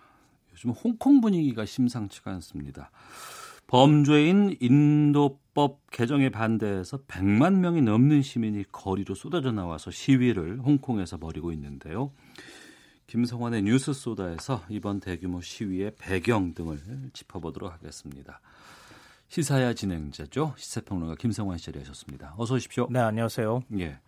요즘 0.57 0.71
홍콩 0.71 1.21
분위기가 1.21 1.65
심상치가 1.65 2.31
않습니다. 2.31 2.89
범죄인 3.67 4.55
인도법 4.59 5.91
개정에 5.91 6.29
반대해서 6.29 6.97
100만 7.03 7.59
명이 7.59 7.81
넘는 7.81 8.21
시민이 8.21 8.65
거리로 8.71 9.13
쏟아져 9.13 9.51
나와서 9.51 9.91
시위를 9.91 10.59
홍콩에서 10.59 11.17
벌이고 11.17 11.51
있는데요. 11.51 12.11
김성환의 13.07 13.63
뉴스 13.63 13.93
소다에서 13.93 14.63
이번 14.69 14.99
대규모 14.99 15.41
시위의 15.41 15.93
배경 15.97 16.53
등을 16.53 16.79
짚어보도록 17.13 17.71
하겠습니다. 17.71 18.41
시사야 19.27 19.73
진행자죠. 19.73 20.55
시사평론가 20.57 21.15
김성환 21.15 21.57
씨 21.57 21.65
자리하셨습니다. 21.65 22.35
어서 22.37 22.55
오십시오. 22.55 22.87
네, 22.89 22.99
안녕하세요. 22.99 23.63
예. 23.79 23.99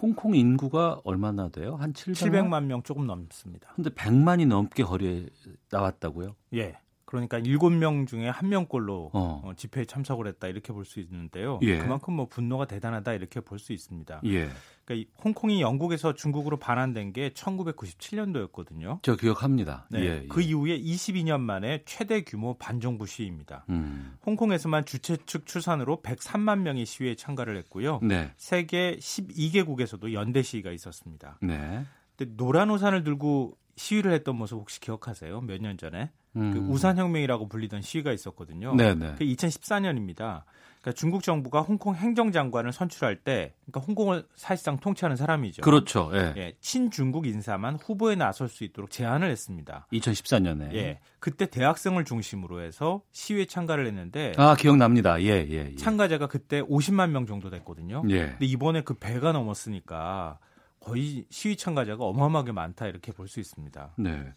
홍콩 0.00 0.34
인구가 0.34 1.00
얼마나 1.04 1.48
돼요? 1.48 1.76
한 1.76 1.92
700만? 1.92 2.14
700만 2.14 2.64
명 2.64 2.82
조금 2.82 3.06
넘습니다. 3.06 3.72
근데 3.74 3.90
100만이 3.90 4.46
넘게 4.46 4.82
거리에 4.84 5.26
나왔다고요? 5.70 6.36
예. 6.54 6.78
그러니까 7.06 7.38
7명 7.38 8.06
중에 8.08 8.30
1명꼴로 8.32 9.10
어. 9.12 9.40
어, 9.44 9.52
집회에 9.56 9.84
참석을 9.84 10.26
했다 10.26 10.48
이렇게 10.48 10.72
볼 10.72 10.84
수 10.84 10.98
있는데요. 11.00 11.60
예. 11.62 11.78
그만큼 11.78 12.14
뭐 12.14 12.26
분노가 12.26 12.66
대단하다 12.66 13.12
이렇게 13.14 13.40
볼 13.40 13.58
수 13.60 13.72
있습니다. 13.72 14.20
예. 14.24 14.48
그러니까 14.84 14.94
이 14.94 15.06
홍콩이 15.24 15.60
영국에서 15.60 16.14
중국으로 16.14 16.58
반환된 16.58 17.12
게 17.12 17.30
1997년도였거든요. 17.30 18.98
저 19.02 19.16
기억합니다. 19.16 19.86
네. 19.90 20.00
예, 20.00 20.04
예. 20.22 20.26
그 20.28 20.40
이후에 20.40 20.78
22년 20.78 21.40
만에 21.40 21.82
최대 21.86 22.22
규모 22.22 22.54
반정부 22.58 23.06
시위입니다. 23.06 23.64
음. 23.68 24.16
홍콩에서만 24.26 24.84
주최 24.84 25.16
측 25.26 25.46
추산으로 25.46 26.02
103만 26.02 26.58
명이 26.60 26.86
시위에 26.86 27.14
참가를 27.14 27.56
했고요. 27.58 28.00
네. 28.02 28.32
세계 28.36 28.96
12개국에서도 28.98 30.12
연대 30.12 30.42
시위가 30.42 30.70
있었습니다. 30.72 31.38
네. 31.42 31.84
근데 32.16 32.34
노란 32.36 32.70
우산을 32.70 33.04
들고 33.04 33.56
시위를 33.76 34.12
했던 34.12 34.36
모습 34.36 34.56
혹시 34.58 34.80
기억하세요? 34.80 35.40
몇 35.42 35.60
년 35.60 35.76
전에 35.78 36.10
음. 36.36 36.52
그 36.52 36.58
우산혁명이라고 36.72 37.48
불리던 37.48 37.80
시위가 37.82 38.12
있었거든요. 38.12 38.74
네, 38.74 38.94
네. 38.94 39.14
그 39.16 39.24
2014년입니다. 39.24 40.42
그러니까 40.82 41.00
중국 41.00 41.22
정부가 41.24 41.62
홍콩 41.62 41.96
행정장관을 41.96 42.72
선출할 42.72 43.16
때, 43.16 43.54
그러니까 43.64 43.80
홍콩을 43.88 44.24
사실상 44.36 44.78
통치하는 44.78 45.16
사람이죠. 45.16 45.62
그렇죠. 45.62 46.10
예. 46.14 46.32
예, 46.36 46.56
친중국 46.60 47.26
인사만 47.26 47.74
후보에 47.76 48.14
나설 48.14 48.48
수 48.48 48.62
있도록 48.62 48.90
제안을 48.90 49.28
했습니다. 49.30 49.88
2014년에. 49.92 50.74
예, 50.74 51.00
그때 51.18 51.46
대학생을 51.46 52.04
중심으로 52.04 52.60
해서 52.60 53.02
시위에 53.10 53.46
참가를 53.46 53.86
했는데 53.86 54.32
아, 54.36 54.54
기억납니다. 54.54 55.20
예, 55.22 55.44
예. 55.48 55.70
예. 55.72 55.74
참가자가 55.74 56.28
그때 56.28 56.62
50만 56.62 57.10
명 57.10 57.26
정도 57.26 57.50
됐거든요. 57.50 58.04
예. 58.10 58.26
근데 58.28 58.46
이번에 58.46 58.82
그 58.82 58.94
배가 58.94 59.32
넘었으니까 59.32 60.38
거의 60.86 61.24
시위 61.30 61.56
참가자가 61.56 62.04
어마어마하게 62.04 62.52
많다 62.52 62.86
이렇게 62.86 63.12
볼 63.12 63.26
수 63.26 63.40
있습니다. 63.40 63.94
네. 63.98 64.32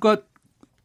그러니까 0.00 0.26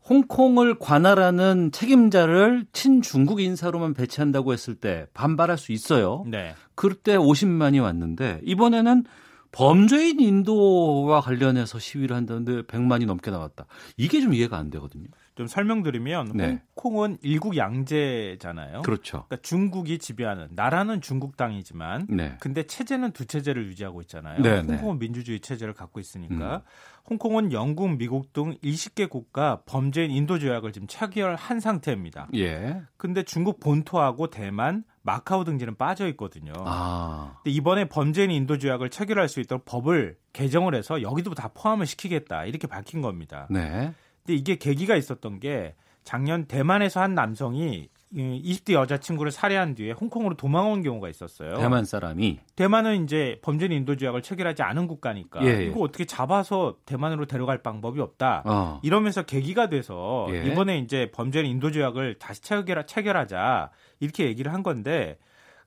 홍콩을 0.07 0.77
관할하는 0.79 1.71
책임자를 1.71 2.67
친중국 2.71 3.41
인사로만 3.41 3.93
배치한다고 3.93 4.53
했을 4.53 4.75
때 4.75 5.07
반발할 5.13 5.57
수 5.57 5.71
있어요. 5.71 6.23
네. 6.27 6.53
그때 6.75 7.17
50만이 7.17 7.81
왔는데 7.81 8.41
이번에는 8.43 9.05
범죄인 9.51 10.19
인도와 10.19 11.19
관련해서 11.21 11.79
시위를 11.79 12.15
한다는데 12.15 12.61
100만이 12.63 13.05
넘게 13.05 13.31
나왔다. 13.31 13.65
이게 13.97 14.21
좀 14.21 14.33
이해가 14.33 14.57
안 14.57 14.69
되거든요. 14.69 15.07
좀 15.37 15.45
설명드리면 15.45 16.31
네. 16.33 16.61
홍콩은 16.75 17.19
일국 17.21 17.57
양제잖아요. 17.57 18.81
그렇죠. 18.81 19.25
그러니까 19.27 19.37
중국이 19.43 19.99
지배하는 19.99 20.47
나라는 20.51 20.99
중국 20.99 21.37
땅이지만 21.37 22.07
네. 22.09 22.35
근데 22.39 22.63
체제는 22.63 23.11
두 23.11 23.25
체제를 23.25 23.67
유지하고 23.67 24.01
있잖아요. 24.01 24.41
네, 24.41 24.63
네. 24.63 24.73
홍콩은 24.73 24.97
민주주의 24.97 25.39
체제를 25.39 25.75
갖고 25.75 25.99
있으니까 25.99 26.55
음. 26.55 26.61
홍콩은 27.09 27.53
영국, 27.53 27.97
미국 27.97 28.33
등 28.33 28.57
20개 28.63 29.09
국가 29.09 29.61
범죄인 29.65 30.09
인도 30.09 30.39
조약을 30.39 30.73
지금 30.73 30.87
체결한 30.87 31.59
상태입니다. 31.59 32.27
예. 32.35 32.81
근데 32.97 33.23
중국 33.23 33.59
본토하고 33.59 34.29
대만, 34.29 34.83
마카오 35.03 35.45
등지는 35.45 35.75
빠져 35.75 36.07
있거든요. 36.09 36.51
아. 36.65 37.37
근데 37.43 37.51
이번에 37.51 37.85
범죄인 37.85 38.29
인도 38.29 38.57
조약을 38.57 38.89
체결할 38.89 39.29
수 39.29 39.39
있도록 39.39 39.63
법을 39.63 40.17
개정을 40.33 40.75
해서 40.75 41.01
여기도 41.01 41.33
다 41.33 41.49
포함을 41.53 41.85
시키겠다 41.85 42.43
이렇게 42.43 42.67
밝힌 42.67 43.01
겁니다. 43.01 43.47
네. 43.49 43.93
근데 44.27 44.37
이게 44.37 44.57
계기가 44.57 44.97
있었던 44.97 45.39
게 45.39 45.73
작년 46.03 46.45
대만에서 46.45 47.01
한 47.01 47.15
남성이 47.15 47.89
이 48.13 48.41
20대 48.53 48.73
여자친구를 48.73 49.31
살해한 49.31 49.75
뒤에 49.75 49.91
홍콩으로 49.91 50.35
도망온 50.35 50.81
경우가 50.81 51.09
있었어요. 51.09 51.55
대만 51.55 51.83
사람이 51.83 52.39
대만은 52.55 53.03
이제 53.03 53.39
범죄인 53.41 53.71
인도 53.71 53.97
조약을 53.97 54.21
체결하지 54.21 54.63
않은 54.63 54.87
국가니까 54.87 55.43
예, 55.43 55.47
예. 55.47 55.65
이거 55.65 55.81
어떻게 55.81 56.05
잡아서 56.05 56.77
대만으로 56.85 57.25
데려갈 57.25 57.61
방법이 57.63 57.99
없다. 57.99 58.43
어. 58.45 58.79
이러면서 58.83 59.23
계기가 59.23 59.67
돼서 59.67 60.27
예. 60.31 60.45
이번에 60.45 60.77
이제 60.79 61.11
범죄인 61.11 61.45
인도 61.45 61.71
조약을 61.71 62.19
다시 62.19 62.41
체결, 62.41 62.85
체결하자 62.85 63.71
이렇게 63.99 64.25
얘기를 64.25 64.53
한 64.53 64.63
건데 64.63 65.17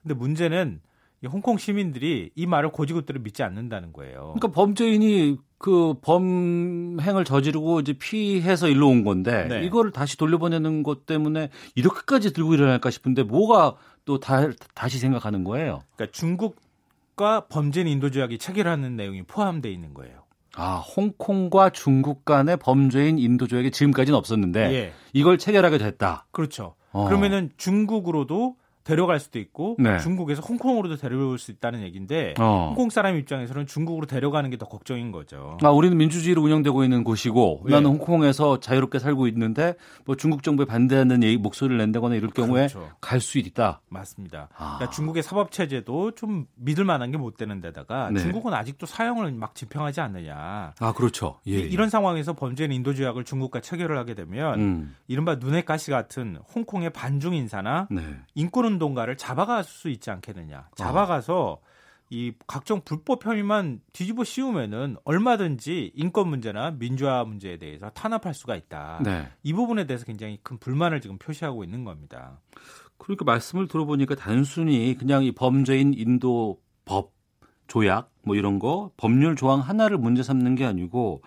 근데 0.02 0.14
문제는 0.14 0.80
이 0.80 0.89
홍콩 1.26 1.58
시민들이 1.58 2.30
이 2.34 2.46
말을 2.46 2.70
고지고대로 2.70 3.20
믿지 3.20 3.42
않는다는 3.42 3.92
거예요. 3.92 4.34
그러니까 4.34 4.48
범죄인이 4.48 5.36
그 5.58 5.94
범행을 6.00 7.24
저지르고 7.24 7.80
이제 7.80 7.92
피해서 7.92 8.68
일로 8.68 8.88
온 8.88 9.04
건데 9.04 9.46
네. 9.48 9.64
이거를 9.64 9.90
다시 9.92 10.16
돌려보내는 10.16 10.82
것 10.82 11.04
때문에 11.04 11.50
이렇게까지 11.74 12.32
들고 12.32 12.54
일어날까 12.54 12.90
싶은데 12.90 13.24
뭐가 13.24 13.76
또 14.06 14.18
다, 14.18 14.48
다시 14.74 14.98
생각하는 14.98 15.44
거예요. 15.44 15.82
그러니까 15.96 16.12
중국과 16.16 17.48
범죄인 17.48 17.86
인도 17.86 18.10
조약이 18.10 18.38
체결하는 18.38 18.96
내용이 18.96 19.22
포함되어 19.24 19.70
있는 19.70 19.92
거예요. 19.92 20.20
아, 20.56 20.76
홍콩과 20.78 21.70
중국 21.70 22.24
간의 22.24 22.56
범죄인 22.56 23.18
인도 23.18 23.46
조약이 23.46 23.70
지금까지는 23.70 24.18
없었는데 24.18 24.72
예. 24.72 24.92
이걸 25.12 25.38
체결하게 25.38 25.78
됐다. 25.78 26.26
그렇죠. 26.32 26.74
어. 26.92 27.06
그러면은 27.06 27.50
중국으로도 27.56 28.56
데려갈 28.84 29.18
수도 29.20 29.38
있고 29.38 29.76
네. 29.78 29.98
중국에서 29.98 30.42
홍콩으로도 30.42 30.96
데려올 30.96 31.38
수 31.38 31.50
있다는 31.50 31.82
얘기인데 31.82 32.34
어. 32.38 32.66
홍콩 32.68 32.90
사람 32.90 33.16
입장에서는 33.16 33.66
중국으로 33.66 34.06
데려가는 34.06 34.48
게 34.50 34.60
더 34.60 34.66
걱정인 34.66 35.10
거죠. 35.10 35.56
아, 35.62 35.70
우리는 35.70 35.96
민주주의로 35.96 36.42
운영되고 36.42 36.84
있는 36.84 37.02
곳이고 37.02 37.62
예. 37.68 37.70
나는 37.70 37.86
홍콩에서 37.90 38.60
자유롭게 38.60 38.98
살고 38.98 39.26
있는데 39.28 39.74
뭐 40.04 40.16
중국 40.16 40.42
정부에 40.42 40.66
반대하는 40.66 41.22
얘기, 41.22 41.38
목소리를 41.38 41.78
낸다거나 41.78 42.14
이럴 42.16 42.30
경우에 42.30 42.66
그렇죠. 42.68 42.90
갈수 43.00 43.38
있다. 43.38 43.80
맞습니다. 43.88 44.48
아. 44.56 44.74
그러니까 44.76 44.90
중국의 44.90 45.22
사법 45.22 45.50
체제도 45.50 46.10
좀 46.10 46.46
믿을 46.56 46.84
만한 46.84 47.10
게 47.10 47.16
못 47.16 47.36
되는 47.36 47.60
데다가 47.60 48.10
네. 48.10 48.20
중국은 48.20 48.52
아직도 48.52 48.84
사형을 48.86 49.32
막 49.32 49.54
집행하지 49.54 50.00
않느냐. 50.02 50.72
아, 50.78 50.92
그렇죠. 50.92 51.38
예. 51.46 51.52
예. 51.54 51.58
이런 51.60 51.88
상황에서 51.88 52.34
범죄인 52.34 52.72
인도 52.72 52.92
조약을 52.94 53.24
중국과 53.24 53.60
체결을 53.60 53.96
하게 53.96 54.14
되면 54.14 54.60
음. 54.60 54.96
이른바 55.08 55.36
눈의 55.36 55.64
가시 55.64 55.90
같은 55.90 56.36
홍콩의 56.54 56.90
반중 56.90 57.34
인사나 57.34 57.88
네. 57.90 58.02
인권 58.34 58.64
운동가를 58.72 59.16
잡아갈 59.16 59.64
수 59.64 59.88
있지 59.88 60.10
않겠느냐. 60.10 60.68
잡아가서 60.76 61.60
이 62.10 62.32
각종 62.48 62.82
불법 62.84 63.24
혐의만 63.24 63.80
뒤집어 63.92 64.24
씌우면은 64.24 64.96
얼마든지 65.04 65.92
인권 65.94 66.28
문제나 66.28 66.72
민주화 66.72 67.24
문제에 67.24 67.56
대해서 67.56 67.88
탄압할 67.90 68.34
수가 68.34 68.56
있다. 68.56 69.00
네. 69.04 69.28
이 69.44 69.52
부분에 69.52 69.86
대해서 69.86 70.04
굉장히 70.04 70.38
큰 70.42 70.58
불만을 70.58 71.00
지금 71.00 71.18
표시하고 71.18 71.62
있는 71.62 71.84
겁니다. 71.84 72.40
그러니까 72.98 73.24
말씀을 73.24 73.68
들어보니까 73.68 74.16
단순히 74.16 74.96
그냥 74.98 75.22
이 75.22 75.32
범죄인 75.32 75.94
인도 75.94 76.60
법 76.84 77.12
조약 77.68 78.10
뭐 78.24 78.34
이런 78.34 78.58
거 78.58 78.90
법률 78.96 79.36
조항 79.36 79.60
하나를 79.60 79.96
문제 79.96 80.24
삼는 80.24 80.56
게 80.56 80.64
아니고 80.64 81.22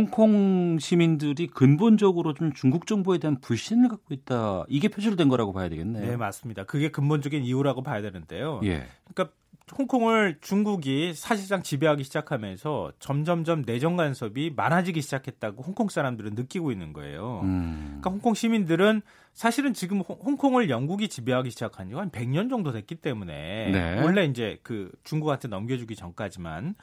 홍콩 0.00 0.78
시민들이 0.78 1.46
근본적으로 1.46 2.34
좀 2.34 2.52
중국 2.52 2.86
정부에 2.86 3.16
대한 3.16 3.40
불신을 3.40 3.88
갖고 3.88 4.12
있다. 4.12 4.64
이게 4.68 4.88
표출된 4.88 5.28
거라고 5.28 5.54
봐야 5.54 5.70
되겠네요. 5.70 6.04
네, 6.06 6.16
맞습니다. 6.18 6.64
그게 6.64 6.90
근본적인 6.90 7.42
이유라고 7.44 7.82
봐야 7.82 8.02
되는데요. 8.02 8.60
예. 8.64 8.86
그러니까 9.10 9.34
홍콩을 9.78 10.38
중국이 10.42 11.14
사실상 11.14 11.62
지배하기 11.62 12.04
시작하면서 12.04 12.92
점점점 13.00 13.62
내정 13.66 13.96
간섭이 13.96 14.52
많아지기 14.54 15.00
시작했다고 15.00 15.62
홍콩 15.62 15.88
사람들은 15.88 16.34
느끼고 16.34 16.70
있는 16.72 16.92
거예요. 16.92 17.40
음. 17.42 17.84
그러니까 18.00 18.10
홍콩 18.10 18.34
시민들은 18.34 19.00
사실은 19.32 19.72
지금 19.74 20.00
홍- 20.02 20.18
홍콩을 20.22 20.68
영국이 20.70 21.08
지배하기 21.08 21.50
시작한 21.50 21.88
지가 21.88 22.00
한 22.02 22.10
100년 22.10 22.48
정도 22.50 22.70
됐기 22.70 22.96
때문에 22.96 23.70
네. 23.72 24.02
원래 24.02 24.24
이제 24.26 24.60
그 24.62 24.92
중국한테 25.04 25.48
넘겨주기 25.48 25.96
전까지만 25.96 26.74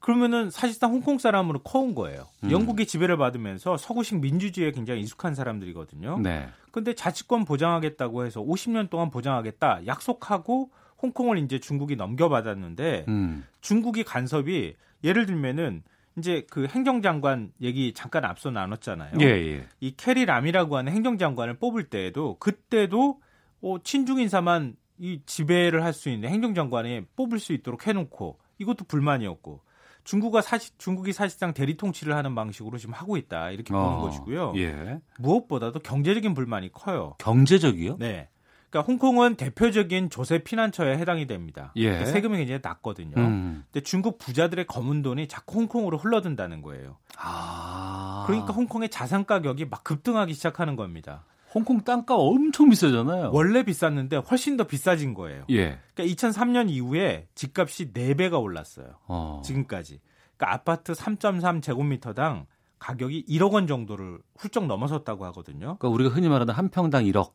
그러면은 0.00 0.50
사실상 0.50 0.92
홍콩 0.92 1.18
사람으로 1.18 1.60
커온 1.60 1.94
거예요. 1.94 2.26
음. 2.44 2.50
영국이 2.50 2.86
지배를 2.86 3.16
받으면서 3.18 3.76
서구식 3.76 4.20
민주주의에 4.20 4.72
굉장히 4.72 5.02
익숙한 5.02 5.34
사람들이거든요. 5.34 6.18
네. 6.20 6.48
근데 6.72 6.94
자치권 6.94 7.44
보장하겠다고 7.44 8.24
해서 8.24 8.40
50년 8.40 8.88
동안 8.90 9.10
보장하겠다 9.10 9.86
약속하고 9.86 10.70
홍콩을 11.02 11.38
이제 11.38 11.58
중국이 11.58 11.96
넘겨받았는데 11.96 13.04
음. 13.08 13.44
중국이 13.60 14.04
간섭이 14.04 14.74
예를 15.04 15.26
들면은 15.26 15.82
이제 16.18 16.44
그 16.50 16.66
행정장관 16.66 17.52
얘기 17.60 17.92
잠깐 17.94 18.24
앞서 18.24 18.50
나눴잖아요. 18.50 19.12
예, 19.20 19.26
예. 19.26 19.66
이 19.80 19.94
캐리 19.96 20.24
람이라고 20.26 20.76
하는 20.76 20.92
행정장관을 20.92 21.54
뽑을 21.58 21.84
때에도 21.84 22.36
그때도 22.38 23.20
어, 23.62 23.76
친중 23.82 24.18
인사만 24.18 24.76
이 24.98 25.20
지배를 25.24 25.84
할 25.84 25.92
수 25.92 26.08
있는 26.10 26.28
행정장관에 26.30 27.06
뽑을 27.16 27.38
수 27.38 27.52
있도록 27.52 27.86
해놓고 27.86 28.38
이것도 28.58 28.84
불만이었고 28.86 29.60
중국가 30.04 30.40
사실 30.40 30.74
중국이 30.78 31.12
사실상 31.12 31.52
대리 31.54 31.76
통치를 31.76 32.14
하는 32.14 32.34
방식으로 32.34 32.78
지금 32.78 32.94
하고 32.94 33.16
있다 33.16 33.50
이렇게 33.50 33.72
보는 33.72 33.86
어, 33.86 34.00
것이고요. 34.00 34.54
예. 34.56 35.00
무엇보다도 35.18 35.80
경제적인 35.80 36.34
불만이 36.34 36.72
커요. 36.72 37.14
경제적이요? 37.18 37.96
네. 37.98 38.28
그러니까 38.70 38.86
홍콩은 38.86 39.34
대표적인 39.34 40.10
조세 40.10 40.38
피난처에 40.38 40.96
해당이 40.96 41.26
됩니다. 41.26 41.72
예. 41.76 41.88
그러니까 41.88 42.10
세금이 42.12 42.38
굉장히 42.38 42.60
낮거든요. 42.62 43.14
음. 43.16 43.64
근데 43.72 43.82
중국 43.82 44.18
부자들의 44.18 44.66
검은 44.66 45.02
돈이 45.02 45.26
자꾸 45.28 45.58
홍콩으로 45.58 45.98
흘러든다는 45.98 46.62
거예요. 46.62 46.96
아. 47.18 48.24
그러니까 48.26 48.52
홍콩의 48.52 48.88
자산 48.88 49.26
가격이 49.26 49.66
막 49.66 49.82
급등하기 49.82 50.34
시작하는 50.34 50.76
겁니다. 50.76 51.24
홍콩 51.54 51.80
땅값 51.80 52.16
엄청 52.18 52.68
비싸잖아요. 52.70 53.30
원래 53.32 53.62
비쌌는데 53.62 54.16
훨씬 54.16 54.56
더 54.56 54.64
비싸진 54.64 55.14
거예요. 55.14 55.44
예. 55.50 55.78
그러니까 55.94 56.14
2003년 56.14 56.70
이후에 56.70 57.28
집값이 57.34 57.92
4배가 57.92 58.40
올랐어요. 58.40 58.98
어. 59.06 59.42
지금까지. 59.44 60.00
그러니까 60.36 60.54
아파트 60.54 60.92
3.3 60.92 61.62
제곱미터당 61.62 62.46
가격이 62.78 63.26
1억 63.28 63.52
원 63.52 63.66
정도를 63.66 64.20
훌쩍 64.36 64.66
넘어섰다고 64.66 65.24
하거든요. 65.26 65.76
그러니까 65.78 65.88
우리가 65.88 66.10
흔히 66.10 66.28
말하는 66.28 66.54
한 66.54 66.68
평당 66.70 67.04
1억. 67.04 67.32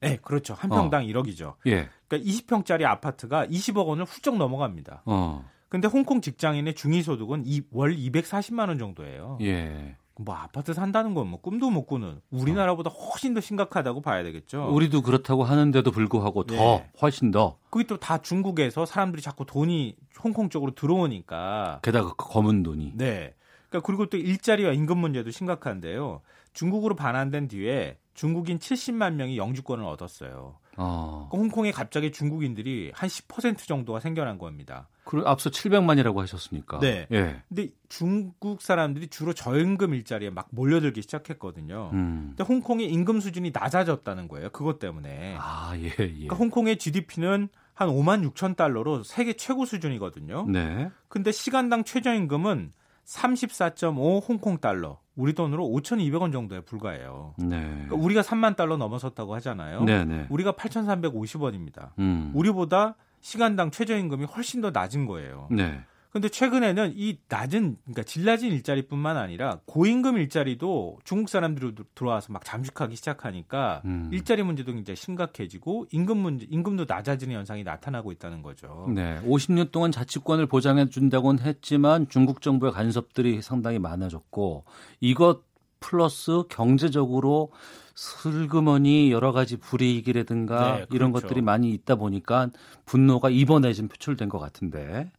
네, 0.00 0.18
그렇죠. 0.22 0.54
한 0.54 0.70
평당 0.70 1.02
어. 1.02 1.06
1억이죠. 1.06 1.54
예. 1.66 1.88
그러니까 2.06 2.30
20평짜리 2.30 2.84
아파트가 2.84 3.46
20억 3.46 3.86
원을 3.86 4.04
훌쩍 4.04 4.36
넘어갑니다. 4.36 5.02
어. 5.06 5.44
근데 5.68 5.88
홍콩 5.88 6.20
직장인의 6.20 6.74
중위소득은 6.74 7.44
월 7.72 7.96
240만 7.96 8.68
원 8.68 8.78
정도예요. 8.78 9.38
예. 9.40 9.96
뭐 10.16 10.34
아파트 10.36 10.72
산다는 10.74 11.12
건 11.14 11.26
뭐 11.28 11.40
꿈도 11.40 11.70
못 11.70 11.86
꾸는 11.86 12.20
우리나라보다 12.30 12.90
훨씬 12.90 13.34
더 13.34 13.40
심각하다고 13.40 14.00
봐야 14.00 14.22
되겠죠. 14.22 14.68
우리도 14.72 15.02
그렇다고 15.02 15.42
하는데도 15.44 15.90
불구하고 15.90 16.44
더 16.44 16.54
네. 16.54 16.90
훨씬 17.02 17.30
더. 17.30 17.58
그게 17.70 17.86
또 17.86 17.96
다 17.96 18.18
중국에서 18.18 18.84
사람들이 18.86 19.22
자꾸 19.22 19.44
돈이 19.44 19.96
홍콩 20.22 20.48
쪽으로 20.50 20.74
들어오니까. 20.74 21.80
게다가 21.82 22.10
그 22.16 22.26
검은 22.28 22.62
돈이. 22.62 22.92
네. 22.94 23.34
그러니까 23.68 23.86
그리고 23.86 24.06
또 24.06 24.16
일자리와 24.16 24.72
임금 24.72 24.98
문제도 24.98 25.28
심각한데요. 25.30 26.20
중국으로 26.52 26.94
반환된 26.94 27.48
뒤에 27.48 27.98
중국인 28.14 28.58
70만 28.60 29.14
명이 29.14 29.36
영주권을 29.36 29.84
얻었어요. 29.84 30.58
어. 30.76 31.28
그러니까 31.30 31.38
홍콩에 31.38 31.72
갑자기 31.72 32.12
중국인들이 32.12 32.92
한 32.94 33.08
10% 33.08 33.66
정도가 33.66 34.00
생겨난 34.00 34.38
겁니다. 34.38 34.88
그 35.04 35.22
앞서 35.26 35.50
700만이라고 35.50 36.16
하셨으니까. 36.16 36.78
네. 36.80 37.06
예. 37.12 37.42
근데 37.48 37.68
중국 37.88 38.62
사람들이 38.62 39.08
주로 39.08 39.32
저임금 39.32 39.94
일자리에 39.94 40.30
막 40.30 40.48
몰려들기 40.50 41.02
시작했거든요. 41.02 41.90
음. 41.92 42.34
근데 42.36 42.44
홍콩의 42.44 42.90
임금 42.90 43.20
수준이 43.20 43.52
낮아졌다는 43.52 44.28
거예요. 44.28 44.50
그것 44.50 44.78
때문에. 44.78 45.36
아, 45.38 45.72
예, 45.76 45.84
예. 45.84 45.90
그러니까 45.96 46.36
홍콩의 46.36 46.78
GDP는 46.78 47.48
한 47.74 47.88
5만 47.88 48.28
6천 48.32 48.56
달러로 48.56 49.02
세계 49.02 49.34
최고 49.34 49.64
수준이거든요. 49.66 50.46
네. 50.48 50.90
근데 51.08 51.32
시간당 51.32 51.84
최저임금은 51.84 52.72
34.5 53.04 54.28
홍콩 54.28 54.58
달러, 54.58 54.98
우리 55.16 55.32
돈으로 55.34 55.64
5,200원 55.68 56.32
정도에 56.32 56.60
불과해요. 56.60 57.34
네. 57.38 57.60
그러니까 57.60 57.96
우리가 57.96 58.22
3만 58.22 58.56
달러 58.56 58.76
넘어섰다고 58.76 59.34
하잖아요. 59.36 59.84
네, 59.84 60.04
네. 60.04 60.26
우리가 60.30 60.52
8,350원입니다. 60.52 61.90
음. 61.98 62.32
우리보다 62.34 62.96
시간당 63.20 63.70
최저임금이 63.70 64.24
훨씬 64.24 64.60
더 64.60 64.70
낮은 64.70 65.06
거예요. 65.06 65.48
네. 65.50 65.80
근데 66.14 66.28
최근에는 66.28 66.92
이 66.94 67.18
낮은 67.28 67.76
그러니까 67.82 68.04
질 68.04 68.24
낮은 68.24 68.48
일자리뿐만 68.48 69.16
아니라 69.16 69.58
고임금 69.66 70.16
일자리도 70.16 71.00
중국 71.02 71.28
사람들이 71.28 71.74
들어와서 71.96 72.32
막 72.32 72.44
잠식하기 72.44 72.94
시작하니까 72.94 73.82
음. 73.84 74.10
일자리 74.12 74.44
문제도 74.44 74.72
굉장히 74.72 74.94
심각해지고 74.94 75.86
임금 75.90 76.16
문제 76.16 76.46
임금도 76.48 76.84
낮아지는 76.86 77.34
현상이 77.34 77.64
나타나고 77.64 78.12
있다는 78.12 78.42
거죠. 78.42 78.86
네. 78.94 79.20
50년 79.24 79.72
동안 79.72 79.90
자치권을 79.90 80.46
보장해 80.46 80.88
준다고는 80.88 81.42
했지만 81.42 82.08
중국 82.08 82.42
정부의 82.42 82.70
간섭들이 82.70 83.42
상당히 83.42 83.80
많아졌고 83.80 84.66
이것 85.00 85.42
플러스 85.80 86.44
경제적으로 86.48 87.50
슬그머니 87.96 89.10
여러 89.10 89.32
가지 89.32 89.56
불이익이라든가 89.56 90.60
네, 90.60 90.74
그렇죠. 90.74 90.94
이런 90.94 91.10
것들이 91.10 91.42
많이 91.42 91.72
있다 91.72 91.96
보니까 91.96 92.50
분노가 92.86 93.30
이번에 93.30 93.72
좀 93.72 93.88
표출된 93.88 94.28
것 94.28 94.38
같은데 94.38 95.10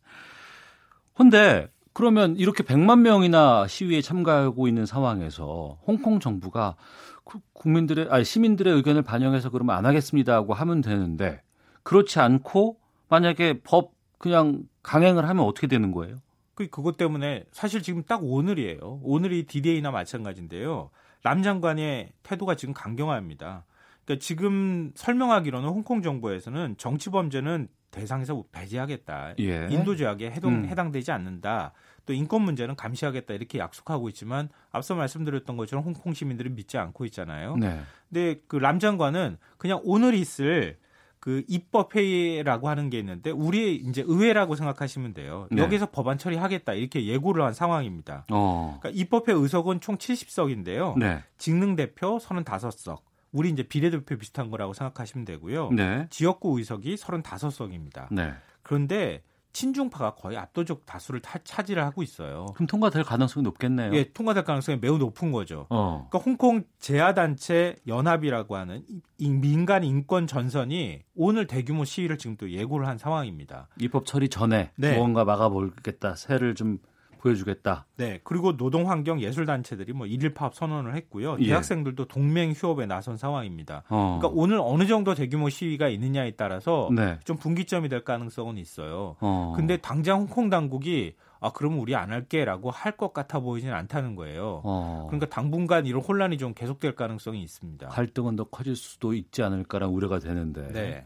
근데 1.16 1.68
그러면 1.94 2.36
이렇게 2.36 2.62
100만 2.62 3.00
명이나 3.00 3.68
시위에 3.68 4.02
참가하고 4.02 4.68
있는 4.68 4.86
상황에서 4.86 5.80
홍콩 5.88 6.20
정부가 6.20 6.76
그 7.24 7.40
국민들의 7.54 8.08
아니 8.10 8.26
시민들의 8.26 8.74
의견을 8.74 9.02
반영해서 9.02 9.50
그러면 9.50 9.76
안 9.78 9.86
하겠습니다고 9.86 10.54
하면 10.54 10.82
되는데 10.82 11.42
그렇지 11.84 12.20
않고 12.20 12.78
만약에 13.08 13.62
법 13.64 13.94
그냥 14.18 14.64
강행을 14.84 15.28
하면 15.28 15.46
어떻게 15.46 15.68
되는 15.68 15.92
거예요? 15.92 16.18
그 16.54 16.68
그것 16.68 16.98
때문에 16.98 17.46
사실 17.52 17.82
지금 17.82 18.04
딱 18.04 18.22
오늘이에요. 18.24 19.00
오늘이 19.04 19.44
디데이나 19.44 19.92
마찬가지인데요. 19.92 20.90
람 21.24 21.44
장관의 21.44 22.12
태도가 22.24 22.56
지금 22.56 22.74
강경합니다. 22.74 23.66
그러니까 24.06 24.24
지금 24.24 24.92
설명하기로는 24.96 25.68
홍콩 25.70 26.02
정부에서는 26.02 26.76
정치 26.78 27.10
범죄는 27.10 27.68
대상에서 27.96 28.44
배제하겠다. 28.52 29.36
예. 29.40 29.68
인도 29.72 29.96
조약에 29.96 30.30
해당, 30.32 30.52
음. 30.52 30.66
해당되지 30.66 31.12
않는다. 31.12 31.72
또 32.06 32.14
인권 32.14 32.42
문제는 32.44 32.76
감시하겠다 32.76 33.34
이렇게 33.34 33.58
약속하고 33.58 34.10
있지만 34.10 34.50
앞서 34.72 34.94
말씀드렸던 34.94 35.58
것처럼 35.58 35.84
홍콩 35.86 36.14
시민들은 36.14 36.54
믿지 36.56 36.78
않고 36.78 37.06
있잖아요. 37.06 37.56
네. 37.56 37.80
근데 38.10 38.42
그 38.48 38.58
람 38.58 38.80
장관은 38.80 39.38
그냥 39.58 39.82
오늘 39.84 40.14
있을 40.14 40.78
그 41.20 41.44
입법 41.48 41.96
회의라고 41.96 42.70
하는 42.70 42.92
게 42.92 43.00
있는데 43.00 43.32
우리 43.32 43.76
이제 43.78 44.04
의회라고 44.06 44.56
생각하시면 44.56 45.16
돼요. 45.16 45.48
네. 45.50 45.64
여기서 45.64 45.90
법안 45.90 46.20
처리하겠다 46.20 46.74
이렇게 46.74 47.08
예고를 47.08 47.44
한 47.44 47.54
상황입니다. 47.54 48.26
어. 48.32 48.78
그러니까 48.80 49.02
입법회 49.02 49.34
의석은 49.34 49.80
총 49.82 49.98
70석인데요. 49.98 51.00
네. 51.00 51.24
직능 51.40 51.76
대표 51.76 52.20
35석. 52.20 53.00
우리 53.36 53.50
이제 53.50 53.64
비례대표 53.64 54.18
비슷한 54.18 54.50
거라고 54.50 54.74
생각하시면 54.74 55.26
되고요. 55.26 55.72
네. 55.72 56.08
지역구 56.10 56.58
의석이 56.58 56.96
35석입니다. 56.96 58.08
네. 58.10 58.34
그런데 58.64 59.24
친중파가 59.52 60.16
거의 60.16 60.38
압도적 60.38 60.86
다수를 60.86 61.22
타, 61.22 61.40
차지를 61.44 61.84
하고 61.84 62.02
있어요. 62.02 62.46
그럼 62.56 62.68
통과될 62.68 63.04
가능성이 63.04 63.44
높겠네요. 63.44 63.94
예, 63.94 64.12
통과될 64.12 64.46
가능성이 64.46 64.78
매우 64.82 64.98
높은 64.98 65.34
거죠. 65.34 65.68
어. 65.70 66.08
그러니까 66.10 66.20
홍콩 66.20 66.64
제야단체 66.80 67.76
연합이라고 67.88 68.56
하는 68.56 68.84
이 69.18 69.30
민간 69.30 69.84
인권 69.84 70.28
전선이 70.28 71.02
오늘 71.16 71.48
대규모 71.48 71.84
시위를 71.84 72.18
지금 72.18 72.38
또 72.38 72.50
예고를 72.50 72.88
한 72.88 72.98
상황입니다. 72.98 73.68
입법 73.80 74.06
처리 74.06 74.30
전에 74.30 74.72
네. 74.78 74.96
무언가 74.96 75.26
막아보겠다, 75.26 76.16
새를 76.16 76.56
좀 76.56 76.80
보여주겠다. 77.26 77.88
네, 77.98 78.20
그리고 78.24 78.56
노동 78.56 78.90
환경 78.90 79.20
예술 79.20 79.46
단체들이 79.46 79.94
뭐 79.94 80.06
일일 80.08 80.34
파업 80.34 80.54
선언을 80.56 80.96
했고요. 80.96 81.38
예. 81.40 81.48
대학생들도 81.48 82.06
동맹 82.06 82.52
휴업에 82.52 82.86
나선 82.86 83.18
상황입니다. 83.18 83.84
어. 83.90 84.20
그러니까 84.20 84.40
오늘 84.40 84.60
어느 84.62 84.86
정도 84.86 85.16
대규모 85.16 85.50
시위가 85.50 85.88
있느냐에 85.90 86.32
따라서 86.32 86.90
네. 86.96 87.20
좀 87.26 87.38
분기점이 87.38 87.90
될 87.90 88.04
가능성은 88.04 88.58
있어요. 88.58 89.16
어. 89.20 89.54
근데 89.56 89.78
당장 89.78 90.20
홍콩 90.22 90.50
당국이 90.50 91.16
아 91.42 91.52
그러면 91.52 91.80
우리 91.80 91.96
안 91.96 92.12
할게라고 92.12 92.72
할 92.72 92.96
것 92.96 93.14
같아 93.14 93.40
보이지는 93.40 93.74
않다는 93.74 94.16
거예요. 94.16 94.62
어. 94.64 95.08
그러니까 95.10 95.28
당분간 95.30 95.86
이런 95.86 96.02
혼란이 96.02 96.38
좀 96.38 96.54
계속될 96.54 96.96
가능성이 96.96 97.42
있습니다. 97.44 97.88
갈등은 97.90 98.36
더 98.36 98.46
커질 98.46 98.76
수도 98.76 99.14
있지 99.14 99.44
않을까라는 99.44 99.94
우려가 99.94 100.20
되는데. 100.20 100.68
네. 100.72 101.06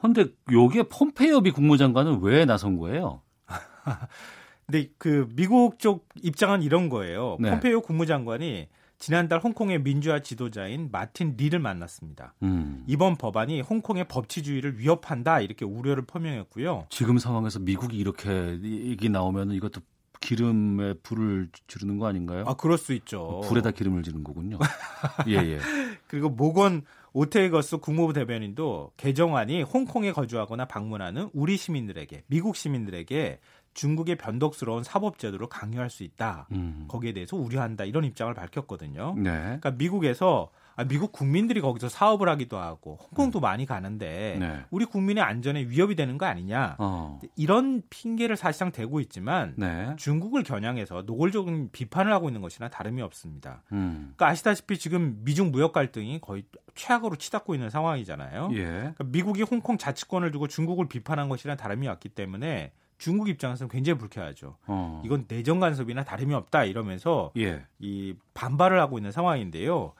근데 0.00 0.26
요게 0.50 0.84
폼페이오 0.88 1.40
미 1.42 1.50
국무장관은 1.50 2.20
왜 2.22 2.44
나선 2.44 2.76
거예요? 2.78 3.20
근데 4.70 4.88
그 4.98 5.28
미국 5.34 5.80
쪽 5.80 6.08
입장은 6.22 6.62
이런 6.62 6.88
거예요. 6.88 7.36
네. 7.40 7.50
폼페이오 7.50 7.80
국무장관이 7.82 8.68
지난달 9.00 9.40
홍콩의 9.40 9.82
민주화 9.82 10.20
지도자인 10.20 10.90
마틴 10.92 11.34
리를 11.36 11.58
만났습니다. 11.58 12.34
음. 12.44 12.84
이번 12.86 13.16
법안이 13.16 13.62
홍콩의 13.62 14.06
법치주의를 14.06 14.78
위협한다 14.78 15.40
이렇게 15.40 15.64
우려를 15.64 16.04
표명했고요. 16.04 16.86
지금 16.88 17.18
상황에서 17.18 17.58
미국이 17.58 17.96
이렇게 17.96 18.60
얘기 18.62 19.08
나오면 19.08 19.52
이것도 19.52 19.80
기름에 20.20 20.94
불을 21.02 21.48
지르는 21.66 21.98
거 21.98 22.06
아닌가요? 22.06 22.44
아 22.46 22.54
그럴 22.54 22.78
수 22.78 22.92
있죠. 22.92 23.40
불에다 23.48 23.72
기름을 23.72 24.04
지는 24.04 24.22
거군요. 24.22 24.58
예, 25.26 25.34
예. 25.34 25.58
그리고 26.06 26.28
모건 26.28 26.82
오테이거스 27.12 27.78
국무부 27.78 28.12
대변인도 28.12 28.92
개정안이 28.96 29.62
홍콩에 29.62 30.12
거주하거나 30.12 30.66
방문하는 30.66 31.30
우리 31.32 31.56
시민들에게 31.56 32.24
미국 32.28 32.54
시민들에게 32.54 33.40
중국의 33.74 34.16
변덕스러운 34.16 34.82
사법 34.84 35.18
제도를 35.18 35.48
강요할 35.48 35.90
수 35.90 36.02
있다. 36.02 36.48
음. 36.52 36.86
거기에 36.88 37.12
대해서 37.12 37.36
우려한다. 37.36 37.84
이런 37.84 38.04
입장을 38.04 38.32
밝혔거든요. 38.34 39.14
네. 39.16 39.30
그러니까 39.30 39.70
미국에서 39.72 40.50
아, 40.76 40.84
미국 40.84 41.12
국민들이 41.12 41.60
거기서 41.60 41.90
사업을 41.90 42.28
하기도 42.30 42.56
하고 42.56 42.96
홍콩도 42.96 43.40
많이 43.40 43.66
가는데 43.66 44.38
네. 44.40 44.60
우리 44.70 44.86
국민의 44.86 45.22
안전에 45.22 45.64
위협이 45.64 45.94
되는 45.94 46.16
거 46.16 46.24
아니냐. 46.24 46.76
어. 46.78 47.20
이런 47.36 47.82
핑계를 47.90 48.36
사실상 48.36 48.72
대고 48.72 49.00
있지만 49.00 49.54
네. 49.56 49.94
중국을 49.96 50.42
겨냥해서 50.42 51.02
노골적인 51.02 51.70
비판을 51.72 52.12
하고 52.12 52.28
있는 52.28 52.40
것이나 52.40 52.68
다름이 52.68 53.02
없습니다. 53.02 53.62
음. 53.72 54.14
그러니까 54.16 54.28
아시다시피 54.28 54.78
지금 54.78 55.18
미중 55.22 55.50
무역 55.50 55.72
갈등이 55.72 56.20
거의 56.22 56.44
최악으로 56.74 57.16
치닫고 57.16 57.54
있는 57.54 57.68
상황이잖아요. 57.68 58.48
예. 58.52 58.64
그러니까 58.64 59.04
미국이 59.04 59.42
홍콩 59.42 59.76
자치권을 59.76 60.30
두고 60.30 60.48
중국을 60.48 60.88
비판한 60.88 61.28
것이나 61.28 61.56
다름이 61.56 61.88
없기 61.88 62.10
때문에 62.10 62.72
중국 63.00 63.30
입장에서는 63.30 63.70
굉장히 63.70 63.98
불쾌하죠. 63.98 64.56
어. 64.66 65.02
이건 65.04 65.24
내정 65.26 65.58
간섭이나 65.58 66.04
다름이 66.04 66.34
없다 66.34 66.64
이러면서 66.64 67.32
예. 67.38 67.64
이 67.78 68.14
반발을 68.34 68.78
하고 68.78 68.98
있는 68.98 69.10
상황인데요. 69.10 69.94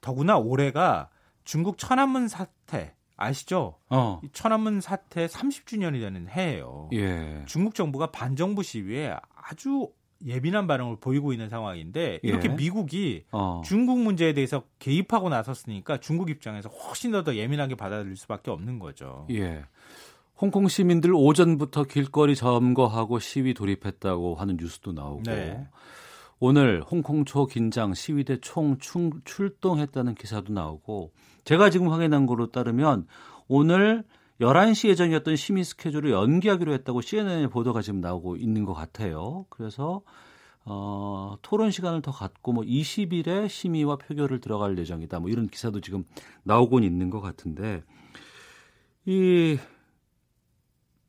더구나 0.00 0.36
올해가 0.36 1.08
중국 1.44 1.78
천안문 1.78 2.26
사태 2.26 2.94
아시죠? 3.16 3.76
어. 3.88 4.20
이 4.24 4.28
천안문 4.32 4.80
사태 4.80 5.26
30주년이 5.26 6.00
되는 6.00 6.28
해예요. 6.28 6.90
예. 6.92 7.44
중국 7.46 7.76
정부가 7.76 8.10
반정부 8.10 8.64
시위에 8.64 9.16
아주 9.34 9.88
예민한 10.26 10.66
반응을 10.66 10.96
보이고 11.00 11.32
있는 11.32 11.48
상황인데 11.48 12.18
이렇게 12.22 12.48
예. 12.48 12.52
미국이 12.52 13.24
어. 13.30 13.62
중국 13.64 14.00
문제에 14.00 14.34
대해서 14.34 14.64
개입하고 14.80 15.28
나섰으니까 15.28 15.98
중국 15.98 16.30
입장에서 16.30 16.68
훨씬 16.68 17.12
더, 17.12 17.22
더 17.22 17.36
예민하게 17.36 17.76
받아들일 17.76 18.16
수밖에 18.16 18.50
없는 18.50 18.80
거죠. 18.80 19.26
예. 19.30 19.64
홍콩 20.40 20.68
시민들 20.68 21.12
오전부터 21.14 21.84
길거리 21.84 22.34
점거하고 22.34 23.18
시위 23.18 23.52
돌입했다고 23.52 24.36
하는 24.36 24.56
뉴스도 24.58 24.92
나오고 24.92 25.22
네. 25.24 25.68
오늘 26.38 26.82
홍콩 26.82 27.26
초긴장 27.26 27.92
시위대 27.92 28.38
총 28.40 28.78
출동했다는 29.24 30.14
기사도 30.14 30.54
나오고 30.54 31.12
제가 31.44 31.68
지금 31.68 31.90
확인한 31.90 32.24
거로 32.24 32.50
따르면 32.50 33.06
오늘 33.48 34.04
11시 34.40 34.88
예정이었던 34.88 35.36
시민 35.36 35.62
스케줄을 35.62 36.10
연기하기로 36.12 36.72
했다고 36.72 37.02
CNN의 37.02 37.50
보도가 37.50 37.82
지금 37.82 38.00
나오고 38.00 38.36
있는 38.36 38.64
것 38.64 38.72
같아요. 38.72 39.44
그래서 39.50 40.00
어, 40.64 41.36
토론 41.42 41.70
시간을 41.70 42.00
더 42.00 42.10
갖고 42.12 42.54
뭐 42.54 42.64
20일에 42.64 43.50
심의와 43.50 43.96
표결을 43.96 44.40
들어갈 44.40 44.78
예정이다. 44.78 45.20
뭐 45.20 45.28
이런 45.28 45.48
기사도 45.48 45.82
지금 45.82 46.04
나오곤 46.44 46.84
있는 46.84 47.10
것 47.10 47.20
같은데 47.20 47.82
이 49.04 49.58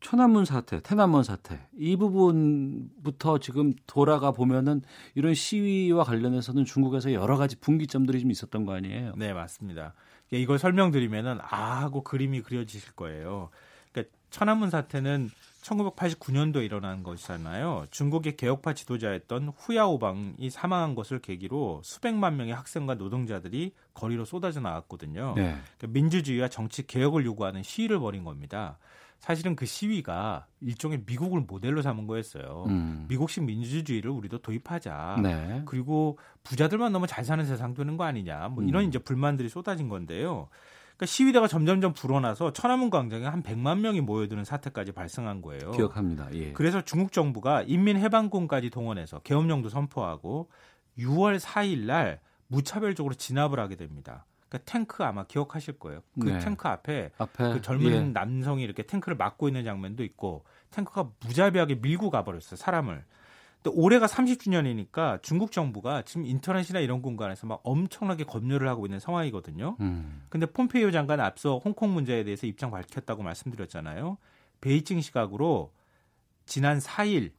천안문 0.01 0.45
사태, 0.45 0.81
태남문 0.81 1.23
사태 1.23 1.59
이 1.77 1.95
부분부터 1.95 3.37
지금 3.37 3.73
돌아가 3.85 4.31
보면은 4.31 4.81
이런 5.15 5.33
시위와 5.33 6.03
관련해서는 6.03 6.65
중국에서 6.65 7.13
여러 7.13 7.37
가지 7.37 7.55
분기점들이 7.55 8.19
좀 8.19 8.31
있었던 8.31 8.65
거 8.65 8.73
아니에요? 8.73 9.13
네, 9.15 9.31
맞습니다. 9.31 9.93
이걸 10.31 10.57
설명드리면은 10.57 11.39
아 11.41 11.81
하고 11.81 12.03
그림이 12.03 12.41
그려지실 12.41 12.93
거예요. 12.93 13.49
그러니까 13.91 14.13
천안문 14.31 14.69
사태는 14.69 15.29
1989년도에 15.61 16.65
일어난 16.65 17.03
것이잖아요. 17.03 17.85
중국의 17.91 18.37
개혁파 18.37 18.73
지도자였던 18.73 19.53
후야오방이 19.55 20.49
사망한 20.49 20.95
것을 20.95 21.19
계기로 21.19 21.81
수백만 21.83 22.37
명의 22.37 22.53
학생과 22.53 22.95
노동자들이 22.95 23.73
거리로 23.93 24.25
쏟아져 24.25 24.61
나왔거든요. 24.61 25.33
네. 25.35 25.55
그러니까 25.77 25.87
민주주의와 25.89 26.47
정치 26.47 26.87
개혁을 26.87 27.25
요구하는 27.25 27.61
시위를 27.61 27.99
벌인 27.99 28.23
겁니다. 28.23 28.79
사실은 29.21 29.55
그 29.55 29.67
시위가 29.67 30.47
일종의 30.61 31.03
미국을 31.05 31.41
모델로 31.41 31.83
삼은 31.83 32.07
거였어요. 32.07 32.65
음. 32.67 33.05
미국식 33.07 33.43
민주주의를 33.43 34.09
우리도 34.09 34.39
도입하자. 34.39 35.19
네. 35.21 35.61
그리고 35.65 36.17
부자들만 36.43 36.91
너무 36.91 37.05
잘 37.05 37.23
사는 37.23 37.45
세상 37.45 37.75
되는 37.75 37.97
거 37.97 38.03
아니냐. 38.03 38.49
뭐 38.49 38.63
이런 38.63 38.83
음. 38.83 38.89
이제 38.89 38.97
불만들이 38.97 39.47
쏟아진 39.47 39.89
건데요. 39.89 40.49
그러니까 40.97 41.05
시위대가 41.05 41.47
점점점 41.47 41.93
불어나서 41.93 42.51
천안문 42.53 42.89
광장에 42.89 43.27
한 43.27 43.43
100만 43.43 43.79
명이 43.79 44.01
모여드는 44.01 44.43
사태까지 44.43 44.91
발생한 44.91 45.43
거예요. 45.43 45.69
기억합니다. 45.69 46.27
예. 46.33 46.51
그래서 46.53 46.81
중국 46.81 47.11
정부가 47.11 47.61
인민해방군까지 47.61 48.71
동원해서 48.71 49.19
계엄령도 49.19 49.69
선포하고 49.69 50.49
6월 50.97 51.39
4일 51.39 51.85
날 51.85 52.19
무차별적으로 52.47 53.13
진압을 53.13 53.59
하게 53.59 53.75
됩니다. 53.75 54.25
그 54.51 54.61
탱크 54.65 55.01
아마 55.05 55.23
기억하실 55.23 55.79
거예요. 55.79 56.01
그 56.19 56.27
네. 56.27 56.39
탱크 56.39 56.67
앞에, 56.67 57.11
앞에, 57.17 57.53
그 57.53 57.61
젊은 57.61 57.91
예. 57.93 58.01
남성이 58.01 58.63
이렇게 58.63 58.83
탱크를 58.83 59.15
막고 59.15 59.47
있는 59.47 59.63
장면도 59.63 60.03
있고 60.03 60.43
탱크가 60.71 61.09
무자비하게 61.25 61.75
밀고 61.75 62.09
가버렸어요 62.09 62.57
사람을. 62.57 63.05
근데 63.63 63.79
올해가 63.79 64.07
30주년이니까 64.07 65.23
중국 65.23 65.53
정부가 65.53 66.01
지금 66.01 66.25
인터넷이나 66.25 66.81
이런 66.81 67.01
공간에서 67.01 67.47
막 67.47 67.61
엄청나게 67.63 68.25
검열을 68.25 68.67
하고 68.67 68.85
있는 68.85 68.99
상황이거든요. 68.99 69.77
음. 69.79 70.23
근데 70.27 70.45
폼페이오 70.47 70.91
장관 70.91 71.21
앞서 71.21 71.57
홍콩 71.57 71.93
문제에 71.93 72.25
대해서 72.25 72.45
입장 72.45 72.71
밝혔다고 72.71 73.23
말씀드렸잖아요. 73.23 74.17
베이징 74.59 74.99
시각으로 74.99 75.71
지난 76.45 76.79
4일 76.79 77.31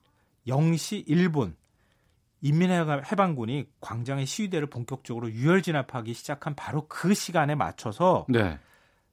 0시 0.47 1.07
1분 1.07 1.57
인민해방군이 2.43 3.67
광장의 3.81 4.27
시위대를 4.27 4.69
본격적으로 4.69 5.31
유혈 5.31 5.63
진압하기 5.63 6.13
시작한 6.13 6.55
바로 6.55 6.87
그 6.89 7.15
시간에 7.15 7.55
맞춰서 7.55 8.27
네. 8.29 8.59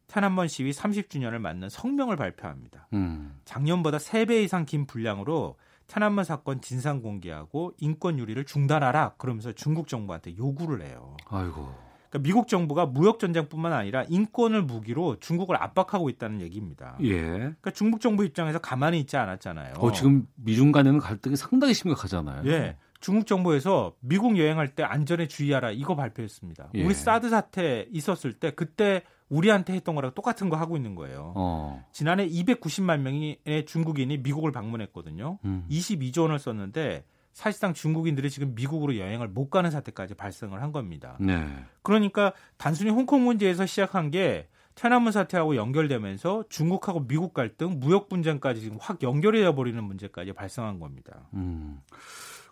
태난먼 0.07 0.47
시위 0.47 0.71
30주년을 0.71 1.37
맞는 1.37 1.69
성명을 1.69 2.15
발표합니다. 2.15 2.87
음. 2.93 3.39
작년보다 3.45 3.97
3배 3.97 4.43
이상 4.43 4.65
긴 4.65 4.87
분량으로 4.87 5.55
태난먼 5.87 6.25
사건 6.25 6.61
진상 6.61 7.01
공개하고 7.01 7.73
인권 7.77 8.17
유리를 8.19 8.43
중단하라 8.45 9.13
그러면서 9.17 9.51
중국 9.51 9.87
정부한테 9.87 10.35
요구를 10.35 10.81
해요. 10.85 11.15
아이고. 11.27 11.89
그러니까 12.09 12.19
미국 12.23 12.47
정부가 12.47 12.87
무역 12.87 13.19
전쟁뿐만 13.19 13.71
아니라 13.71 14.03
인권을 14.09 14.63
무기로 14.63 15.19
중국을 15.19 15.61
압박하고 15.61 16.09
있다는 16.09 16.41
얘기입니다. 16.41 16.97
예. 17.03 17.21
그러니까 17.21 17.69
중국 17.71 18.01
정부 18.01 18.25
입장에서 18.25 18.57
가만히 18.57 18.99
있지 18.99 19.15
않았잖아요. 19.15 19.75
어, 19.77 19.91
지금 19.91 20.25
미중 20.35 20.71
간에는 20.71 20.99
갈등이 20.99 21.35
상당히 21.35 21.75
심각하잖아요. 21.75 22.43
예. 22.47 22.77
중국 22.99 23.27
정부에서 23.27 23.95
미국 24.01 24.37
여행할 24.37 24.75
때 24.75 24.83
안전에 24.83 25.27
주의하라 25.27 25.71
이거 25.71 25.95
발표했습니다. 25.95 26.71
예. 26.75 26.83
우리 26.83 26.93
사드 26.93 27.29
사태 27.29 27.87
있었을 27.91 28.33
때 28.33 28.51
그때 28.51 29.03
우리한테 29.29 29.73
했던 29.73 29.95
거랑 29.95 30.13
똑같은 30.15 30.49
거 30.49 30.57
하고 30.57 30.75
있는 30.75 30.95
거예요. 30.95 31.33
어. 31.35 31.85
지난해 31.91 32.27
290만 32.27 32.99
명의 33.01 33.65
중국인이 33.65 34.17
미국을 34.17 34.51
방문했거든요. 34.51 35.39
음. 35.45 35.65
22조 35.69 36.23
원을 36.23 36.39
썼는데 36.39 37.05
사실상 37.31 37.73
중국인들이 37.73 38.29
지금 38.29 38.53
미국으로 38.55 38.97
여행을 38.97 39.29
못 39.29 39.49
가는 39.49 39.71
사태까지 39.71 40.15
발생을 40.15 40.61
한 40.61 40.71
겁니다. 40.71 41.15
네. 41.19 41.47
그러니까 41.83 42.33
단순히 42.57 42.89
홍콩 42.89 43.23
문제에서 43.23 43.65
시작한 43.65 44.11
게 44.11 44.47
태남문 44.75 45.11
사태하고 45.11 45.55
연결되면서 45.55 46.45
중국하고 46.49 47.07
미국 47.07 47.33
갈등, 47.33 47.79
무역 47.79 48.09
분쟁까지 48.09 48.61
지금 48.61 48.77
확 48.79 49.03
연결해 49.03 49.53
버리는 49.53 49.81
문제까지 49.81 50.33
발생한 50.33 50.79
겁니다. 50.79 51.27
음. 51.33 51.81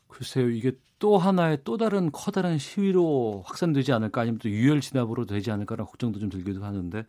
글쎄요, 0.07 0.49
이게 0.49 0.71
또 0.99 1.17
하나의 1.17 1.59
또 1.63 1.77
다른 1.77 2.11
커다란 2.11 2.57
시위로 2.57 3.43
확산되지 3.45 3.91
않을까 3.93 4.21
아니면 4.21 4.39
또 4.39 4.49
유혈 4.49 4.81
진압으로 4.81 5.25
되지 5.25 5.51
않을까라는 5.51 5.85
걱정도 5.85 6.19
좀 6.19 6.29
들기도 6.29 6.63
하는데 6.63 7.05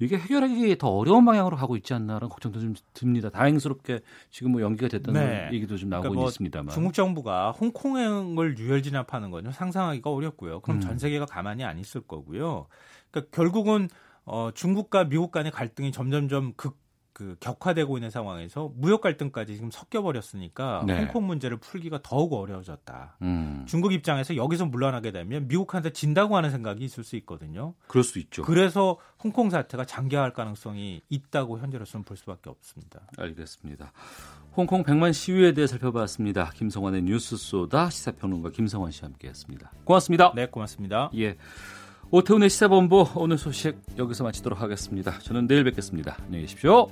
이게 0.00 0.16
해결하기 0.18 0.76
더 0.78 0.88
어려운 0.88 1.24
방향으로 1.24 1.56
가고 1.56 1.76
있지 1.76 1.94
않나라는 1.94 2.28
걱정도 2.28 2.60
좀 2.60 2.74
듭니다. 2.94 3.30
다행스럽게 3.30 4.00
지금 4.30 4.52
뭐 4.52 4.60
연기가 4.60 4.88
됐다는 4.88 5.20
네. 5.20 5.48
얘기도 5.52 5.76
좀 5.76 5.88
나오고 5.88 6.02
그러니까 6.02 6.20
뭐 6.20 6.28
있습니다만. 6.28 6.74
중국 6.74 6.94
정부가 6.94 7.52
홍콩을 7.52 8.58
유혈 8.58 8.82
진압하는 8.82 9.30
건 9.30 9.50
상상하기가 9.52 10.10
어렵고요. 10.10 10.60
그럼 10.60 10.78
음. 10.78 10.80
전 10.80 10.98
세계가 10.98 11.26
가만히 11.26 11.64
안 11.64 11.78
있을 11.78 12.00
거고요. 12.00 12.66
그러니까 13.10 13.30
결국은 13.36 13.88
어, 14.24 14.50
중국과 14.52 15.04
미국 15.04 15.30
간의 15.30 15.52
갈등이 15.52 15.92
점점점 15.92 16.54
극 16.56 16.83
그 17.14 17.36
격화되고 17.38 17.96
있는 17.96 18.10
상황에서 18.10 18.72
무역 18.74 19.00
갈등까지 19.00 19.54
지금 19.54 19.70
섞여 19.70 20.02
버렸으니까 20.02 20.82
네. 20.84 20.98
홍콩 20.98 21.28
문제를 21.28 21.58
풀기가 21.58 22.00
더욱 22.02 22.32
어려워졌다. 22.32 23.18
음. 23.22 23.64
중국 23.66 23.92
입장에서 23.92 24.34
여기서 24.34 24.66
물러나게 24.66 25.12
되면 25.12 25.46
미국한테 25.46 25.90
진다고 25.90 26.36
하는 26.36 26.50
생각이 26.50 26.84
있을 26.84 27.04
수 27.04 27.14
있거든요. 27.16 27.74
그럴 27.86 28.02
수 28.02 28.18
있죠. 28.18 28.42
그래서 28.42 28.98
홍콩 29.22 29.48
사태가 29.48 29.84
장기화할 29.84 30.32
가능성이 30.32 31.02
있다고 31.08 31.60
현재로서는 31.60 32.02
볼 32.04 32.16
수밖에 32.16 32.50
없습니다. 32.50 33.02
알겠습니다. 33.16 33.92
홍콩 34.56 34.82
백만 34.82 35.12
시위에 35.12 35.54
대해 35.54 35.68
살펴봤습니다. 35.68 36.50
김성환의 36.50 37.02
뉴스 37.02 37.36
소다 37.36 37.90
시사평론가 37.90 38.50
김성환 38.50 38.90
씨와 38.90 39.10
함께했습니다. 39.10 39.70
고맙습니다. 39.84 40.32
네, 40.34 40.46
고맙습니다. 40.46 41.10
예. 41.16 41.36
오태훈의 42.14 42.48
시사본부 42.48 43.08
오늘 43.16 43.36
소식 43.36 43.76
여기서 43.98 44.22
마치도록 44.22 44.60
하겠습니다. 44.60 45.18
저는 45.18 45.48
내일 45.48 45.64
뵙겠습니다. 45.64 46.16
안녕히 46.26 46.42
계십시오. 46.44 46.86